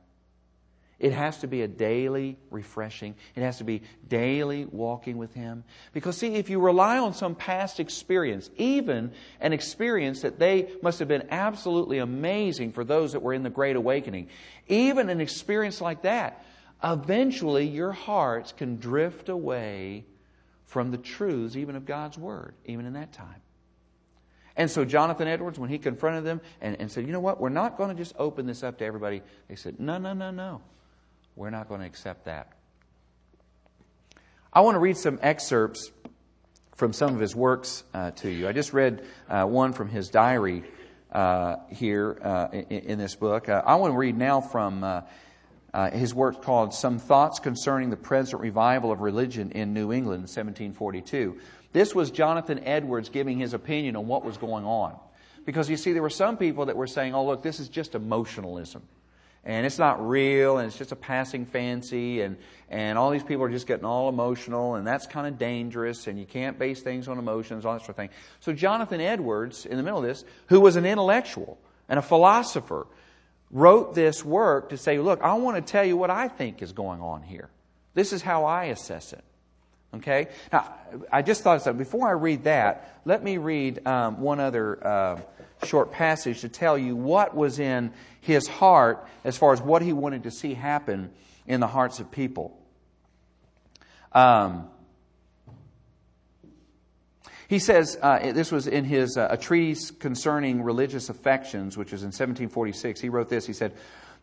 It 0.99 1.13
has 1.13 1.39
to 1.39 1.47
be 1.47 1.61
a 1.61 1.67
daily 1.67 2.37
refreshing. 2.51 3.15
It 3.33 3.41
has 3.41 3.57
to 3.59 3.63
be 3.63 3.81
daily 4.07 4.65
walking 4.65 5.17
with 5.17 5.33
Him. 5.33 5.63
Because, 5.93 6.17
see, 6.17 6.35
if 6.35 6.49
you 6.49 6.59
rely 6.59 6.97
on 6.97 7.13
some 7.13 7.35
past 7.35 7.79
experience, 7.79 8.49
even 8.57 9.13
an 9.39 9.53
experience 9.53 10.21
that 10.21 10.39
they 10.39 10.69
must 10.83 10.99
have 10.99 11.07
been 11.07 11.27
absolutely 11.31 11.99
amazing 11.99 12.73
for 12.73 12.83
those 12.83 13.13
that 13.13 13.21
were 13.21 13.33
in 13.33 13.43
the 13.43 13.49
Great 13.49 13.77
Awakening, 13.77 14.27
even 14.67 15.09
an 15.09 15.21
experience 15.21 15.79
like 15.79 16.01
that, 16.01 16.45
eventually 16.83 17.65
your 17.65 17.93
hearts 17.93 18.51
can 18.51 18.75
drift 18.75 19.29
away 19.29 20.03
from 20.69 20.91
the 20.91 20.97
truths, 20.97 21.55
even 21.55 21.75
of 21.75 21.85
God's 21.85 22.15
Word, 22.15 22.53
even 22.63 22.85
in 22.85 22.93
that 22.93 23.11
time. 23.11 23.41
And 24.55 24.69
so, 24.69 24.85
Jonathan 24.85 25.27
Edwards, 25.27 25.57
when 25.57 25.69
he 25.69 25.79
confronted 25.79 26.23
them 26.25 26.41
and, 26.61 26.79
and 26.79 26.91
said, 26.91 27.07
You 27.07 27.11
know 27.11 27.19
what, 27.19 27.41
we're 27.41 27.49
not 27.49 27.75
going 27.75 27.89
to 27.89 27.95
just 27.95 28.13
open 28.19 28.45
this 28.45 28.61
up 28.61 28.77
to 28.77 28.85
everybody, 28.85 29.23
they 29.47 29.55
said, 29.55 29.79
No, 29.79 29.97
no, 29.97 30.13
no, 30.13 30.29
no. 30.29 30.61
We're 31.35 31.49
not 31.49 31.69
going 31.69 31.81
to 31.81 31.87
accept 31.87 32.25
that. 32.25 32.53
I 34.53 34.61
want 34.61 34.75
to 34.75 34.79
read 34.79 34.97
some 34.97 35.17
excerpts 35.23 35.91
from 36.75 36.93
some 36.93 37.15
of 37.15 37.19
his 37.19 37.35
works 37.35 37.83
uh, 37.93 38.11
to 38.11 38.29
you. 38.29 38.47
I 38.47 38.51
just 38.51 38.71
read 38.71 39.03
uh, 39.27 39.45
one 39.45 39.73
from 39.73 39.89
his 39.89 40.09
diary 40.09 40.63
uh, 41.11 41.55
here 41.69 42.19
uh, 42.21 42.47
in, 42.51 42.63
in, 42.63 42.99
this 42.99 43.15
book. 43.15 43.49
Uh, 43.49 43.63
I 43.65 43.75
want 43.75 43.93
to 43.93 43.97
read 43.97 44.17
now 44.17 44.39
from 44.39 44.83
uh, 45.73 45.91
his 45.91 46.13
work 46.13 46.41
called 46.41 46.73
Some 46.73 46.99
Thoughts 46.99 47.39
Concerning 47.39 47.89
the 47.89 47.97
Present 47.97 48.41
Revival 48.41 48.91
of 48.91 49.01
Religion 49.01 49.51
in 49.51 49.73
New 49.73 49.91
England, 49.91 50.23
1742. 50.23 51.37
This 51.71 51.93
was 51.93 52.11
Jonathan 52.11 52.63
Edwards 52.63 53.09
giving 53.09 53.37
his 53.37 53.53
opinion 53.53 53.95
on 53.95 54.07
what 54.07 54.25
was 54.25 54.37
going 54.37 54.65
on. 54.65 54.97
Because 55.45 55.69
you 55.69 55.77
see, 55.77 55.93
there 55.93 56.01
were 56.01 56.09
some 56.09 56.37
people 56.37 56.65
that 56.65 56.75
were 56.75 56.87
saying, 56.87 57.13
oh, 57.13 57.25
look, 57.25 57.43
this 57.43 57.59
is 57.59 57.69
just 57.69 57.95
emotionalism 57.95 58.81
and 59.45 59.65
it's 59.65 59.79
not 59.79 60.05
real 60.07 60.57
and 60.57 60.67
it's 60.67 60.77
just 60.77 60.91
a 60.91 60.95
passing 60.95 61.45
fancy 61.45 62.21
and, 62.21 62.37
and 62.69 62.97
all 62.97 63.09
these 63.09 63.23
people 63.23 63.43
are 63.43 63.49
just 63.49 63.67
getting 63.67 63.85
all 63.85 64.09
emotional 64.09 64.75
and 64.75 64.85
that's 64.85 65.07
kind 65.07 65.27
of 65.27 65.37
dangerous 65.37 66.07
and 66.07 66.19
you 66.19 66.25
can't 66.25 66.59
base 66.59 66.81
things 66.81 67.07
on 67.07 67.17
emotions 67.17 67.65
all 67.65 67.73
that 67.73 67.79
sort 67.79 67.91
of 67.91 67.95
thing 67.95 68.09
so 68.39 68.51
jonathan 68.51 68.99
edwards 68.99 69.65
in 69.65 69.77
the 69.77 69.83
middle 69.83 69.99
of 69.99 70.05
this 70.05 70.25
who 70.47 70.59
was 70.59 70.75
an 70.75 70.85
intellectual 70.85 71.57
and 71.87 71.97
a 71.97 72.01
philosopher 72.01 72.85
wrote 73.51 73.95
this 73.95 74.23
work 74.23 74.69
to 74.69 74.77
say 74.77 74.99
look 74.99 75.21
i 75.21 75.33
want 75.33 75.55
to 75.55 75.71
tell 75.71 75.83
you 75.83 75.97
what 75.97 76.09
i 76.09 76.27
think 76.27 76.61
is 76.61 76.71
going 76.71 77.01
on 77.01 77.21
here 77.23 77.49
this 77.93 78.13
is 78.13 78.21
how 78.21 78.45
i 78.45 78.65
assess 78.65 79.13
it 79.13 79.23
okay 79.93 80.27
now 80.51 80.73
i 81.11 81.21
just 81.21 81.41
thought 81.41 81.55
of 81.55 81.61
something. 81.61 81.83
before 81.83 82.07
i 82.07 82.11
read 82.11 82.43
that 82.43 83.01
let 83.05 83.23
me 83.23 83.37
read 83.37 83.85
um, 83.87 84.21
one 84.21 84.39
other 84.39 84.85
uh, 84.85 85.19
short 85.65 85.91
passage 85.91 86.41
to 86.41 86.49
tell 86.49 86.77
you 86.77 86.95
what 86.95 87.35
was 87.35 87.59
in 87.59 87.91
his 88.21 88.47
heart 88.47 89.07
as 89.23 89.37
far 89.37 89.53
as 89.53 89.61
what 89.61 89.81
he 89.81 89.93
wanted 89.93 90.23
to 90.23 90.31
see 90.31 90.53
happen 90.53 91.09
in 91.47 91.59
the 91.59 91.67
hearts 91.67 91.99
of 91.99 92.11
people. 92.11 92.57
Um, 94.11 94.69
he 97.49 97.57
says, 97.57 97.97
uh, 97.99 98.31
this 98.31 98.51
was 98.51 98.67
in 98.67 98.85
his 98.85 99.17
uh, 99.17 99.29
A 99.31 99.35
Treatise 99.35 99.89
Concerning 99.89 100.61
Religious 100.61 101.09
Affections, 101.09 101.75
which 101.75 101.91
was 101.91 102.03
in 102.03 102.09
1746. 102.09 103.01
He 103.01 103.09
wrote 103.09 103.27
this. 103.27 103.47
He 103.47 103.53
said, 103.53 103.73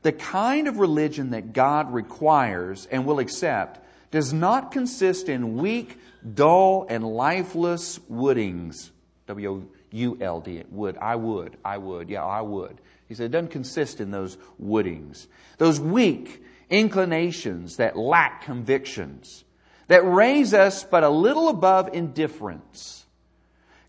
The 0.03 0.13
kind 0.13 0.69
of 0.69 0.79
religion 0.79 1.31
that 1.31 1.53
God 1.53 1.93
requires 1.93 2.87
and 2.87 3.05
will 3.05 3.19
accept 3.19 3.81
does 4.13 4.33
not 4.33 4.71
consist 4.71 5.29
in 5.29 5.57
weak, 5.57 5.99
dull, 6.35 6.87
and 6.89 7.05
lifeless 7.05 7.99
wouldings. 8.09 8.93
W 9.27 9.69
U 9.91 10.19
L 10.21 10.41
D. 10.41 10.63
Would. 10.71 10.97
I 10.99 11.17
would. 11.17 11.57
I 11.65 11.79
would. 11.79 12.09
Yeah, 12.09 12.25
I 12.25 12.43
would. 12.43 12.81
He 13.09 13.15
said 13.15 13.27
it 13.27 13.29
doesn't 13.31 13.51
consist 13.51 14.01
in 14.01 14.13
those 14.13 14.39
wouldings. 14.57 15.27
Those 15.59 15.81
weak 15.81 16.45
inclinations 16.71 17.79
that 17.79 17.97
lack 17.97 18.43
convictions, 18.43 19.43
that 19.89 20.07
raise 20.07 20.55
us 20.55 20.85
but 20.85 21.03
a 21.03 21.09
little 21.09 21.49
above 21.49 21.91
indifference. 21.93 23.06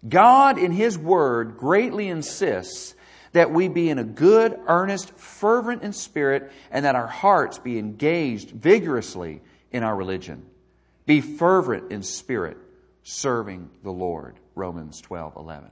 God, 0.07 0.57
in 0.57 0.71
His 0.71 0.97
Word, 0.97 1.57
greatly 1.57 2.07
insists 2.07 2.95
that 3.33 3.51
we 3.51 3.67
be 3.67 3.89
in 3.89 3.99
a 3.99 4.03
good, 4.03 4.59
earnest, 4.67 5.11
fervent 5.11 5.83
in 5.83 5.93
spirit, 5.93 6.51
and 6.71 6.85
that 6.85 6.95
our 6.95 7.07
hearts 7.07 7.59
be 7.59 7.77
engaged 7.77 8.51
vigorously 8.51 9.41
in 9.71 9.83
our 9.83 9.95
religion. 9.95 10.45
Be 11.05 11.21
fervent 11.21 11.91
in 11.91 12.03
spirit, 12.03 12.57
serving 13.03 13.69
the 13.83 13.91
Lord. 13.91 14.35
Romans 14.55 14.99
12, 15.01 15.35
11. 15.35 15.69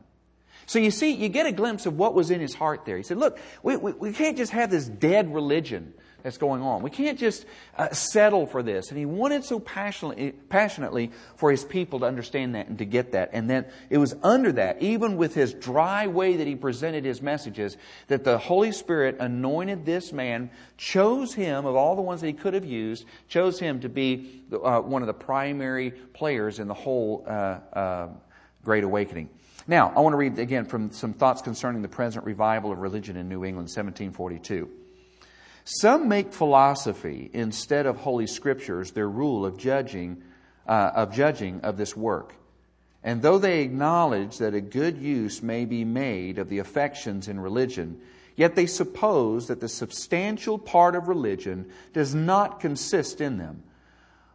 So 0.68 0.80
you 0.80 0.92
see, 0.92 1.12
you 1.12 1.30
get 1.30 1.46
a 1.46 1.52
glimpse 1.52 1.86
of 1.86 1.98
what 1.98 2.14
was 2.14 2.32
in 2.32 2.40
his 2.40 2.54
heart 2.54 2.86
there. 2.86 2.98
He 2.98 3.04
said, 3.04 3.18
Look, 3.18 3.40
we, 3.64 3.78
we, 3.78 3.92
we 3.94 4.14
can't 4.14 4.38
just 4.38 4.52
have 4.52 4.72
this 4.72 4.88
dead 4.88 5.34
religion 5.34 5.94
that's 6.26 6.40
going 6.40 6.64
on. 6.64 6.82
We 6.82 6.90
can't 6.90 7.20
just 7.20 7.46
uh, 7.78 7.92
settle 7.92 8.48
for 8.48 8.64
this. 8.64 8.90
And 8.90 8.98
he 8.98 9.06
wanted 9.06 9.46
so 9.46 9.60
passionately, 9.60 10.32
passionately 10.32 11.12
for 11.36 11.52
his 11.52 11.64
people 11.64 12.00
to 12.00 12.08
understand 12.08 12.56
that 12.56 12.68
and 12.68 12.80
to 12.80 12.86
get 12.86 13.12
that. 13.12 13.30
And 13.32 13.48
then 13.48 13.68
it 13.92 14.00
was 14.00 14.16
under 14.24 14.52
that, 14.54 14.82
even 14.82 15.18
with 15.18 15.36
his 15.36 15.54
dry 15.54 16.08
way 16.08 16.38
that 16.38 16.48
he 16.48 16.56
presented 16.56 17.06
his 17.06 17.22
messages, 17.22 17.78
that 18.08 18.24
the 18.24 18.40
Holy 18.40 18.72
Spirit 18.72 19.18
anointed 19.20 19.86
this 19.86 20.12
man, 20.12 20.50
chose 20.78 21.36
him 21.36 21.68
of 21.68 21.76
all 21.76 21.96
the 21.96 22.02
ones 22.02 22.22
that 22.22 22.28
he 22.28 22.34
could 22.34 22.56
have 22.56 22.66
used, 22.66 23.06
chose 23.28 23.60
him 23.60 23.80
to 23.82 23.88
be 23.88 24.42
uh, 24.52 24.80
one 24.80 25.04
of 25.04 25.08
the 25.08 25.14
primary 25.14 25.92
players 25.92 26.58
in 26.58 26.68
the 26.68 26.74
whole 26.74 27.24
uh, 27.28 27.60
uh 27.72 28.08
Great 28.64 28.84
Awakening. 28.84 29.30
Now, 29.68 29.94
I 29.96 30.00
want 30.00 30.14
to 30.14 30.18
read 30.18 30.40
again 30.40 30.66
from 30.66 30.90
some 30.90 31.14
thoughts 31.14 31.44
concerning 31.44 31.84
the 31.84 31.88
present 31.88 32.26
revival 32.26 32.72
of 32.72 32.80
religion 32.80 33.16
in 33.16 33.30
New 33.30 33.46
England, 33.46 33.68
1742. 33.68 34.85
Some 35.68 36.08
make 36.08 36.32
philosophy 36.32 37.32
instead 37.34 37.88
of 37.88 37.98
Holy 37.98 38.28
Scriptures 38.28 38.92
their 38.92 39.10
rule 39.10 39.48
of 39.48 39.58
judging, 39.58 40.22
uh, 40.68 40.92
of 40.94 41.12
judging 41.12 41.62
of 41.62 41.76
this 41.76 41.98
work. 41.98 42.36
And 43.04 43.24
though 43.24 43.40
they 43.40 43.62
acknowledge 43.62 44.38
that 44.38 44.54
a 44.54 44.62
good 44.62 45.00
use 45.00 45.42
may 45.42 45.66
be 45.66 45.84
made 45.84 46.38
of 46.38 46.50
the 46.50 46.60
affections 46.60 47.28
in 47.28 47.40
religion, 47.40 48.00
yet 48.36 48.56
they 48.56 48.68
suppose 48.68 49.48
that 49.48 49.60
the 49.60 49.68
substantial 49.68 50.60
part 50.60 50.96
of 50.96 51.08
religion 51.08 51.72
does 51.94 52.14
not 52.14 52.60
consist 52.60 53.20
in 53.20 53.40
them, 53.40 53.64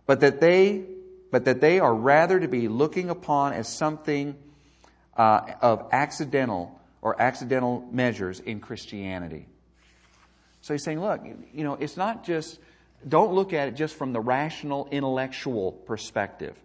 but 0.06 0.18
that 0.20 0.40
they, 0.40 0.84
but 1.30 1.44
that 1.44 1.60
they 1.60 1.78
are 1.78 1.94
rather 1.94 2.40
to 2.40 2.48
be 2.48 2.66
looking 2.66 3.08
upon 3.08 3.52
as 3.52 3.68
something 3.68 4.36
uh, 5.16 5.42
of 5.60 5.88
accidental 5.92 6.80
or 7.02 7.20
accidental 7.22 7.86
measures 7.92 8.40
in 8.40 8.58
Christianity. 8.58 9.46
So 10.60 10.74
he's 10.74 10.82
saying, 10.82 11.00
look, 11.00 11.22
you 11.52 11.64
know, 11.64 11.74
it's 11.74 11.96
not 11.96 12.24
just, 12.24 12.58
don't 13.06 13.32
look 13.32 13.52
at 13.52 13.68
it 13.68 13.74
just 13.74 13.94
from 13.94 14.12
the 14.12 14.20
rational, 14.20 14.88
intellectual 14.90 15.72
perspective. 15.72 16.56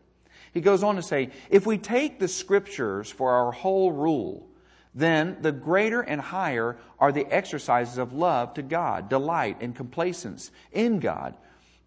He 0.53 0.61
goes 0.61 0.83
on 0.83 0.95
to 0.95 1.01
say, 1.01 1.31
if 1.49 1.65
we 1.65 1.77
take 1.77 2.19
the 2.19 2.27
scriptures 2.27 3.09
for 3.09 3.31
our 3.31 3.51
whole 3.51 3.91
rule, 3.91 4.47
then 4.93 5.37
the 5.41 5.51
greater 5.51 6.01
and 6.01 6.21
higher 6.21 6.77
are 6.99 7.11
the 7.11 7.25
exercises 7.25 7.97
of 7.97 8.13
love 8.13 8.53
to 8.53 8.61
God, 8.61 9.09
delight 9.09 9.57
and 9.59 9.75
complacence 9.75 10.51
in 10.71 10.99
God, 10.99 11.35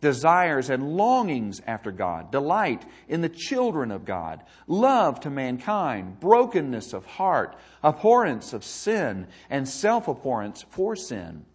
desires 0.03 0.69
and 0.69 0.97
longings 0.97 1.63
after 1.67 1.91
God, 1.91 2.31
delight 2.31 2.85
in 3.09 3.23
the 3.23 3.31
children 3.31 3.91
of 3.91 4.05
God, 4.05 4.45
love 4.67 5.21
to 5.21 5.31
mankind, 5.31 6.21
brokenness 6.21 6.93
of 6.93 7.07
heart, 7.07 7.57
abhorrence 7.83 8.53
of 8.53 8.63
sin, 8.63 9.27
and 9.49 9.67
self 9.67 10.09
abhorrence 10.09 10.65
for 10.69 10.95
sin, 10.95 11.47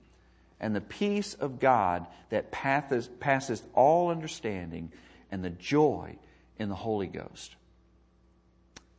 and 0.63 0.73
the 0.73 0.81
peace 0.81 1.33
of 1.33 1.59
God 1.59 2.07
that 2.29 2.51
passeth 2.51 3.67
all 3.73 4.09
understanding, 4.09 4.91
and 5.29 5.43
the 5.43 5.49
joy 5.49 6.15
in 6.57 6.69
the 6.69 6.75
Holy 6.75 7.07
Ghost. 7.07 7.55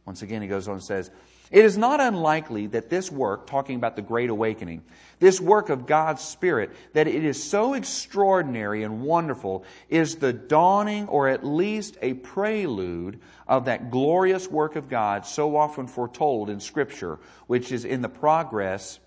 Once 0.04 0.20
again, 0.20 0.42
he 0.42 0.48
goes 0.48 0.68
on 0.68 0.74
and 0.74 0.84
says, 0.84 1.10
it 1.50 1.64
is 1.64 1.78
not 1.78 2.00
unlikely 2.00 2.66
that 2.68 2.90
this 2.90 3.10
work, 3.10 3.46
talking 3.46 3.76
about 3.76 3.96
the 3.96 4.02
Great 4.02 4.28
Awakening, 4.28 4.82
this 5.20 5.40
work 5.40 5.70
of 5.70 5.86
God's 5.86 6.22
Spirit, 6.22 6.70
that 6.92 7.06
it 7.06 7.24
is 7.24 7.42
so 7.42 7.72
extraordinary 7.72 8.82
and 8.82 9.00
wonderful, 9.00 9.64
is 9.88 10.16
the 10.16 10.32
dawning 10.34 11.08
or 11.08 11.28
at 11.28 11.46
least 11.46 11.96
a 12.02 12.12
prelude 12.12 13.20
of 13.48 13.66
that 13.66 13.90
glorious 13.90 14.48
work 14.48 14.76
of 14.76 14.90
God 14.90 15.24
so 15.24 15.56
often 15.56 15.86
foretold 15.86 16.50
in 16.50 16.60
Scripture, 16.60 17.18
which 17.46 17.72
is 17.72 17.86
in 17.86 18.02
the 18.02 18.08
progress 18.10 18.98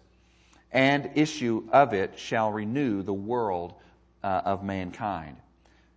and 0.78 1.10
issue 1.16 1.68
of 1.72 1.94
it 1.94 2.20
shall 2.20 2.52
renew 2.52 3.02
the 3.02 3.14
world 3.14 3.74
uh, 4.24 4.42
of 4.46 4.64
mankind. 4.64 5.36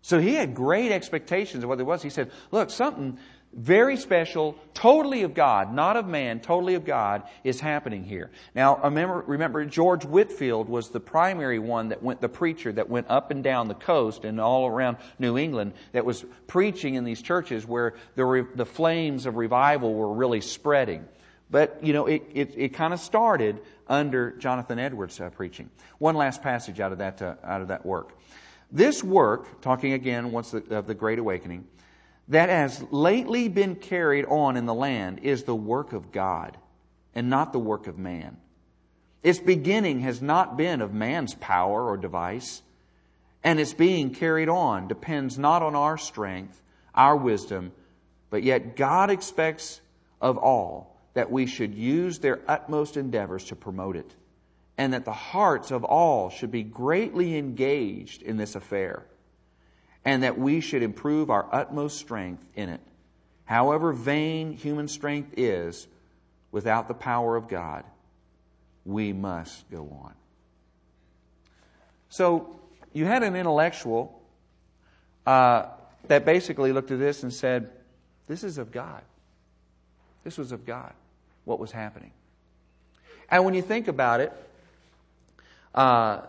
So 0.00 0.18
he 0.18 0.32
had 0.32 0.54
great 0.54 0.90
expectations 0.90 1.62
of 1.62 1.68
what 1.68 1.78
it 1.78 1.82
was. 1.82 2.02
He 2.02 2.08
said, 2.08 2.30
Look, 2.50 2.70
something 2.70 3.18
very 3.52 3.98
special, 3.98 4.56
totally 4.72 5.22
of 5.24 5.34
God, 5.34 5.74
not 5.74 5.98
of 5.98 6.06
man, 6.06 6.40
totally 6.40 6.76
of 6.76 6.86
God, 6.86 7.24
is 7.44 7.60
happening 7.60 8.04
here. 8.04 8.30
Now, 8.54 8.80
remember, 8.82 9.22
remember, 9.26 9.66
George 9.66 10.06
Whitefield 10.06 10.70
was 10.70 10.88
the 10.88 11.00
primary 11.00 11.58
one 11.58 11.90
that 11.90 12.02
went, 12.02 12.22
the 12.22 12.30
preacher 12.30 12.72
that 12.72 12.88
went 12.88 13.10
up 13.10 13.30
and 13.30 13.44
down 13.44 13.68
the 13.68 13.74
coast 13.74 14.24
and 14.24 14.40
all 14.40 14.66
around 14.66 14.96
New 15.18 15.36
England 15.36 15.74
that 15.92 16.06
was 16.06 16.24
preaching 16.46 16.94
in 16.94 17.04
these 17.04 17.20
churches 17.20 17.66
where 17.66 17.96
the, 18.14 18.48
the 18.54 18.64
flames 18.64 19.26
of 19.26 19.36
revival 19.36 19.92
were 19.92 20.14
really 20.14 20.40
spreading. 20.40 21.06
But, 21.50 21.82
you 21.82 21.92
know, 21.92 22.06
it, 22.06 22.22
it, 22.32 22.54
it 22.56 22.68
kind 22.74 22.94
of 22.94 23.00
started 23.00 23.60
under 23.90 24.30
Jonathan 24.38 24.78
Edwards' 24.78 25.20
uh, 25.20 25.28
preaching. 25.28 25.68
One 25.98 26.14
last 26.14 26.42
passage 26.42 26.80
out 26.80 26.92
of 26.92 26.98
that, 26.98 27.20
uh, 27.20 27.34
out 27.44 27.60
of 27.60 27.68
that 27.68 27.84
work. 27.84 28.16
This 28.72 29.02
work, 29.02 29.60
talking 29.60 29.92
again 29.92 30.30
once 30.30 30.52
the, 30.52 30.76
of 30.76 30.86
the 30.86 30.94
Great 30.94 31.18
Awakening, 31.18 31.66
that 32.28 32.48
has 32.48 32.80
lately 32.92 33.48
been 33.48 33.74
carried 33.74 34.24
on 34.26 34.56
in 34.56 34.64
the 34.64 34.74
land 34.74 35.18
is 35.24 35.42
the 35.42 35.54
work 35.54 35.92
of 35.92 36.12
God 36.12 36.56
and 37.14 37.28
not 37.28 37.52
the 37.52 37.58
work 37.58 37.88
of 37.88 37.98
man. 37.98 38.36
Its 39.24 39.40
beginning 39.40 40.00
has 40.00 40.22
not 40.22 40.56
been 40.56 40.80
of 40.80 40.94
man's 40.94 41.34
power 41.34 41.88
or 41.88 41.96
device, 41.96 42.62
and 43.42 43.58
its 43.58 43.74
being 43.74 44.14
carried 44.14 44.48
on 44.48 44.86
depends 44.86 45.36
not 45.36 45.62
on 45.62 45.74
our 45.74 45.98
strength, 45.98 46.62
our 46.94 47.16
wisdom, 47.16 47.72
but 48.30 48.44
yet 48.44 48.76
God 48.76 49.10
expects 49.10 49.80
of 50.20 50.38
all 50.38 50.89
that 51.14 51.30
we 51.30 51.46
should 51.46 51.74
use 51.74 52.18
their 52.18 52.40
utmost 52.46 52.96
endeavors 52.96 53.44
to 53.46 53.56
promote 53.56 53.96
it, 53.96 54.14
and 54.78 54.92
that 54.92 55.04
the 55.04 55.12
hearts 55.12 55.70
of 55.70 55.84
all 55.84 56.30
should 56.30 56.50
be 56.50 56.62
greatly 56.62 57.36
engaged 57.36 58.22
in 58.22 58.36
this 58.36 58.54
affair 58.54 59.04
and 60.04 60.22
that 60.22 60.38
we 60.38 60.60
should 60.60 60.82
improve 60.82 61.30
our 61.30 61.46
utmost 61.52 61.98
strength 61.98 62.44
in 62.54 62.68
it. 62.68 62.80
However 63.44 63.92
vain 63.92 64.52
human 64.52 64.88
strength 64.88 65.34
is, 65.36 65.86
without 66.52 66.88
the 66.88 66.94
power 66.94 67.36
of 67.36 67.48
God, 67.48 67.84
we 68.84 69.12
must 69.12 69.70
go 69.70 69.82
on. 70.02 70.14
So, 72.08 72.56
you 72.92 73.04
had 73.04 73.22
an 73.22 73.36
intellectual 73.36 74.20
uh, 75.26 75.66
that 76.08 76.24
basically 76.24 76.72
looked 76.72 76.90
at 76.90 76.98
this 76.98 77.22
and 77.22 77.32
said, 77.32 77.70
This 78.26 78.42
is 78.42 78.58
of 78.58 78.72
God. 78.72 79.02
This 80.24 80.38
was 80.38 80.52
of 80.52 80.66
God, 80.66 80.92
what 81.44 81.58
was 81.58 81.72
happening. 81.72 82.12
And 83.30 83.44
when 83.44 83.54
you 83.54 83.62
think 83.62 83.88
about 83.88 84.20
it, 84.20 84.32
uh, 85.74 86.22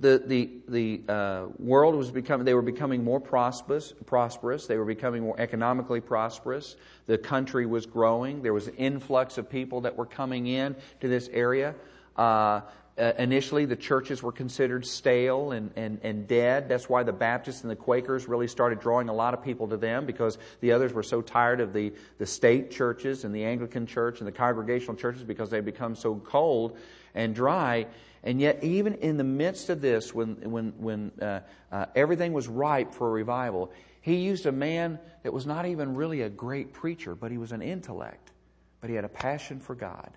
the, 0.00 0.22
the, 0.24 0.50
the 0.68 1.12
uh, 1.12 1.46
world 1.58 1.94
was 1.94 2.10
becoming, 2.10 2.44
they 2.44 2.54
were 2.54 2.62
becoming 2.62 3.02
more 3.02 3.20
prosperous, 3.20 3.92
prosperous. 4.06 4.66
They 4.66 4.76
were 4.76 4.84
becoming 4.84 5.22
more 5.22 5.38
economically 5.40 6.00
prosperous. 6.00 6.76
The 7.06 7.18
country 7.18 7.66
was 7.66 7.86
growing. 7.86 8.42
There 8.42 8.54
was 8.54 8.68
an 8.68 8.74
influx 8.74 9.38
of 9.38 9.50
people 9.50 9.80
that 9.82 9.96
were 9.96 10.06
coming 10.06 10.46
in 10.46 10.76
to 11.00 11.08
this 11.08 11.28
area. 11.32 11.74
Uh, 12.16 12.60
uh, 12.98 13.12
initially, 13.18 13.64
the 13.64 13.76
churches 13.76 14.22
were 14.22 14.32
considered 14.32 14.84
stale 14.84 15.52
and, 15.52 15.70
and, 15.76 16.00
and 16.02 16.26
dead. 16.26 16.68
That's 16.68 16.88
why 16.88 17.04
the 17.04 17.12
Baptists 17.12 17.62
and 17.62 17.70
the 17.70 17.76
Quakers 17.76 18.26
really 18.26 18.48
started 18.48 18.80
drawing 18.80 19.08
a 19.08 19.14
lot 19.14 19.34
of 19.34 19.42
people 19.42 19.68
to 19.68 19.76
them 19.76 20.04
because 20.04 20.36
the 20.60 20.72
others 20.72 20.92
were 20.92 21.02
so 21.02 21.22
tired 21.22 21.60
of 21.60 21.72
the, 21.72 21.92
the 22.18 22.26
state 22.26 22.70
churches 22.70 23.24
and 23.24 23.34
the 23.34 23.44
Anglican 23.44 23.86
church 23.86 24.18
and 24.18 24.26
the 24.26 24.32
congregational 24.32 24.96
churches 24.96 25.22
because 25.22 25.48
they 25.48 25.60
become 25.60 25.94
so 25.94 26.16
cold 26.16 26.76
and 27.14 27.34
dry. 27.34 27.86
And 28.24 28.40
yet, 28.40 28.64
even 28.64 28.94
in 28.94 29.16
the 29.16 29.24
midst 29.24 29.70
of 29.70 29.80
this, 29.80 30.12
when, 30.12 30.50
when, 30.50 30.72
when 30.78 31.12
uh, 31.22 31.40
uh, 31.70 31.86
everything 31.94 32.32
was 32.32 32.48
ripe 32.48 32.92
for 32.92 33.06
a 33.06 33.10
revival, 33.10 33.70
he 34.00 34.16
used 34.16 34.46
a 34.46 34.52
man 34.52 34.98
that 35.22 35.32
was 35.32 35.46
not 35.46 35.66
even 35.66 35.94
really 35.94 36.22
a 36.22 36.28
great 36.28 36.72
preacher, 36.72 37.14
but 37.14 37.30
he 37.30 37.38
was 37.38 37.52
an 37.52 37.62
intellect. 37.62 38.32
But 38.80 38.90
he 38.90 38.96
had 38.96 39.04
a 39.04 39.08
passion 39.08 39.60
for 39.60 39.74
God. 39.74 40.10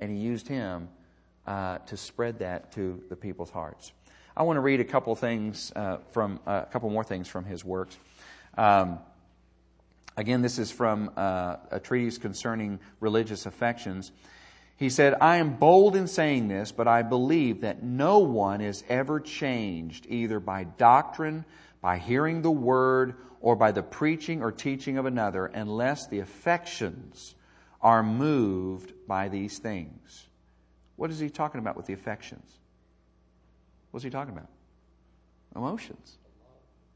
And 0.00 0.10
he 0.10 0.16
used 0.16 0.48
him 0.48 0.88
uh, 1.50 1.78
to 1.78 1.96
spread 1.96 2.38
that 2.38 2.70
to 2.70 3.02
the 3.08 3.16
people's 3.16 3.50
hearts. 3.50 3.90
I 4.36 4.44
want 4.44 4.56
to 4.56 4.60
read 4.60 4.78
a 4.78 4.84
couple 4.84 5.16
things 5.16 5.72
uh, 5.74 5.96
from 6.12 6.38
uh, 6.46 6.62
a 6.62 6.70
couple 6.70 6.88
more 6.90 7.02
things 7.02 7.26
from 7.26 7.44
his 7.44 7.64
works. 7.64 7.96
Um, 8.56 9.00
again, 10.16 10.42
this 10.42 10.60
is 10.60 10.70
from 10.70 11.10
uh, 11.16 11.56
a 11.72 11.80
treatise 11.80 12.18
concerning 12.18 12.78
religious 13.00 13.46
affections. 13.46 14.12
He 14.76 14.90
said, 14.90 15.16
I 15.20 15.38
am 15.38 15.56
bold 15.56 15.96
in 15.96 16.06
saying 16.06 16.46
this, 16.46 16.70
but 16.70 16.86
I 16.86 17.02
believe 17.02 17.62
that 17.62 17.82
no 17.82 18.20
one 18.20 18.60
is 18.60 18.84
ever 18.88 19.18
changed 19.18 20.06
either 20.08 20.38
by 20.38 20.62
doctrine, 20.62 21.44
by 21.82 21.98
hearing 21.98 22.42
the 22.42 22.50
word, 22.52 23.16
or 23.40 23.56
by 23.56 23.72
the 23.72 23.82
preaching 23.82 24.40
or 24.40 24.52
teaching 24.52 24.98
of 24.98 25.04
another, 25.04 25.46
unless 25.46 26.06
the 26.06 26.20
affections 26.20 27.34
are 27.82 28.04
moved 28.04 28.92
by 29.08 29.28
these 29.28 29.58
things. 29.58 30.28
What 31.00 31.10
is 31.10 31.18
he 31.18 31.30
talking 31.30 31.60
about 31.60 31.78
with 31.78 31.86
the 31.86 31.94
affections? 31.94 32.58
What's 33.90 34.04
he 34.04 34.10
talking 34.10 34.34
about? 34.34 34.50
Emotions. 35.56 36.18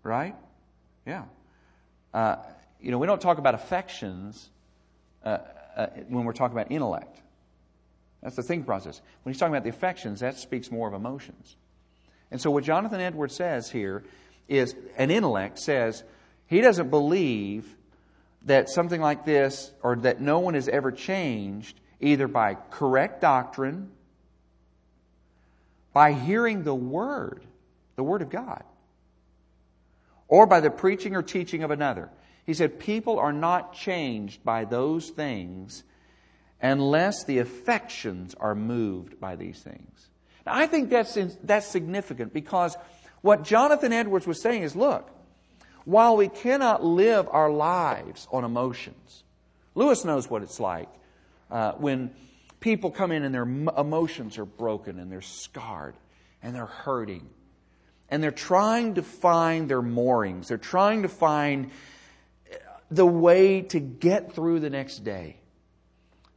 Right? 0.03 0.37
Yeah. 1.07 1.25
Uh, 2.13 2.37
you 2.83 2.91
know, 2.91 2.99
we 2.99 3.07
don't 3.07 3.23
talk 3.23 3.39
about 3.39 3.55
affections 3.55 4.51
uh, 5.25 5.39
uh, 5.75 5.87
when 6.09 6.27
we're 6.27 6.35
talking 6.35 6.55
about 6.55 6.71
intellect. 6.71 7.19
That's 8.23 8.37
the 8.37 8.43
thinking 8.43 8.67
process. 8.67 9.01
When 9.23 9.33
he's 9.33 9.41
talking 9.41 9.55
about 9.55 9.65
the 9.65 9.71
affections, 9.71 10.21
that 10.21 10.39
speaks 10.39 10.71
more 10.71 10.87
of 10.87 10.93
emotions. 10.93 11.57
And 12.31 12.39
so 12.39 12.51
what 12.51 12.63
Jonathan 12.63 13.01
Edwards 13.01 13.35
says 13.35 13.71
here 13.71 14.05
is 14.49 14.77
an 14.99 15.11
intellect 15.11 15.59
says 15.59 16.05
he 16.47 16.61
doesn't 16.61 16.91
believe 16.91 17.75
that 18.43 18.69
something 18.69 19.01
like 19.01 19.25
this 19.25 19.73
or 19.83 19.97
that 19.97 20.21
no 20.21 20.41
one 20.41 20.53
has 20.53 20.69
ever 20.69 20.93
changed 20.93 21.81
either 22.01 22.29
by 22.29 22.55
correct 22.71 23.23
doctrine, 23.23 23.91
by 25.95 26.13
hearing 26.13 26.65
the 26.65 26.75
word, 26.75 27.47
the 27.97 28.03
word 28.03 28.21
of 28.21 28.29
God, 28.29 28.63
or 30.29 30.47
by 30.47 30.61
the 30.61 30.71
preaching 30.71 31.15
or 31.15 31.23
teaching 31.23 31.63
of 31.63 31.71
another. 31.71 32.11
He 32.45 32.53
said 32.53 32.79
people 32.79 33.19
are 33.19 33.33
not 33.33 33.73
changed 33.73 34.45
by 34.45 34.67
those 34.67 35.09
things 35.09 35.85
unless 36.61 37.25
the 37.25 37.39
affections 37.39 38.35
are 38.35 38.55
moved 38.55 39.19
by 39.19 39.37
these 39.37 39.61
things. 39.61 40.09
Now, 40.45 40.55
I 40.55 40.67
think 40.67 40.91
that's, 40.91 41.17
that's 41.43 41.67
significant 41.67 42.35
because 42.35 42.77
what 43.23 43.45
Jonathan 43.45 43.93
Edwards 43.93 44.27
was 44.27 44.43
saying 44.43 44.63
is 44.63 44.77
look, 44.77 45.11
while 45.85 46.17
we 46.17 46.29
cannot 46.29 46.85
live 46.85 47.29
our 47.31 47.51
lives 47.51 48.27
on 48.33 48.45
emotions, 48.45 49.23
Lewis 49.75 50.05
knows 50.05 50.29
what 50.29 50.43
it's 50.43 50.61
like 50.61 50.89
uh, 51.51 51.73
when 51.73 52.11
people 52.65 52.91
come 52.91 53.13
in 53.13 53.25
and 53.25 53.35
their 53.35 53.43
emotions 53.43 54.39
are 54.39 54.47
broken 54.47 54.99
and 54.99 55.13
they're 55.13 55.21
scarred 55.21 55.95
and 56.43 56.55
they're 56.55 56.65
hurting 56.65 57.29
and 58.09 58.23
they're 58.23 58.31
trying 58.31 58.95
to 58.95 59.03
find 59.03 59.69
their 59.69 59.83
moorings. 59.83 60.49
They're 60.49 60.57
trying 60.57 61.03
to 61.03 61.09
find 61.09 61.71
uh, 62.51 62.57
the 62.91 63.05
way 63.05 63.61
to 63.61 63.79
get 63.79 64.33
through 64.33 64.61
the 64.61 64.71
next 64.71 65.05
day. 65.05 65.37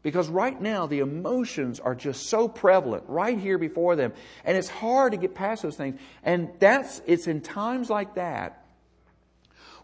Because 0.03 0.27
right 0.27 0.61
now, 0.61 0.85
the 0.85 0.99
emotions 0.99 1.79
are 1.79 1.95
just 1.95 2.27
so 2.27 2.49
prevalent 2.49 3.05
right 3.07 3.39
here 3.39 3.57
before 3.57 3.95
them. 3.95 4.11
And 4.43 4.57
it's 4.57 4.69
hard 4.69 5.13
to 5.13 5.17
get 5.17 5.33
past 5.33 5.63
those 5.63 5.77
things. 5.77 5.97
And 6.23 6.49
that's, 6.59 7.01
it's 7.05 7.27
in 7.27 7.39
times 7.39 7.89
like 7.89 8.15
that 8.15 8.65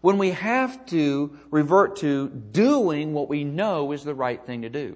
when 0.02 0.18
we 0.18 0.32
have 0.32 0.84
to 0.86 1.38
revert 1.50 1.96
to 1.96 2.28
doing 2.28 3.14
what 3.14 3.30
we 3.30 3.44
know 3.44 3.92
is 3.92 4.04
the 4.04 4.14
right 4.14 4.44
thing 4.44 4.60
to 4.60 4.68
do. 4.68 4.94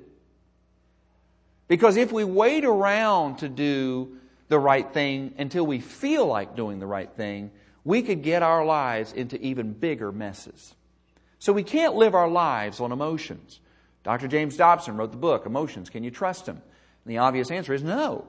Because 1.68 1.96
if 1.96 2.10
we 2.10 2.24
wait 2.24 2.64
around 2.64 3.38
to 3.38 3.48
do 3.48 4.16
the 4.48 4.58
right 4.58 4.90
thing 4.92 5.34
until 5.38 5.66
we 5.66 5.80
feel 5.80 6.26
like 6.26 6.56
doing 6.56 6.78
the 6.80 6.86
right 6.86 7.10
thing, 7.10 7.50
we 7.84 8.02
could 8.02 8.22
get 8.22 8.42
our 8.42 8.64
lives 8.64 9.12
into 9.12 9.40
even 9.40 9.74
bigger 9.74 10.10
messes. 10.10 10.74
So 11.38 11.52
we 11.52 11.62
can't 11.62 11.94
live 11.94 12.14
our 12.14 12.28
lives 12.28 12.80
on 12.80 12.90
emotions. 12.90 13.60
Dr. 14.02 14.28
James 14.28 14.56
Dobson 14.56 14.96
wrote 14.96 15.10
the 15.10 15.18
book, 15.18 15.46
Emotions 15.46 15.90
Can 15.90 16.02
You 16.02 16.10
Trust 16.10 16.46
Them? 16.46 16.62
And 17.04 17.14
the 17.14 17.18
obvious 17.18 17.50
answer 17.50 17.74
is 17.74 17.82
no, 17.82 18.26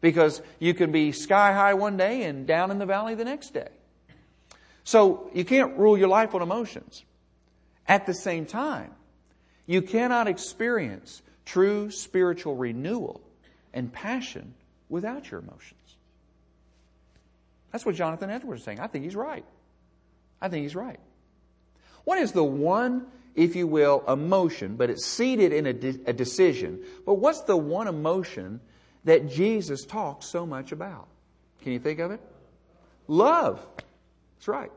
because 0.00 0.42
you 0.58 0.74
can 0.74 0.92
be 0.92 1.12
sky 1.12 1.52
high 1.52 1.74
one 1.74 1.96
day 1.96 2.24
and 2.24 2.46
down 2.46 2.70
in 2.70 2.78
the 2.78 2.86
valley 2.86 3.14
the 3.14 3.24
next 3.24 3.54
day. 3.54 3.68
So 4.84 5.30
you 5.32 5.44
can't 5.44 5.78
rule 5.78 5.96
your 5.96 6.08
life 6.08 6.34
on 6.34 6.42
emotions. 6.42 7.04
At 7.88 8.06
the 8.06 8.14
same 8.14 8.46
time, 8.46 8.92
you 9.66 9.82
cannot 9.82 10.28
experience 10.28 11.22
true 11.44 11.90
spiritual 11.90 12.56
renewal 12.56 13.20
and 13.72 13.92
passion 13.92 14.54
without 14.88 15.30
your 15.30 15.40
emotions. 15.40 15.80
That's 17.72 17.84
what 17.84 17.94
Jonathan 17.94 18.30
Edwards 18.30 18.60
is 18.60 18.64
saying. 18.64 18.80
I 18.80 18.86
think 18.86 19.04
he's 19.04 19.16
right. 19.16 19.44
I 20.40 20.48
think 20.48 20.62
he's 20.62 20.76
right. 20.76 21.00
What 22.04 22.18
is 22.18 22.32
the 22.32 22.44
one 22.44 23.06
if 23.34 23.56
you 23.56 23.66
will, 23.66 24.04
emotion, 24.06 24.76
but 24.76 24.90
it's 24.90 25.04
seated 25.04 25.52
in 25.52 25.66
a, 25.66 25.72
de- 25.72 26.00
a 26.06 26.12
decision. 26.12 26.80
But 27.04 27.14
what's 27.14 27.40
the 27.42 27.56
one 27.56 27.88
emotion 27.88 28.60
that 29.04 29.28
Jesus 29.28 29.84
talks 29.84 30.26
so 30.26 30.46
much 30.46 30.72
about? 30.72 31.08
Can 31.62 31.72
you 31.72 31.78
think 31.78 31.98
of 31.98 32.10
it? 32.10 32.20
Love. 33.08 33.64
That's 34.36 34.48
right. 34.48 34.70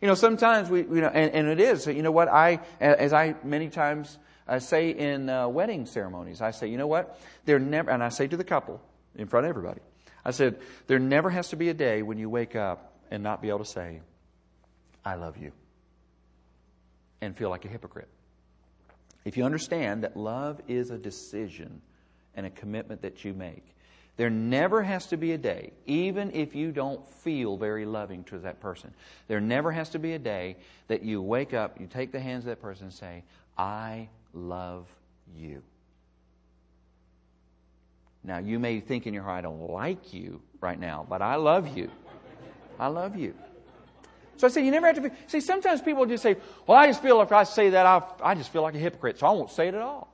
You 0.00 0.08
know, 0.08 0.14
sometimes 0.14 0.68
we, 0.68 0.80
you 0.80 1.00
know, 1.00 1.08
and, 1.08 1.32
and 1.32 1.48
it 1.48 1.60
is, 1.60 1.86
you 1.86 2.02
know 2.02 2.10
what, 2.10 2.28
I, 2.28 2.60
as 2.80 3.12
I 3.12 3.34
many 3.44 3.68
times 3.68 4.18
I 4.52 4.58
say 4.58 4.90
in 4.90 5.30
uh, 5.30 5.48
wedding 5.48 5.86
ceremonies, 5.86 6.42
I 6.42 6.50
say, 6.50 6.66
you 6.66 6.76
know 6.76 6.86
what, 6.86 7.18
there 7.46 7.58
never, 7.58 7.90
and 7.90 8.04
I 8.04 8.10
say 8.10 8.28
to 8.28 8.36
the 8.36 8.44
couple 8.44 8.82
in 9.16 9.26
front 9.26 9.46
of 9.46 9.48
everybody, 9.48 9.80
I 10.26 10.32
said, 10.32 10.60
there 10.88 10.98
never 10.98 11.30
has 11.30 11.48
to 11.48 11.56
be 11.56 11.70
a 11.70 11.74
day 11.74 12.02
when 12.02 12.18
you 12.18 12.28
wake 12.28 12.54
up 12.54 12.92
and 13.10 13.22
not 13.22 13.40
be 13.40 13.48
able 13.48 13.60
to 13.60 13.64
say, 13.64 14.02
I 15.06 15.14
love 15.14 15.38
you, 15.38 15.52
and 17.22 17.34
feel 17.34 17.48
like 17.48 17.64
a 17.64 17.68
hypocrite. 17.68 18.10
If 19.24 19.38
you 19.38 19.44
understand 19.44 20.04
that 20.04 20.18
love 20.18 20.60
is 20.68 20.90
a 20.90 20.98
decision 20.98 21.80
and 22.34 22.44
a 22.44 22.50
commitment 22.50 23.00
that 23.02 23.24
you 23.24 23.32
make, 23.32 23.64
there 24.18 24.28
never 24.28 24.82
has 24.82 25.06
to 25.06 25.16
be 25.16 25.32
a 25.32 25.38
day, 25.38 25.72
even 25.86 26.30
if 26.32 26.54
you 26.54 26.72
don't 26.72 27.08
feel 27.08 27.56
very 27.56 27.86
loving 27.86 28.22
to 28.24 28.38
that 28.40 28.60
person, 28.60 28.92
there 29.28 29.40
never 29.40 29.72
has 29.72 29.88
to 29.90 29.98
be 29.98 30.12
a 30.12 30.18
day 30.18 30.56
that 30.88 31.02
you 31.02 31.22
wake 31.22 31.54
up, 31.54 31.80
you 31.80 31.86
take 31.86 32.12
the 32.12 32.20
hands 32.20 32.44
of 32.44 32.50
that 32.50 32.60
person 32.60 32.84
and 32.84 32.92
say, 32.92 33.24
I 33.56 34.08
love 34.32 34.88
you. 35.34 35.62
Now, 38.24 38.38
you 38.38 38.58
may 38.58 38.80
think 38.80 39.06
in 39.06 39.14
your 39.14 39.24
heart, 39.24 39.38
I 39.38 39.42
don't 39.42 39.68
like 39.70 40.12
you 40.12 40.40
right 40.60 40.78
now, 40.78 41.04
but 41.08 41.22
I 41.22 41.36
love 41.36 41.76
you. 41.76 41.90
I 42.78 42.86
love 42.86 43.16
you. 43.16 43.34
So 44.36 44.46
I 44.46 44.50
say, 44.50 44.64
you 44.64 44.70
never 44.70 44.86
have 44.86 44.96
to. 44.96 45.02
Be, 45.02 45.10
see, 45.26 45.40
sometimes 45.40 45.80
people 45.82 46.06
just 46.06 46.22
say, 46.22 46.36
well, 46.66 46.78
I 46.78 46.86
just 46.86 47.02
feel 47.02 47.18
like 47.18 47.28
if 47.28 47.32
I 47.32 47.44
say 47.44 47.70
that, 47.70 47.86
I, 47.86 48.02
I 48.22 48.34
just 48.34 48.52
feel 48.52 48.62
like 48.62 48.74
a 48.74 48.78
hypocrite, 48.78 49.18
so 49.18 49.26
I 49.26 49.30
won't 49.30 49.50
say 49.50 49.68
it 49.68 49.74
at 49.74 49.82
all. 49.82 50.12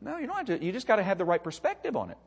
No, 0.00 0.18
you 0.18 0.26
don't 0.26 0.36
have 0.36 0.46
to. 0.46 0.64
You 0.64 0.72
just 0.72 0.86
got 0.86 0.96
to 0.96 1.02
have 1.02 1.18
the 1.18 1.24
right 1.24 1.42
perspective 1.42 1.96
on 1.96 2.10
it. 2.10 2.18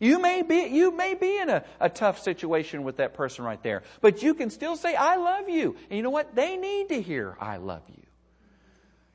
You 0.00 0.20
may 0.20 0.42
be, 0.42 0.68
you 0.68 0.92
may 0.92 1.14
be 1.14 1.38
in 1.38 1.48
a, 1.48 1.64
a 1.80 1.88
tough 1.88 2.20
situation 2.20 2.84
with 2.84 2.98
that 2.98 3.14
person 3.14 3.44
right 3.44 3.60
there, 3.62 3.82
but 4.00 4.22
you 4.22 4.34
can 4.34 4.50
still 4.50 4.76
say, 4.76 4.94
I 4.94 5.16
love 5.16 5.48
you. 5.48 5.76
And 5.90 5.96
you 5.96 6.02
know 6.02 6.10
what? 6.10 6.36
They 6.36 6.56
need 6.56 6.90
to 6.90 7.02
hear, 7.02 7.36
I 7.40 7.56
love 7.56 7.82
you. 7.88 8.02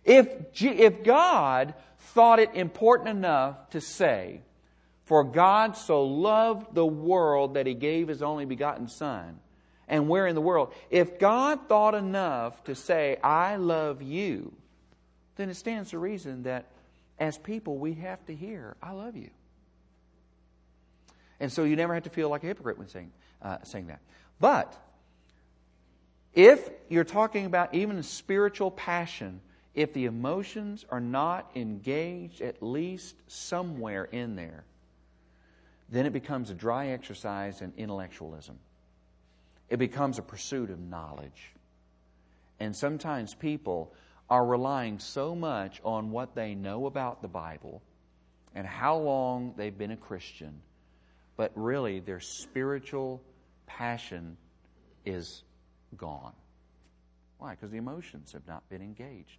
If, 0.04 0.28
if 0.62 1.04
God 1.04 1.74
thought 1.98 2.40
it 2.40 2.54
important 2.54 3.10
enough 3.10 3.70
to 3.70 3.82
say, 3.82 4.42
For 5.06 5.24
God 5.24 5.78
so 5.78 6.04
loved 6.04 6.76
the 6.76 6.86
world 6.86 7.54
that 7.54 7.66
he 7.66 7.74
gave 7.74 8.08
his 8.08 8.22
only 8.22 8.46
begotten 8.46 8.88
Son, 8.88 9.40
and 9.88 10.10
we're 10.10 10.28
in 10.28 10.36
the 10.36 10.42
world, 10.42 10.74
if 10.90 11.20
God 11.20 11.68
thought 11.68 11.96
enough 11.96 12.64
to 12.66 12.76
say, 12.76 13.18
I 13.24 13.56
love 13.58 14.02
you, 14.02 14.54
then 15.36 15.50
it 15.50 15.56
stands 15.56 15.92
to 15.92 16.00
reason 16.00 16.44
that 16.44 16.68
as 17.20 17.38
people 17.38 17.78
we 17.78 17.94
have 17.96 18.26
to 18.26 18.36
hear, 18.36 18.76
I 18.82 18.92
love 18.92 19.16
you. 19.16 19.30
And 21.40 21.52
so 21.52 21.64
you 21.64 21.76
never 21.76 21.94
have 21.94 22.04
to 22.04 22.10
feel 22.10 22.30
like 22.30 22.44
a 22.44 22.48
hypocrite 22.48 22.78
when 22.78 22.88
saying, 22.88 23.12
uh, 23.42 23.58
saying 23.64 23.88
that. 23.88 24.00
But 24.40 24.76
if 26.34 26.70
you're 26.90 27.04
talking 27.04 27.46
about 27.46 27.74
even 27.74 28.02
spiritual 28.04 28.72
passion, 28.72 29.42
if 29.74 29.94
the 29.94 30.06
emotions 30.06 30.86
are 30.90 31.00
not 31.00 31.50
engaged 31.56 32.42
at 32.42 32.62
least 32.62 33.16
somewhere 33.28 34.06
in 34.06 34.36
there, 34.36 34.64
then 35.90 36.06
it 36.06 36.14
becomes 36.14 36.50
a 36.50 36.54
dry 36.54 36.88
exercise 36.88 37.62
in 37.62 37.74
intellectualism. 37.78 38.58
It 39.70 39.78
becomes 39.78 40.20
a 40.20 40.22
pursuit 40.22 40.70
of 40.70 40.80
knowledge. 40.80 41.52
And 42.60 42.76
sometimes 42.76 43.34
people 43.34 43.94
are 44.30 44.46
relying 44.46 45.00
so 45.00 45.36
much 45.36 45.82
on 45.84 46.12
what 46.12 46.36
they 46.36 46.56
know 46.56 46.86
about 46.86 47.22
the 47.22 47.28
Bible 47.28 47.82
and 48.56 48.66
how 48.68 48.98
long 48.98 49.54
they've 49.58 49.78
been 49.78 49.92
a 49.92 49.98
Christian, 49.98 50.62
but 51.36 51.52
really 51.56 52.00
their 52.00 52.20
spiritual 52.20 53.22
passion 53.66 54.38
is 55.06 55.44
gone. 55.98 56.34
Why? 57.40 57.52
Because 57.52 57.72
the 57.72 57.78
emotions 57.78 58.32
have 58.32 58.48
not 58.48 58.68
been 58.70 58.82
engaged. 58.82 59.38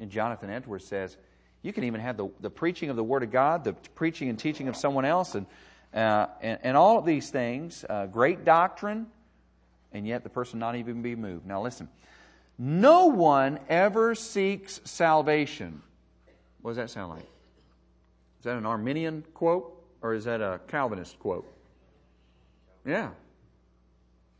And 0.00 0.10
Jonathan 0.10 0.50
Edwards 0.50 0.86
says, 0.86 1.16
you 1.62 1.72
can 1.72 1.84
even 1.84 2.00
have 2.00 2.16
the, 2.16 2.30
the 2.40 2.50
preaching 2.50 2.90
of 2.90 2.96
the 2.96 3.04
Word 3.04 3.22
of 3.22 3.30
God, 3.30 3.64
the 3.64 3.74
preaching 3.94 4.28
and 4.28 4.38
teaching 4.38 4.66
of 4.68 4.76
someone 4.76 5.04
else, 5.04 5.34
and, 5.34 5.46
uh, 5.94 6.26
and, 6.40 6.58
and, 6.62 6.76
all 6.76 6.98
of 6.98 7.04
these 7.04 7.28
things, 7.30 7.84
uh, 7.88 8.06
great 8.06 8.44
doctrine, 8.44 9.06
and 9.92 10.06
yet 10.06 10.22
the 10.22 10.30
person 10.30 10.58
not 10.58 10.76
even 10.76 11.02
be 11.02 11.14
moved. 11.14 11.46
Now 11.46 11.62
listen, 11.62 11.88
no 12.58 13.06
one 13.06 13.60
ever 13.68 14.14
seeks 14.14 14.80
salvation. 14.84 15.82
What 16.62 16.72
does 16.72 16.76
that 16.78 16.90
sound 16.90 17.10
like? 17.10 17.28
Is 18.38 18.44
that 18.44 18.56
an 18.56 18.64
Arminian 18.64 19.24
quote 19.34 19.82
or 20.00 20.14
is 20.14 20.24
that 20.24 20.40
a 20.40 20.60
Calvinist 20.66 21.18
quote? 21.18 21.46
Yeah. 22.86 23.10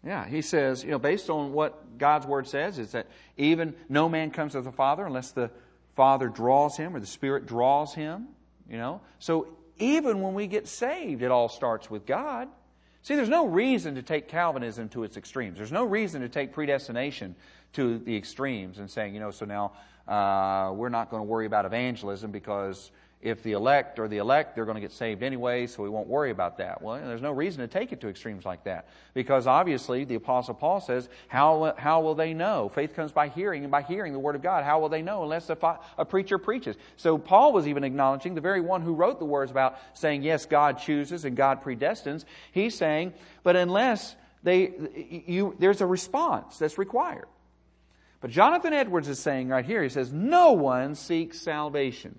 Yeah, 0.04 0.26
he 0.26 0.40
says, 0.40 0.82
you 0.82 0.90
know, 0.90 0.98
based 0.98 1.28
on 1.28 1.52
what 1.52 1.98
God's 1.98 2.26
word 2.26 2.48
says, 2.48 2.78
is 2.78 2.92
that 2.92 3.06
even 3.36 3.74
no 3.88 4.08
man 4.08 4.30
comes 4.30 4.52
to 4.52 4.62
the 4.62 4.72
Father 4.72 5.04
unless 5.04 5.32
the 5.32 5.50
Father 5.94 6.28
draws 6.28 6.76
him 6.76 6.96
or 6.96 7.00
the 7.00 7.06
Spirit 7.06 7.46
draws 7.46 7.94
him, 7.94 8.28
you 8.68 8.78
know. 8.78 9.02
So 9.18 9.48
even 9.78 10.22
when 10.22 10.34
we 10.34 10.46
get 10.46 10.68
saved, 10.68 11.22
it 11.22 11.30
all 11.30 11.48
starts 11.48 11.90
with 11.90 12.06
God. 12.06 12.48
See, 13.02 13.14
there's 13.14 13.28
no 13.28 13.46
reason 13.46 13.94
to 13.96 14.02
take 14.02 14.28
Calvinism 14.28 14.88
to 14.90 15.04
its 15.04 15.16
extremes. 15.16 15.56
There's 15.58 15.72
no 15.72 15.84
reason 15.84 16.22
to 16.22 16.28
take 16.28 16.52
predestination 16.52 17.34
to 17.74 17.98
the 17.98 18.16
extremes 18.16 18.78
and 18.78 18.90
saying, 18.90 19.14
you 19.14 19.20
know, 19.20 19.30
so 19.30 19.46
now 19.46 19.72
uh, 20.08 20.72
we're 20.72 20.88
not 20.90 21.10
going 21.10 21.20
to 21.20 21.24
worry 21.24 21.46
about 21.46 21.64
evangelism 21.64 22.30
because 22.30 22.90
if 23.22 23.42
the 23.42 23.52
elect 23.52 23.98
or 23.98 24.08
the 24.08 24.16
elect, 24.16 24.54
they're 24.54 24.64
going 24.64 24.76
to 24.76 24.80
get 24.80 24.92
saved 24.92 25.22
anyway, 25.22 25.66
so 25.66 25.82
we 25.82 25.90
won't 25.90 26.08
worry 26.08 26.30
about 26.30 26.56
that. 26.56 26.80
Well, 26.80 26.96
there's 26.96 27.20
no 27.20 27.32
reason 27.32 27.60
to 27.60 27.68
take 27.68 27.92
it 27.92 28.00
to 28.00 28.08
extremes 28.08 28.46
like 28.46 28.64
that. 28.64 28.88
Because 29.12 29.46
obviously, 29.46 30.04
the 30.04 30.14
Apostle 30.14 30.54
Paul 30.54 30.80
says, 30.80 31.06
how, 31.28 31.74
how 31.76 32.00
will 32.00 32.14
they 32.14 32.32
know? 32.32 32.70
Faith 32.70 32.94
comes 32.94 33.12
by 33.12 33.28
hearing, 33.28 33.62
and 33.62 33.70
by 33.70 33.82
hearing 33.82 34.14
the 34.14 34.18
Word 34.18 34.36
of 34.36 34.42
God. 34.42 34.64
How 34.64 34.80
will 34.80 34.88
they 34.88 35.02
know 35.02 35.22
unless 35.22 35.50
a, 35.50 35.78
a 35.98 36.06
preacher 36.06 36.38
preaches? 36.38 36.76
So 36.96 37.18
Paul 37.18 37.52
was 37.52 37.68
even 37.68 37.84
acknowledging 37.84 38.34
the 38.34 38.40
very 38.40 38.62
one 38.62 38.80
who 38.80 38.94
wrote 38.94 39.18
the 39.18 39.26
words 39.26 39.50
about 39.50 39.76
saying, 39.92 40.22
yes, 40.22 40.46
God 40.46 40.78
chooses 40.78 41.26
and 41.26 41.36
God 41.36 41.62
predestines. 41.62 42.24
He's 42.52 42.74
saying, 42.74 43.12
but 43.42 43.54
unless 43.54 44.16
they, 44.42 45.22
you, 45.26 45.54
there's 45.58 45.82
a 45.82 45.86
response 45.86 46.58
that's 46.58 46.78
required. 46.78 47.26
But 48.22 48.30
Jonathan 48.30 48.72
Edwards 48.72 49.08
is 49.08 49.18
saying 49.18 49.48
right 49.48 49.64
here, 49.64 49.82
he 49.82 49.90
says, 49.90 50.10
no 50.10 50.52
one 50.52 50.94
seeks 50.94 51.38
salvation. 51.38 52.18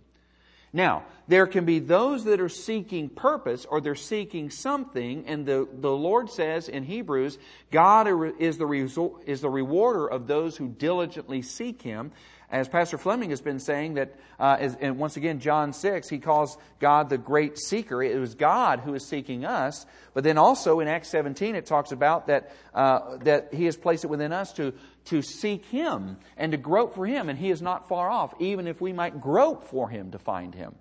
Now, 0.73 1.03
there 1.27 1.47
can 1.47 1.65
be 1.65 1.79
those 1.79 2.23
that 2.25 2.39
are 2.39 2.49
seeking 2.49 3.09
purpose 3.09 3.65
or 3.65 3.81
they're 3.81 3.95
seeking 3.95 4.49
something, 4.49 5.25
and 5.27 5.45
the, 5.45 5.67
the 5.71 5.91
Lord 5.91 6.29
says 6.29 6.69
in 6.69 6.83
Hebrews, 6.83 7.37
God 7.71 8.07
is 8.39 8.57
the, 8.57 8.65
result, 8.65 9.23
is 9.25 9.41
the 9.41 9.49
rewarder 9.49 10.07
of 10.07 10.27
those 10.27 10.55
who 10.55 10.69
diligently 10.69 11.41
seek 11.41 11.81
Him. 11.81 12.11
As 12.51 12.67
Pastor 12.67 12.97
Fleming 12.97 13.29
has 13.29 13.39
been 13.39 13.59
saying, 13.59 13.93
that, 13.93 14.13
uh, 14.37 14.57
and 14.81 14.97
once 14.97 15.15
again, 15.15 15.39
John 15.39 15.71
6, 15.71 16.09
he 16.09 16.19
calls 16.19 16.57
God 16.79 17.09
the 17.09 17.17
great 17.17 17.57
seeker. 17.57 18.03
It 18.03 18.19
was 18.19 18.35
God 18.35 18.81
who 18.81 18.93
is 18.93 19.07
seeking 19.07 19.45
us. 19.45 19.85
But 20.13 20.25
then 20.25 20.37
also 20.37 20.81
in 20.81 20.89
Acts 20.89 21.09
17, 21.09 21.55
it 21.55 21.65
talks 21.65 21.93
about 21.93 22.27
that, 22.27 22.51
uh, 22.73 23.17
that 23.19 23.53
He 23.53 23.65
has 23.65 23.77
placed 23.77 24.03
it 24.03 24.07
within 24.07 24.33
us 24.33 24.51
to 24.53 24.73
to 25.05 25.21
seek 25.21 25.65
Him 25.65 26.17
and 26.37 26.51
to 26.51 26.57
grope 26.57 26.95
for 26.95 27.05
Him, 27.05 27.29
and 27.29 27.37
He 27.37 27.49
is 27.49 27.61
not 27.61 27.87
far 27.87 28.09
off, 28.09 28.33
even 28.39 28.67
if 28.67 28.81
we 28.81 28.93
might 28.93 29.19
grope 29.19 29.63
for 29.63 29.89
Him 29.89 30.11
to 30.11 30.19
find 30.19 30.53
Him. 30.53 30.75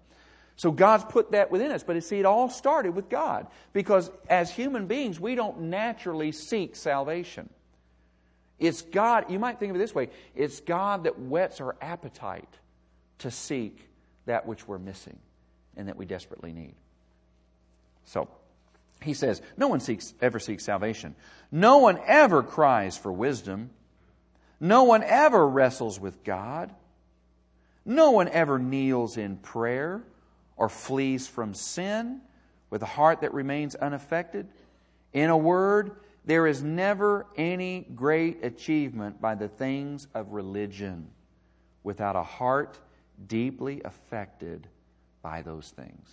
So 0.57 0.71
God's 0.71 1.05
put 1.05 1.33
that 1.33 1.51
within 1.51 1.71
us. 1.71 1.83
But 1.83 1.97
you 1.97 2.03
see, 2.03 2.19
it 2.19 2.27
all 2.27 2.51
started 2.51 2.95
with 2.95 3.09
God. 3.09 3.47
Because 3.73 4.11
as 4.29 4.51
human 4.51 4.87
beings, 4.87 5.19
we 5.19 5.35
don't 5.35 5.63
naturally 5.63 6.33
seek 6.33 6.77
salvation. 6.77 7.49
It's 8.61 8.83
God, 8.83 9.31
you 9.31 9.39
might 9.39 9.59
think 9.59 9.71
of 9.71 9.77
it 9.77 9.79
this 9.81 9.95
way 9.95 10.11
it's 10.37 10.61
God 10.61 11.05
that 11.05 11.19
whets 11.19 11.61
our 11.61 11.75
appetite 11.81 12.49
to 13.19 13.31
seek 13.31 13.89
that 14.27 14.47
which 14.47 14.69
we're 14.69 14.79
missing 14.79 15.19
and 15.77 15.89
that 15.89 15.97
we 15.97 16.05
desperately 16.05 16.53
need. 16.53 16.75
So, 18.05 18.29
he 19.03 19.15
says, 19.15 19.41
No 19.57 19.69
one 19.69 19.81
seeks, 19.81 20.13
ever 20.21 20.39
seeks 20.39 20.65
salvation. 20.65 21.15
No 21.51 21.79
one 21.79 21.99
ever 22.07 22.43
cries 22.43 22.99
for 22.99 23.11
wisdom. 23.11 23.71
No 24.61 24.85
one 24.85 25.03
ever 25.03 25.47
wrestles 25.49 25.99
with 25.99 26.23
God. 26.23 26.71
No 27.87 28.11
one 28.11 28.29
ever 28.29 28.59
kneels 28.59 29.17
in 29.17 29.39
prayer 29.39 30.03
or 30.57 30.69
flees 30.69 31.27
from 31.27 31.55
sin 31.55 32.21
with 32.69 32.83
a 32.83 32.87
heart 32.87 33.23
that 33.23 33.33
remains 33.33 33.75
unaffected. 33.75 34.49
In 35.15 35.31
a 35.31 35.37
word, 35.37 35.93
there 36.25 36.47
is 36.47 36.63
never 36.63 37.27
any 37.37 37.87
great 37.95 38.45
achievement 38.45 39.21
by 39.21 39.35
the 39.35 39.49
things 39.49 40.07
of 40.15 40.33
religion 40.33 41.09
without 41.83 42.17
a 42.17 42.23
heart 42.23 42.79
deeply 43.27 43.81
affected 43.85 44.67
by 45.23 45.43
those 45.43 45.71
things. 45.71 46.09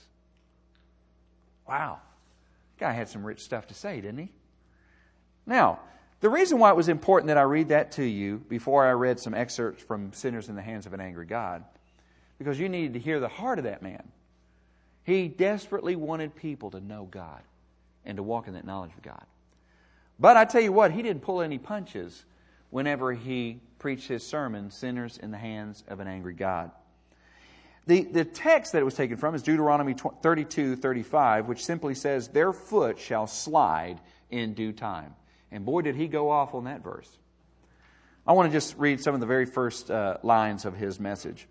Wow. 1.67 1.99
Guy 2.79 2.91
had 2.91 3.09
some 3.09 3.25
rich 3.25 3.41
stuff 3.41 3.67
to 3.67 3.73
say, 3.73 3.95
didn't 4.01 4.19
he? 4.19 4.31
Now, 5.45 5.79
the 6.19 6.29
reason 6.29 6.57
why 6.57 6.71
it 6.71 6.75
was 6.75 6.89
important 6.89 7.27
that 7.27 7.37
I 7.37 7.43
read 7.43 7.69
that 7.69 7.91
to 7.93 8.03
you 8.03 8.37
before 8.49 8.85
I 8.85 8.91
read 8.91 9.19
some 9.19 9.33
excerpts 9.33 9.83
from 9.83 10.13
Sinners 10.13 10.49
in 10.49 10.55
the 10.55 10.61
Hands 10.61 10.85
of 10.85 10.93
an 10.93 10.99
Angry 10.99 11.25
God, 11.25 11.63
because 12.37 12.59
you 12.59 12.69
needed 12.69 12.93
to 12.93 12.99
hear 12.99 13.19
the 13.19 13.27
heart 13.27 13.59
of 13.59 13.65
that 13.65 13.81
man. 13.81 14.03
He 15.03 15.27
desperately 15.27 15.95
wanted 15.95 16.35
people 16.35 16.71
to 16.71 16.79
know 16.79 17.07
God 17.09 17.41
and 18.05 18.17
to 18.17 18.23
walk 18.23 18.47
in 18.47 18.53
that 18.55 18.65
knowledge 18.65 18.91
of 18.95 19.01
God. 19.03 19.23
But 20.19 20.37
I 20.37 20.45
tell 20.45 20.61
you 20.61 20.71
what, 20.71 20.91
he 20.91 21.01
didn't 21.01 21.21
pull 21.21 21.41
any 21.41 21.57
punches 21.57 22.25
whenever 22.69 23.13
he 23.13 23.59
preached 23.79 24.07
his 24.07 24.25
sermon, 24.25 24.71
Sinners 24.71 25.17
in 25.17 25.31
the 25.31 25.37
Hands 25.37 25.83
of 25.87 25.99
an 25.99 26.07
Angry 26.07 26.33
God. 26.33 26.71
The, 27.85 28.03
the 28.03 28.25
text 28.25 28.73
that 28.73 28.79
it 28.79 28.85
was 28.85 28.95
taken 28.95 29.15
from 29.15 29.33
is 29.33 29.43
Deuteronomy 29.43 29.95
32 30.21 30.75
35, 30.75 31.47
which 31.47 31.63
simply 31.63 31.95
says, 31.95 32.27
Their 32.27 32.51
foot 32.51 32.99
shall 32.99 33.27
slide 33.27 33.99
in 34.29 34.53
due 34.53 34.73
time. 34.73 35.15
And 35.51 35.65
boy, 35.65 35.81
did 35.81 35.95
he 35.95 36.07
go 36.07 36.29
off 36.29 36.53
on 36.53 36.65
that 36.65 36.83
verse. 36.83 37.09
I 38.27 38.33
want 38.33 38.51
to 38.51 38.57
just 38.57 38.77
read 38.77 39.01
some 39.01 39.13
of 39.13 39.21
the 39.21 39.25
very 39.25 39.45
first 39.45 39.89
uh, 39.89 40.17
lines 40.21 40.65
of 40.65 40.75
his 40.75 40.99
message. 40.99 41.47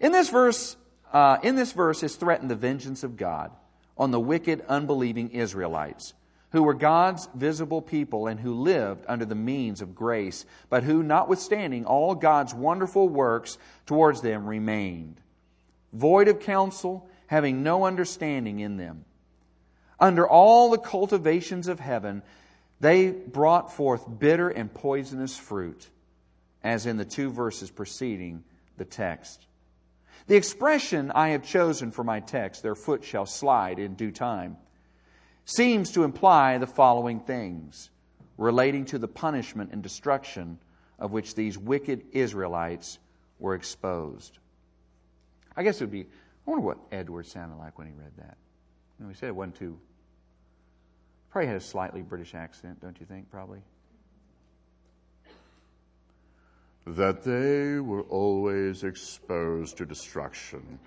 In 0.00 0.12
this 0.12 0.28
verse, 0.28 0.76
uh, 1.14 1.38
in 1.42 1.56
this 1.56 1.72
verse 1.72 2.02
is 2.02 2.14
threatened 2.16 2.50
the 2.50 2.56
vengeance 2.56 3.02
of 3.02 3.16
God 3.16 3.50
on 3.96 4.10
the 4.10 4.20
wicked, 4.20 4.62
unbelieving 4.68 5.30
Israelites, 5.30 6.12
who 6.52 6.62
were 6.62 6.74
God's 6.74 7.28
visible 7.34 7.80
people 7.80 8.26
and 8.26 8.40
who 8.40 8.54
lived 8.54 9.04
under 9.08 9.24
the 9.24 9.34
means 9.34 9.80
of 9.80 9.94
grace, 9.94 10.44
but 10.68 10.82
who, 10.82 11.02
notwithstanding 11.02 11.84
all 11.84 12.14
God's 12.14 12.54
wonderful 12.54 13.08
works 13.08 13.58
towards 13.86 14.20
them, 14.20 14.46
remained 14.46 15.20
void 15.92 16.28
of 16.28 16.40
counsel, 16.40 17.08
having 17.26 17.62
no 17.62 17.84
understanding 17.84 18.60
in 18.60 18.76
them. 18.76 19.04
Under 19.98 20.26
all 20.26 20.70
the 20.70 20.78
cultivations 20.78 21.68
of 21.68 21.80
heaven, 21.80 22.22
they 22.80 23.10
brought 23.10 23.72
forth 23.72 24.06
bitter 24.18 24.48
and 24.48 24.72
poisonous 24.72 25.36
fruit, 25.36 25.88
as 26.62 26.86
in 26.86 26.96
the 26.96 27.04
two 27.04 27.30
verses 27.30 27.70
preceding 27.70 28.44
the 28.78 28.84
text. 28.84 29.46
The 30.26 30.36
expression 30.36 31.10
I 31.10 31.30
have 31.30 31.44
chosen 31.44 31.90
for 31.90 32.04
my 32.04 32.20
text, 32.20 32.62
their 32.62 32.74
foot 32.74 33.04
shall 33.04 33.26
slide 33.26 33.78
in 33.78 33.94
due 33.94 34.12
time, 34.12 34.56
seems 35.50 35.90
to 35.92 36.04
imply 36.04 36.58
the 36.58 36.66
following 36.66 37.18
things 37.18 37.90
relating 38.38 38.84
to 38.86 38.98
the 38.98 39.08
punishment 39.08 39.70
and 39.72 39.82
destruction 39.82 40.58
of 40.98 41.10
which 41.10 41.34
these 41.34 41.58
wicked 41.58 42.04
Israelites 42.12 42.98
were 43.38 43.54
exposed. 43.54 44.38
I 45.56 45.62
guess 45.62 45.80
it 45.80 45.84
would 45.84 45.90
be, 45.90 46.02
I 46.02 46.50
wonder 46.50 46.64
what 46.64 46.78
Edward 46.92 47.26
sounded 47.26 47.56
like 47.56 47.78
when 47.78 47.88
he 47.88 47.92
read 47.94 48.12
that. 48.18 48.36
You 48.98 49.04
know, 49.04 49.10
he 49.10 49.16
said 49.16 49.28
it 49.28 49.34
wasn't 49.34 49.56
too, 49.56 49.78
probably 51.30 51.48
had 51.48 51.56
a 51.56 51.60
slightly 51.60 52.02
British 52.02 52.34
accent, 52.34 52.80
don't 52.80 52.98
you 53.00 53.06
think, 53.06 53.30
probably? 53.30 53.60
That 56.86 57.24
they 57.24 57.80
were 57.80 58.02
always 58.02 58.84
exposed 58.84 59.78
to 59.78 59.86
destruction, 59.86 60.78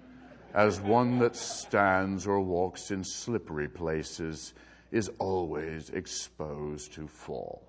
as 0.53 0.79
one 0.79 1.19
that 1.19 1.35
stands 1.35 2.27
or 2.27 2.39
walks 2.39 2.91
in 2.91 3.03
slippery 3.03 3.67
places 3.67 4.53
is 4.91 5.09
always 5.19 5.89
exposed 5.89 6.93
to 6.93 7.07
fall. 7.07 7.63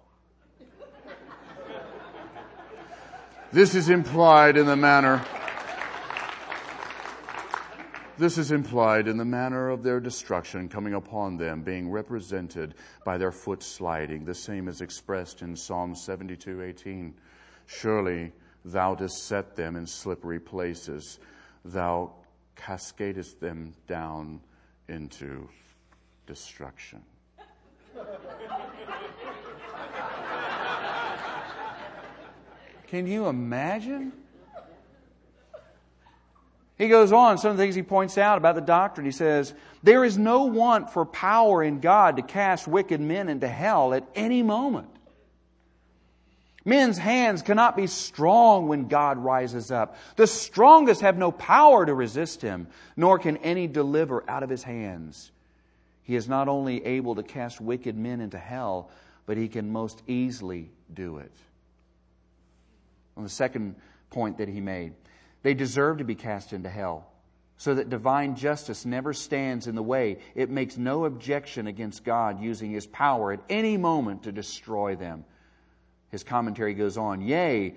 This 3.52 3.74
is 3.74 3.88
implied 3.88 4.56
in 4.56 4.66
the 4.66 4.76
manner 4.76 5.24
this 8.16 8.38
is 8.38 8.52
implied 8.52 9.08
in 9.08 9.16
the 9.16 9.24
manner 9.24 9.70
of 9.70 9.82
their 9.82 9.98
destruction 9.98 10.68
coming 10.68 10.94
upon 10.94 11.36
them, 11.36 11.62
being 11.62 11.90
represented 11.90 12.74
by 13.04 13.18
their 13.18 13.32
foot 13.32 13.60
sliding. 13.60 14.24
The 14.24 14.34
same 14.34 14.68
is 14.68 14.80
expressed 14.80 15.42
in 15.42 15.56
Psalm 15.56 15.96
72 15.96 16.62
18. 16.62 17.12
Surely 17.66 18.32
thou 18.64 18.94
dost 18.94 19.26
set 19.26 19.56
them 19.56 19.74
in 19.74 19.84
slippery 19.84 20.38
places, 20.38 21.18
thou 21.64 22.12
cascadest 22.56 23.40
them 23.40 23.74
down 23.86 24.40
into 24.88 25.48
destruction. 26.26 27.02
Can 32.88 33.06
you 33.06 33.26
imagine? 33.26 34.12
He 36.76 36.88
goes 36.88 37.12
on, 37.12 37.38
some 37.38 37.52
of 37.52 37.56
the 37.56 37.62
things 37.62 37.74
he 37.74 37.82
points 37.82 38.18
out 38.18 38.36
about 38.36 38.56
the 38.56 38.60
doctrine. 38.60 39.06
He 39.06 39.12
says, 39.12 39.54
There 39.82 40.04
is 40.04 40.18
no 40.18 40.44
want 40.44 40.92
for 40.92 41.04
power 41.04 41.62
in 41.62 41.80
God 41.80 42.16
to 42.16 42.22
cast 42.22 42.66
wicked 42.66 43.00
men 43.00 43.28
into 43.28 43.48
hell 43.48 43.94
at 43.94 44.04
any 44.14 44.42
moment. 44.42 44.88
Men's 46.64 46.96
hands 46.96 47.42
cannot 47.42 47.76
be 47.76 47.86
strong 47.86 48.68
when 48.68 48.88
God 48.88 49.18
rises 49.18 49.70
up. 49.70 49.96
The 50.16 50.26
strongest 50.26 51.02
have 51.02 51.18
no 51.18 51.30
power 51.30 51.84
to 51.84 51.92
resist 51.94 52.40
him, 52.40 52.68
nor 52.96 53.18
can 53.18 53.36
any 53.38 53.66
deliver 53.66 54.28
out 54.28 54.42
of 54.42 54.48
his 54.48 54.62
hands. 54.62 55.30
He 56.04 56.16
is 56.16 56.28
not 56.28 56.48
only 56.48 56.84
able 56.84 57.16
to 57.16 57.22
cast 57.22 57.60
wicked 57.60 57.96
men 57.96 58.20
into 58.20 58.38
hell, 58.38 58.90
but 59.26 59.36
he 59.36 59.48
can 59.48 59.72
most 59.72 60.02
easily 60.06 60.70
do 60.92 61.18
it. 61.18 61.32
On 63.16 63.22
the 63.22 63.28
second 63.28 63.76
point 64.10 64.38
that 64.38 64.48
he 64.48 64.60
made, 64.60 64.94
they 65.42 65.54
deserve 65.54 65.98
to 65.98 66.04
be 66.04 66.14
cast 66.14 66.54
into 66.54 66.70
hell, 66.70 67.06
so 67.58 67.74
that 67.74 67.90
divine 67.90 68.36
justice 68.36 68.86
never 68.86 69.12
stands 69.12 69.66
in 69.66 69.74
the 69.74 69.82
way. 69.82 70.18
It 70.34 70.50
makes 70.50 70.78
no 70.78 71.04
objection 71.04 71.66
against 71.66 72.04
God 72.04 72.40
using 72.40 72.70
his 72.70 72.86
power 72.86 73.32
at 73.32 73.40
any 73.50 73.76
moment 73.76 74.22
to 74.24 74.32
destroy 74.32 74.96
them. 74.96 75.24
His 76.14 76.22
commentary 76.22 76.74
goes 76.74 76.96
on 76.96 77.22
Yea, 77.22 77.74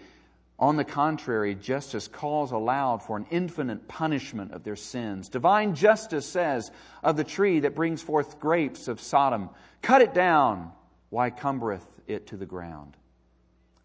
on 0.59 0.75
the 0.75 0.85
contrary, 0.85 1.55
justice 1.55 2.07
calls 2.07 2.51
aloud 2.51 3.01
for 3.01 3.17
an 3.17 3.25
infinite 3.31 3.87
punishment 3.87 4.51
of 4.51 4.63
their 4.63 4.75
sins. 4.75 5.27
Divine 5.27 5.73
justice 5.73 6.27
says 6.27 6.69
of 7.01 7.17
the 7.17 7.23
tree 7.23 7.61
that 7.61 7.73
brings 7.73 8.03
forth 8.03 8.39
grapes 8.39 8.87
of 8.87 9.01
Sodom, 9.01 9.49
Cut 9.81 10.03
it 10.03 10.13
down, 10.13 10.71
why 11.09 11.31
cumbereth 11.31 11.87
it 12.05 12.27
to 12.27 12.37
the 12.37 12.45
ground? 12.45 12.95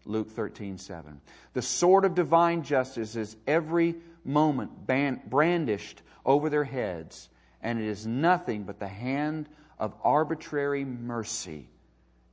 Luke 0.05 0.29
13, 0.29 0.77
7. 0.77 1.19
The 1.53 1.63
sword 1.63 2.05
of 2.05 2.13
divine 2.13 2.61
justice 2.61 3.15
is 3.15 3.35
every 3.47 3.95
moment 4.23 4.85
brandished 4.85 6.03
over 6.27 6.51
their 6.51 6.63
heads, 6.63 7.27
and 7.59 7.81
it 7.81 7.87
is 7.87 8.05
nothing 8.05 8.65
but 8.65 8.77
the 8.77 8.87
hand 8.87 9.49
of 9.79 9.95
arbitrary 10.03 10.85
mercy 10.85 11.69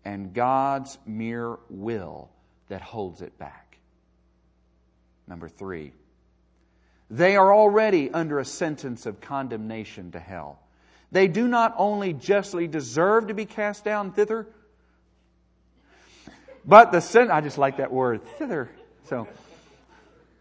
and 0.05 0.33
God's 0.33 0.99
mere 1.07 1.59
will 1.69 2.31
that 2.69 2.81
holds 2.81 3.23
it 3.23 3.39
back. 3.39 3.79
Number 5.27 5.49
three, 5.49 5.93
they 7.11 7.37
are 7.37 7.55
already 7.55 8.11
under 8.11 8.39
a 8.39 8.45
sentence 8.45 9.07
of 9.07 9.21
condemnation 9.21 10.13
to 10.13 10.21
hell. 10.21 10.61
They 11.13 11.27
do 11.27 11.49
not 11.49 11.75
only 11.77 12.13
justly 12.13 12.69
deserve 12.69 13.29
to 13.29 13.35
be 13.35 13.45
cast 13.45 13.85
down 13.85 14.13
thither, 14.13 14.47
but 16.65 16.93
the 16.93 17.01
sin, 17.01 17.31
I 17.31 17.41
just 17.41 17.59
like 17.59 17.79
that 17.79 17.93
word, 17.93 18.25
thither. 18.39 18.71
So 19.09 19.27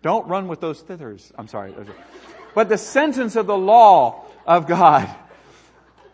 don't 0.01 0.27
run 0.27 0.47
with 0.47 0.61
those 0.61 0.81
thithers. 0.83 1.31
I'm 1.35 1.47
sorry. 1.47 1.73
But 2.53 2.69
the 2.69 2.77
sentence 2.77 3.35
of 3.35 3.47
the 3.47 3.57
law 3.57 4.25
of 4.45 4.67
God, 4.67 5.09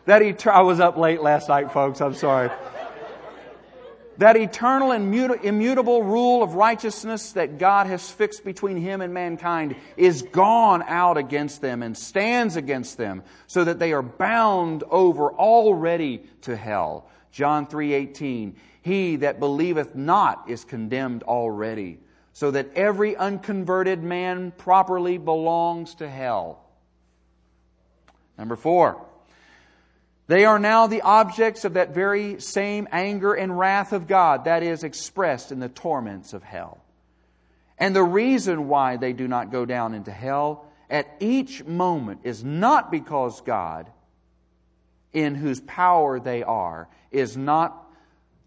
that 0.05 0.21
he, 0.21 0.35
I 0.49 0.61
was 0.61 0.79
up 0.79 0.97
late 0.97 1.21
last 1.21 1.49
night, 1.49 1.71
folks. 1.71 2.01
I'm 2.01 2.13
sorry. 2.13 2.49
That 4.17 4.37
eternal 4.37 4.91
and 4.91 5.13
immutable 5.13 6.03
rule 6.03 6.41
of 6.41 6.55
righteousness 6.55 7.33
that 7.33 7.57
God 7.57 7.87
has 7.87 8.09
fixed 8.09 8.45
between 8.45 8.77
Him 8.77 9.01
and 9.01 9.13
mankind 9.13 9.75
is 9.97 10.21
gone 10.21 10.83
out 10.87 11.17
against 11.17 11.61
them 11.61 11.83
and 11.83 11.97
stands 11.97 12.55
against 12.55 12.97
them, 12.97 13.23
so 13.47 13.63
that 13.63 13.79
they 13.79 13.91
are 13.91 14.01
bound 14.01 14.83
over 14.89 15.31
already 15.31 16.23
to 16.41 16.55
hell. 16.55 17.07
John 17.31 17.67
3:18 17.67 18.55
he 18.85 19.15
that 19.15 19.39
believeth 19.39 19.95
not 19.95 20.47
is 20.47 20.63
condemned 20.63 21.23
already, 21.23 21.97
so 22.33 22.51
that 22.51 22.71
every 22.75 23.15
unconverted 23.15 24.03
man 24.03 24.51
properly 24.51 25.17
belongs 25.17 25.95
to 25.95 26.07
hell. 26.07 26.59
Number 28.37 28.55
four, 28.55 29.03
they 30.27 30.45
are 30.45 30.59
now 30.59 30.87
the 30.87 31.01
objects 31.01 31.65
of 31.65 31.73
that 31.73 31.93
very 31.93 32.39
same 32.39 32.87
anger 32.91 33.33
and 33.33 33.57
wrath 33.57 33.93
of 33.93 34.07
God 34.07 34.45
that 34.45 34.63
is 34.63 34.83
expressed 34.83 35.51
in 35.51 35.59
the 35.59 35.69
torments 35.69 36.33
of 36.33 36.43
hell. 36.43 36.83
And 37.77 37.95
the 37.95 38.03
reason 38.03 38.67
why 38.67 38.97
they 38.97 39.13
do 39.13 39.27
not 39.27 39.51
go 39.51 39.65
down 39.65 39.93
into 39.93 40.11
hell 40.11 40.65
at 40.89 41.07
each 41.19 41.63
moment 41.63 42.21
is 42.23 42.43
not 42.43 42.91
because 42.91 43.41
God, 43.41 43.91
in 45.13 45.35
whose 45.35 45.59
power 45.61 46.19
they 46.19 46.41
are, 46.43 46.87
is 47.11 47.35
not 47.37 47.85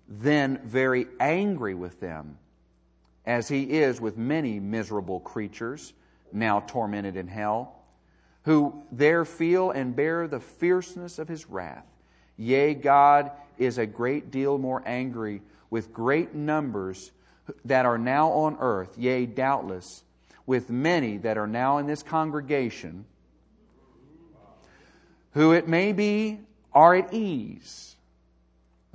then 0.09 0.61
very 0.65 1.07
angry 1.21 1.75
with 1.75 2.01
them, 2.01 2.39
as 3.27 3.47
he 3.47 3.63
is 3.63 4.01
with 4.01 4.17
many 4.17 4.59
miserable 4.59 5.21
creatures 5.21 5.93
now 6.33 6.61
tormented 6.61 7.17
in 7.17 7.29
hell, 7.29 7.78
who 8.49 8.83
there 8.91 9.27
feel 9.27 9.71
and 9.73 9.95
bear 9.95 10.27
the 10.27 10.41
fierceness 10.41 11.19
of 11.19 11.29
his 11.29 11.51
wrath. 11.51 11.85
Yea, 12.39 12.73
God 12.73 13.31
is 13.59 13.77
a 13.77 13.85
great 13.85 14.31
deal 14.31 14.57
more 14.57 14.83
angry 14.87 15.43
with 15.69 15.93
great 15.93 16.35
numbers 16.35 17.11
that 17.67 17.85
are 17.85 17.99
now 17.99 18.31
on 18.31 18.57
earth, 18.59 18.97
yea, 18.97 19.27
doubtless, 19.27 20.03
with 20.47 20.71
many 20.71 21.19
that 21.19 21.37
are 21.37 21.47
now 21.47 21.77
in 21.77 21.87
this 21.87 22.03
congregation, 22.03 23.05
who 25.33 25.53
it 25.53 25.69
may 25.69 25.93
be 25.93 26.41
are 26.73 26.95
at 26.95 27.13
ease 27.13 27.97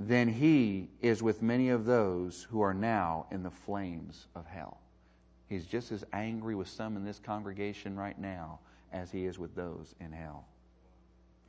then 0.00 0.26
he 0.26 0.88
is 1.00 1.22
with 1.22 1.42
many 1.42 1.68
of 1.68 1.84
those 1.84 2.42
who 2.50 2.60
are 2.60 2.74
now 2.74 3.26
in 3.30 3.44
the 3.44 3.50
flames 3.52 4.26
of 4.34 4.46
hell. 4.46 4.80
He's 5.48 5.64
just 5.64 5.92
as 5.92 6.04
angry 6.12 6.56
with 6.56 6.66
some 6.66 6.96
in 6.96 7.04
this 7.04 7.20
congregation 7.20 7.96
right 7.96 8.18
now 8.18 8.58
as 8.94 9.10
he 9.10 9.26
is 9.26 9.38
with 9.38 9.54
those 9.54 9.94
in 10.00 10.12
hell. 10.12 10.46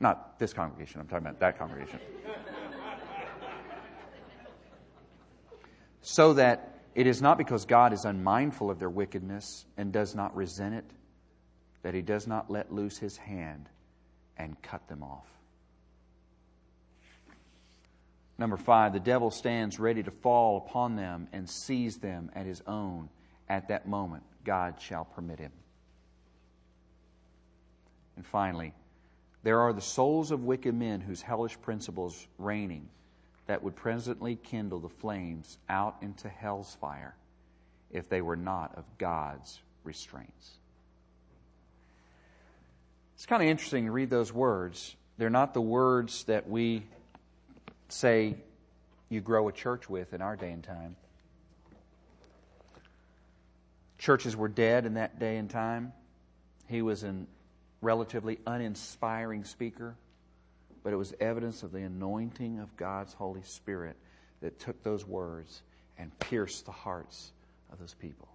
Not 0.00 0.38
this 0.38 0.52
congregation, 0.52 1.00
I'm 1.00 1.06
talking 1.06 1.26
about 1.26 1.40
that 1.40 1.58
congregation. 1.58 2.00
so 6.02 6.34
that 6.34 6.80
it 6.94 7.06
is 7.06 7.22
not 7.22 7.38
because 7.38 7.64
God 7.64 7.94
is 7.94 8.04
unmindful 8.04 8.70
of 8.70 8.78
their 8.78 8.90
wickedness 8.90 9.64
and 9.78 9.92
does 9.92 10.14
not 10.14 10.36
resent 10.36 10.74
it 10.74 10.84
that 11.82 11.94
he 11.94 12.02
does 12.02 12.26
not 12.26 12.50
let 12.50 12.72
loose 12.72 12.98
his 12.98 13.16
hand 13.16 13.68
and 14.36 14.60
cut 14.60 14.88
them 14.88 15.04
off. 15.04 15.28
Number 18.38 18.56
five, 18.56 18.92
the 18.92 19.00
devil 19.00 19.30
stands 19.30 19.78
ready 19.78 20.02
to 20.02 20.10
fall 20.10 20.56
upon 20.56 20.96
them 20.96 21.28
and 21.32 21.48
seize 21.48 21.98
them 21.98 22.30
at 22.34 22.44
his 22.44 22.60
own. 22.66 23.08
At 23.48 23.68
that 23.68 23.86
moment, 23.88 24.24
God 24.44 24.80
shall 24.80 25.04
permit 25.04 25.38
him. 25.38 25.52
And 28.16 28.26
finally, 28.26 28.72
there 29.42 29.60
are 29.60 29.72
the 29.72 29.80
souls 29.80 30.30
of 30.30 30.44
wicked 30.44 30.74
men 30.74 31.00
whose 31.00 31.22
hellish 31.22 31.60
principles 31.60 32.26
reigning 32.38 32.88
that 33.46 33.62
would 33.62 33.76
presently 33.76 34.36
kindle 34.36 34.80
the 34.80 34.88
flames 34.88 35.58
out 35.68 35.96
into 36.02 36.28
hell's 36.28 36.76
fire 36.80 37.14
if 37.92 38.08
they 38.08 38.20
were 38.20 38.36
not 38.36 38.76
of 38.76 38.84
God's 38.98 39.60
restraints. 39.84 40.58
It's 43.14 43.26
kind 43.26 43.42
of 43.42 43.48
interesting 43.48 43.86
to 43.86 43.92
read 43.92 44.10
those 44.10 44.32
words. 44.32 44.96
They're 45.16 45.30
not 45.30 45.54
the 45.54 45.60
words 45.60 46.24
that 46.24 46.48
we 46.48 46.82
say 47.88 48.34
you 49.08 49.20
grow 49.20 49.48
a 49.48 49.52
church 49.52 49.88
with 49.88 50.12
in 50.12 50.20
our 50.20 50.36
day 50.36 50.50
and 50.50 50.62
time. 50.62 50.96
Churches 53.98 54.36
were 54.36 54.48
dead 54.48 54.84
in 54.84 54.94
that 54.94 55.18
day 55.18 55.36
and 55.36 55.48
time. 55.48 55.92
He 56.68 56.82
was 56.82 57.04
a 57.04 57.14
relatively 57.86 58.40
uninspiring 58.48 59.44
speaker, 59.44 59.94
but 60.82 60.92
it 60.92 60.96
was 60.96 61.14
evidence 61.20 61.62
of 61.62 61.70
the 61.70 61.82
anointing 61.82 62.58
of 62.58 62.76
God's 62.76 63.12
Holy 63.12 63.42
Spirit 63.42 63.96
that 64.42 64.58
took 64.58 64.82
those 64.82 65.06
words 65.06 65.62
and 65.96 66.16
pierced 66.18 66.66
the 66.66 66.72
hearts 66.72 67.30
of 67.72 67.78
those 67.78 67.94
people. 67.94 68.26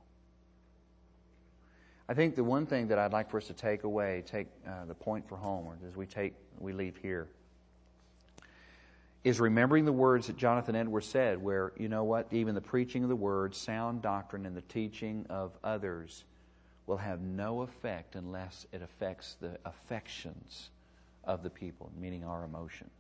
I 2.08 2.14
think 2.14 2.36
the 2.36 2.45
one 2.45 2.66
thing 2.66 2.88
that 2.88 2.97
I'd 2.97 3.12
like 3.12 3.30
for 3.30 3.38
us 3.38 3.47
to 3.47 3.54
take 3.54 3.84
away, 3.84 4.24
take 4.26 4.47
uh, 4.66 4.86
the 4.86 4.95
point 4.95 5.28
for 5.28 5.36
home, 5.36 5.74
as 5.86 5.97
we 5.97 6.06
take 6.06 6.34
we 6.60 6.72
leave 6.72 6.95
here, 7.02 7.28
is 9.26 9.41
remembering 9.41 9.84
the 9.84 9.91
words 9.91 10.28
that 10.28 10.38
Jonathan 10.38 10.76
Edwards 10.76 11.08
said, 11.08 11.43
where, 11.43 11.74
you 11.78 11.89
know 11.89 12.06
what, 12.06 12.28
even 12.32 12.56
the 12.56 12.62
preaching 12.62 13.04
of 13.04 13.10
the 13.10 13.16
word, 13.18 13.54
sound 13.54 14.02
doctrine, 14.02 14.45
and 14.45 14.56
the 14.56 14.62
teaching 14.62 15.26
of 15.30 15.52
others 15.62 16.24
will 16.91 16.97
have 16.97 17.21
no 17.21 17.61
effect 17.61 18.17
unless 18.17 18.67
it 18.73 18.81
affects 18.81 19.37
the 19.39 19.57
affections 19.63 20.71
of 21.23 21.41
the 21.41 21.49
people, 21.49 21.89
meaning 21.97 22.25
our 22.25 22.43
emotions. 22.43 22.91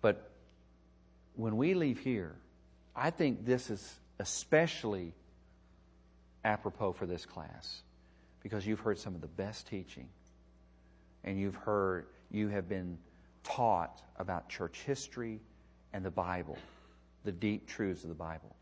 But 0.00 0.28
when 1.36 1.56
we 1.56 1.74
leave 1.74 2.00
here, 2.00 2.34
I 2.96 3.10
think 3.10 3.46
this 3.46 3.70
is 3.70 3.94
especially 4.18 5.12
apropos 6.44 6.94
for 6.94 7.06
this 7.06 7.24
class 7.24 7.82
because 8.42 8.66
you've 8.66 8.80
heard 8.80 8.98
some 8.98 9.14
of 9.14 9.20
the 9.20 9.28
best 9.28 9.68
teaching 9.68 10.08
and 11.22 11.38
you've 11.38 11.54
heard 11.54 12.06
you 12.32 12.48
have 12.48 12.68
been 12.68 12.98
taught 13.44 14.02
about 14.16 14.48
church 14.48 14.82
history 14.84 15.38
and 15.92 16.04
the 16.04 16.10
Bible, 16.10 16.58
the 17.22 17.30
deep 17.30 17.68
truths 17.68 18.02
of 18.02 18.08
the 18.08 18.16
Bible. 18.16 18.56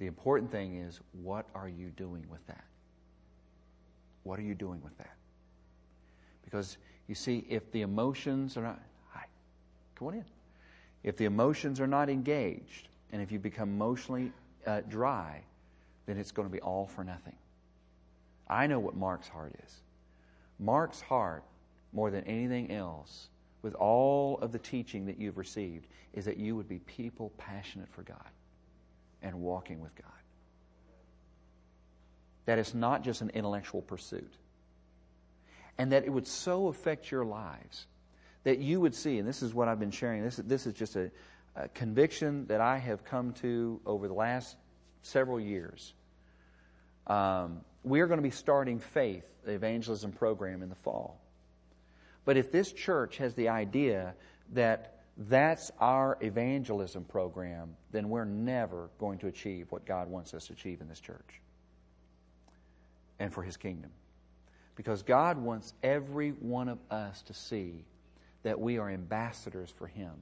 The 0.00 0.06
important 0.06 0.50
thing 0.50 0.76
is, 0.76 0.98
what 1.12 1.44
are 1.54 1.68
you 1.68 1.90
doing 1.90 2.24
with 2.30 2.44
that? 2.46 2.64
What 4.22 4.38
are 4.38 4.42
you 4.42 4.54
doing 4.54 4.80
with 4.82 4.96
that? 4.96 5.14
Because 6.42 6.78
you 7.06 7.14
see, 7.14 7.44
if 7.50 7.70
the 7.70 7.82
emotions 7.82 8.56
are 8.56 8.62
not, 8.62 8.80
hi, 9.10 9.26
come 9.94 10.08
on 10.08 10.14
in. 10.14 10.24
If 11.04 11.18
the 11.18 11.26
emotions 11.26 11.80
are 11.80 11.86
not 11.86 12.08
engaged, 12.08 12.88
and 13.12 13.20
if 13.20 13.30
you 13.30 13.38
become 13.38 13.68
emotionally 13.68 14.32
uh, 14.66 14.80
dry, 14.88 15.42
then 16.06 16.16
it's 16.16 16.32
going 16.32 16.48
to 16.48 16.52
be 16.52 16.62
all 16.62 16.86
for 16.86 17.04
nothing. 17.04 17.36
I 18.48 18.66
know 18.66 18.78
what 18.78 18.96
Mark's 18.96 19.28
heart 19.28 19.54
is. 19.66 19.82
Mark's 20.58 21.02
heart, 21.02 21.44
more 21.92 22.10
than 22.10 22.24
anything 22.24 22.72
else, 22.72 23.28
with 23.60 23.74
all 23.74 24.38
of 24.38 24.50
the 24.50 24.58
teaching 24.58 25.04
that 25.06 25.18
you've 25.18 25.36
received, 25.36 25.88
is 26.14 26.24
that 26.24 26.38
you 26.38 26.56
would 26.56 26.68
be 26.68 26.78
people 26.80 27.32
passionate 27.36 27.88
for 27.90 28.02
God 28.02 28.30
and 29.22 29.40
walking 29.40 29.80
with 29.80 29.94
God. 29.94 30.06
That 32.46 32.58
it's 32.58 32.74
not 32.74 33.02
just 33.02 33.20
an 33.20 33.30
intellectual 33.30 33.82
pursuit. 33.82 34.32
And 35.78 35.92
that 35.92 36.04
it 36.04 36.10
would 36.10 36.26
so 36.26 36.68
affect 36.68 37.10
your 37.10 37.24
lives 37.24 37.86
that 38.44 38.58
you 38.58 38.80
would 38.80 38.94
see, 38.94 39.18
and 39.18 39.28
this 39.28 39.42
is 39.42 39.52
what 39.52 39.68
I've 39.68 39.78
been 39.78 39.90
sharing, 39.90 40.22
this, 40.22 40.36
this 40.36 40.66
is 40.66 40.72
just 40.72 40.96
a, 40.96 41.10
a 41.56 41.68
conviction 41.68 42.46
that 42.46 42.60
I 42.60 42.78
have 42.78 43.04
come 43.04 43.32
to 43.34 43.80
over 43.84 44.08
the 44.08 44.14
last 44.14 44.56
several 45.02 45.38
years. 45.38 45.94
Um, 47.06 47.60
we 47.82 48.00
are 48.00 48.06
going 48.06 48.18
to 48.18 48.22
be 48.22 48.30
starting 48.30 48.78
Faith, 48.78 49.24
the 49.44 49.52
evangelism 49.52 50.12
program, 50.12 50.62
in 50.62 50.68
the 50.68 50.74
fall. 50.74 51.20
But 52.24 52.36
if 52.36 52.52
this 52.52 52.72
church 52.72 53.16
has 53.18 53.34
the 53.34 53.48
idea 53.48 54.14
that 54.52 54.99
that's 55.16 55.70
our 55.80 56.16
evangelism 56.20 57.04
program, 57.04 57.76
then 57.90 58.08
we're 58.08 58.24
never 58.24 58.88
going 58.98 59.18
to 59.18 59.26
achieve 59.26 59.66
what 59.70 59.84
God 59.84 60.08
wants 60.08 60.34
us 60.34 60.46
to 60.46 60.52
achieve 60.52 60.80
in 60.80 60.88
this 60.88 61.00
church 61.00 61.40
and 63.18 63.32
for 63.32 63.42
His 63.42 63.56
kingdom. 63.56 63.90
Because 64.76 65.02
God 65.02 65.36
wants 65.36 65.74
every 65.82 66.30
one 66.30 66.68
of 66.68 66.78
us 66.90 67.22
to 67.22 67.34
see 67.34 67.84
that 68.42 68.58
we 68.58 68.78
are 68.78 68.88
ambassadors 68.88 69.70
for 69.70 69.86
Him. 69.86 70.12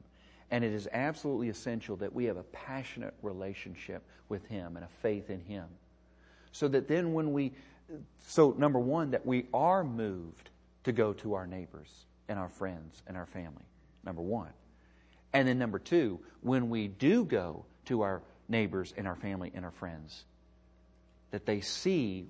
And 0.51 0.64
it 0.64 0.72
is 0.72 0.89
absolutely 0.93 1.51
essential 1.51 1.97
that 1.97 2.12
we 2.12 2.24
have 2.24 2.36
a 2.36 2.43
passionate 2.45 3.14
relationship 3.22 4.03
with 4.28 4.45
Him 4.47 4.76
and 4.76 4.84
a 4.84 4.89
faith 5.01 5.30
in 5.30 5.41
Him. 5.41 5.66
So 6.51 6.66
that 6.68 6.89
then 6.89 7.12
when 7.12 7.32
we, 7.32 7.53
so 8.26 8.55
number 8.59 8.80
one, 8.80 9.12
that 9.12 9.24
we 9.24 9.47
are 9.55 9.84
moved 9.84 10.51
to 10.84 10.93
go 10.93 11.12
to 11.12 11.34
our 11.34 11.47
neighbors 11.47 12.07
and 12.28 12.39
our 12.39 12.49
friends 12.49 13.03
and 13.07 13.16
our 13.16 13.26
family. 13.26 13.64
Number 14.05 14.22
one. 14.22 14.49
And 15.33 15.47
then 15.47 15.59
number 15.59 15.79
two, 15.79 16.20
when 16.41 16.70
we 16.70 16.89
do 16.89 17.24
go 17.24 17.64
to 17.87 18.03
our 18.03 18.22
neighbors 18.49 18.95
and 18.97 19.07
our 19.07 19.16
family 19.16 19.53
and 19.55 19.64
our 19.64 19.70
friends, 19.70 20.24
that 21.31 21.45
they 21.47 21.61
see 21.61 22.26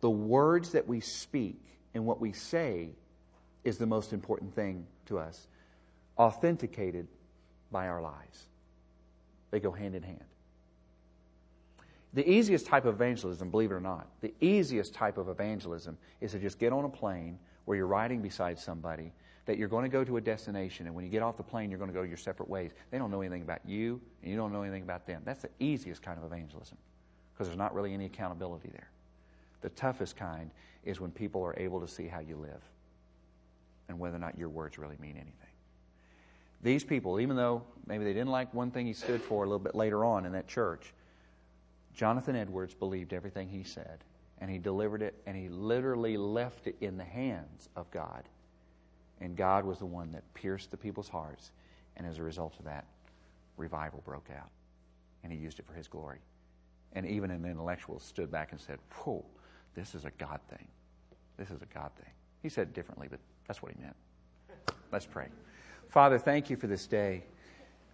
the 0.00 0.10
words 0.10 0.72
that 0.72 0.86
we 0.86 1.00
speak 1.00 1.60
and 1.94 2.04
what 2.04 2.20
we 2.20 2.32
say 2.32 2.90
is 3.62 3.78
the 3.78 3.86
most 3.86 4.12
important 4.12 4.54
thing 4.54 4.86
to 5.06 5.18
us, 5.18 5.46
authenticated 6.18 7.06
by 7.70 7.88
our 7.88 8.02
lives. 8.02 8.46
They 9.50 9.60
go 9.60 9.70
hand 9.70 9.94
in 9.94 10.02
hand. 10.02 10.24
The 12.12 12.28
easiest 12.28 12.66
type 12.66 12.84
of 12.84 12.94
evangelism, 12.94 13.50
believe 13.50 13.70
it 13.70 13.74
or 13.74 13.80
not, 13.80 14.06
the 14.20 14.32
easiest 14.40 14.94
type 14.94 15.18
of 15.18 15.28
evangelism 15.28 15.96
is 16.20 16.32
to 16.32 16.38
just 16.38 16.58
get 16.58 16.72
on 16.72 16.84
a 16.84 16.88
plane 16.88 17.38
where 17.64 17.76
you're 17.76 17.86
riding 17.86 18.22
beside 18.22 18.58
somebody 18.58 19.12
that 19.46 19.58
you're 19.58 19.68
going 19.68 19.84
to 19.84 19.90
go 19.90 20.04
to 20.04 20.16
a 20.16 20.20
destination, 20.20 20.86
and 20.86 20.94
when 20.94 21.04
you 21.04 21.10
get 21.10 21.22
off 21.22 21.36
the 21.36 21.42
plane, 21.42 21.70
you're 21.70 21.78
going 21.78 21.90
to 21.90 21.94
go 21.94 22.02
your 22.02 22.16
separate 22.16 22.48
ways. 22.48 22.72
They 22.90 22.98
don't 22.98 23.10
know 23.10 23.20
anything 23.20 23.42
about 23.42 23.60
you, 23.66 24.00
and 24.22 24.30
you 24.30 24.36
don't 24.36 24.52
know 24.52 24.62
anything 24.62 24.82
about 24.82 25.06
them. 25.06 25.22
That's 25.24 25.42
the 25.42 25.50
easiest 25.58 26.02
kind 26.02 26.18
of 26.18 26.24
evangelism 26.24 26.78
because 27.32 27.48
there's 27.48 27.58
not 27.58 27.74
really 27.74 27.92
any 27.92 28.06
accountability 28.06 28.70
there. 28.72 28.88
The 29.60 29.70
toughest 29.70 30.16
kind 30.16 30.50
is 30.84 31.00
when 31.00 31.10
people 31.10 31.42
are 31.42 31.54
able 31.58 31.80
to 31.80 31.88
see 31.88 32.06
how 32.06 32.20
you 32.20 32.36
live 32.36 32.60
and 33.88 33.98
whether 33.98 34.16
or 34.16 34.20
not 34.20 34.38
your 34.38 34.48
words 34.48 34.78
really 34.78 34.96
mean 35.00 35.16
anything. 35.16 35.32
These 36.62 36.84
people, 36.84 37.20
even 37.20 37.36
though 37.36 37.62
maybe 37.86 38.04
they 38.04 38.14
didn't 38.14 38.30
like 38.30 38.52
one 38.54 38.70
thing 38.70 38.86
he 38.86 38.94
stood 38.94 39.20
for 39.20 39.44
a 39.44 39.46
little 39.46 39.58
bit 39.58 39.74
later 39.74 40.04
on 40.04 40.24
in 40.24 40.32
that 40.32 40.48
church, 40.48 40.94
Jonathan 41.94 42.36
Edwards 42.36 42.74
believed 42.74 43.12
everything 43.12 43.48
he 43.48 43.62
said, 43.62 43.98
and 44.38 44.50
he 44.50 44.58
delivered 44.58 45.02
it, 45.02 45.14
and 45.26 45.36
he 45.36 45.48
literally 45.48 46.16
left 46.16 46.66
it 46.66 46.76
in 46.80 46.96
the 46.96 47.04
hands 47.04 47.68
of 47.76 47.90
God. 47.90 48.24
And 49.20 49.36
God 49.36 49.64
was 49.64 49.78
the 49.78 49.86
one 49.86 50.12
that 50.12 50.22
pierced 50.34 50.70
the 50.70 50.76
people's 50.76 51.08
hearts, 51.08 51.52
and 51.96 52.06
as 52.06 52.18
a 52.18 52.22
result 52.22 52.54
of 52.58 52.64
that, 52.64 52.84
revival 53.56 54.02
broke 54.04 54.28
out. 54.36 54.50
And 55.22 55.32
he 55.32 55.38
used 55.38 55.58
it 55.58 55.66
for 55.66 55.72
his 55.72 55.88
glory. 55.88 56.18
And 56.92 57.06
even 57.06 57.30
an 57.30 57.44
intellectual 57.44 57.98
stood 57.98 58.30
back 58.30 58.52
and 58.52 58.60
said, 58.60 58.78
Whoa, 58.98 59.24
this 59.74 59.94
is 59.94 60.04
a 60.04 60.10
God 60.18 60.40
thing. 60.48 60.66
This 61.36 61.50
is 61.50 61.62
a 61.62 61.74
God 61.74 61.90
thing. 61.96 62.12
He 62.42 62.48
said 62.48 62.68
it 62.68 62.74
differently, 62.74 63.08
but 63.10 63.20
that's 63.46 63.62
what 63.62 63.72
he 63.72 63.82
meant. 63.82 63.96
Let's 64.92 65.06
pray. 65.06 65.28
Father, 65.88 66.18
thank 66.18 66.50
you 66.50 66.56
for 66.56 66.66
this 66.66 66.86
day. 66.86 67.24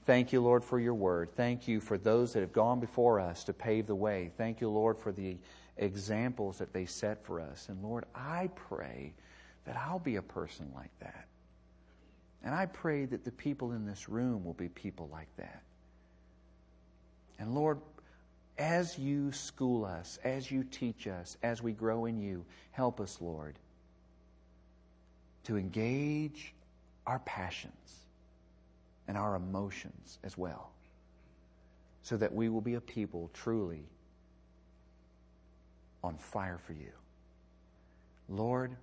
Thank 0.07 0.33
you, 0.33 0.41
Lord, 0.41 0.65
for 0.65 0.81
your 0.81 0.95
word. 0.95 1.31
Thank 1.37 1.69
you 1.69 1.81
for 1.81 1.97
those 1.97 2.33
that 2.33 2.41
have 2.41 2.53
gone 2.53 2.81
before 2.81 3.21
us 3.21 3.45
to 3.45 3.53
pave 3.53 3.87
the 3.87 3.95
way. 3.95 4.33
Thank 4.37 4.61
you, 4.61 4.69
Lord, 4.69 4.99
for 4.99 5.13
the 5.13 5.37
examples 5.77 6.59
that 6.59 6.73
they 6.73 6.85
set 6.85 7.25
for 7.25 7.41
us. 7.41 7.69
And 7.69 7.83
Lord, 7.83 8.05
I 8.15 8.51
pray 8.55 9.15
that 9.71 9.77
I'll 9.77 10.01
be 10.01 10.17
a 10.17 10.23
person 10.23 10.69
like 10.75 10.91
that. 10.99 11.29
And 12.43 12.53
I 12.53 12.67
pray 12.67 13.05
that 13.05 13.25
the 13.25 13.31
people 13.31 13.71
in 13.71 13.87
this 13.87 14.09
room 14.09 14.45
will 14.45 14.55
be 14.55 14.69
people 14.69 15.09
like 15.13 15.29
that. 15.37 15.63
And 17.39 17.55
Lord, 17.55 17.79
as 18.59 18.99
you 18.99 19.31
school 19.31 19.85
us, 19.85 20.19
as 20.25 20.51
you 20.51 20.65
teach 20.65 21.07
us, 21.07 21.37
as 21.45 21.63
we 21.63 21.71
grow 21.71 22.07
in 22.07 22.19
you, 22.19 22.45
help 22.73 23.01
us, 23.01 23.19
Lord, 23.21 23.61
to 25.45 25.57
engage 25.57 26.53
our 27.07 27.21
passions 27.21 28.01
and 29.07 29.17
our 29.17 29.37
emotions 29.37 30.19
as 30.25 30.37
well, 30.37 30.73
so 32.03 32.17
that 32.17 32.35
we 32.35 32.49
will 32.49 32.61
be 32.61 32.75
a 32.75 32.81
people 32.81 33.31
truly 33.35 33.85
on 36.03 36.17
fire 36.19 36.59
for 36.59 36.73
you. 36.73 36.91
Lord, 38.29 38.75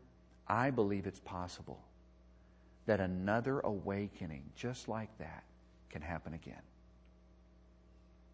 I 0.47 0.69
believe 0.69 1.07
it's 1.07 1.19
possible 1.19 1.79
that 2.85 2.99
another 2.99 3.59
awakening 3.59 4.43
just 4.55 4.87
like 4.87 5.15
that 5.19 5.43
can 5.89 6.01
happen 6.01 6.33
again. 6.33 6.61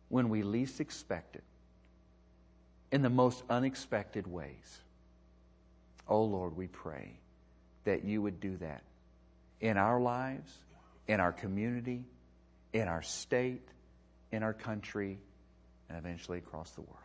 When 0.09 0.29
we 0.29 0.43
least 0.43 0.79
expect 0.79 1.35
it, 1.35 1.43
in 2.93 3.01
the 3.01 3.09
most 3.09 3.43
unexpected 3.49 4.27
ways. 4.27 4.79
Oh 6.07 6.25
Lord, 6.25 6.55
we 6.55 6.67
pray 6.67 7.13
that 7.85 8.05
you 8.05 8.21
would 8.21 8.39
do 8.39 8.55
that 8.57 8.83
in 9.59 9.77
our 9.77 9.99
lives, 9.99 10.55
in 11.07 11.19
our 11.19 11.31
community, 11.31 12.03
in 12.71 12.87
our 12.87 13.01
state, 13.01 13.67
in 14.31 14.43
our 14.43 14.53
country, 14.53 15.17
and 15.89 15.97
eventually 15.97 16.37
across 16.37 16.69
the 16.71 16.81
world. 16.81 16.99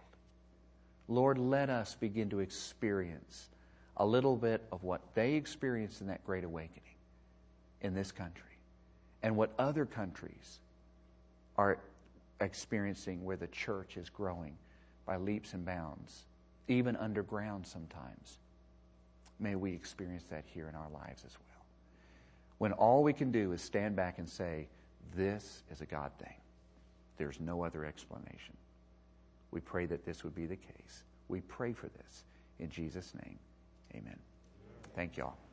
Lord, 1.09 1.39
let 1.39 1.71
us 1.71 1.95
begin 1.95 2.29
to 2.31 2.41
experience 2.41 3.49
a 3.99 4.07
little 4.07 4.37
bit 4.37 4.63
of 4.73 4.83
what 4.83 5.01
they 5.15 5.35
experienced 5.35 6.01
in 6.01 6.07
that 6.07 6.25
great 6.25 6.45
awakening 6.45 6.83
in 7.83 7.95
this 7.95 8.13
country 8.13 8.45
and 9.23 9.37
what 9.37 9.53
other 9.59 9.85
countries 9.85 10.61
are 11.57 11.79
experiencing 12.41 13.25
where 13.25 13.37
the 13.37 13.49
church 13.49 13.97
is 13.97 14.09
growing 14.09 14.57
by 15.05 15.17
leaps 15.17 15.55
and 15.55 15.65
bounds, 15.65 16.25
even 16.69 16.95
underground 16.97 17.67
sometimes. 17.67 18.39
May 19.41 19.57
we 19.57 19.73
experience 19.73 20.25
that 20.31 20.45
here 20.47 20.69
in 20.69 20.75
our 20.75 20.89
lives 20.91 21.25
as 21.27 21.33
well. 21.33 21.65
When 22.59 22.73
all 22.73 23.03
we 23.03 23.13
can 23.13 23.31
do 23.31 23.53
is 23.53 23.63
stand 23.63 23.97
back 23.97 24.19
and 24.19 24.29
say, 24.29 24.69
This 25.15 25.63
is 25.71 25.81
a 25.81 25.87
God 25.87 26.13
thing, 26.19 26.37
there's 27.17 27.41
no 27.41 27.63
other 27.63 27.85
explanation. 27.85 28.57
We 29.51 29.61
pray 29.61 29.87
that 29.87 30.05
this 30.05 30.25
would 30.25 30.35
be 30.35 30.47
the 30.47 30.57
case. 30.57 31.05
We 31.29 31.41
pray 31.41 31.73
for 31.73 31.89
this. 31.89 32.25
In 32.59 32.69
Jesus' 32.69 33.15
name, 33.25 33.39
amen. 33.95 34.19
Thank 34.95 35.17
you 35.17 35.25
all. 35.25 35.48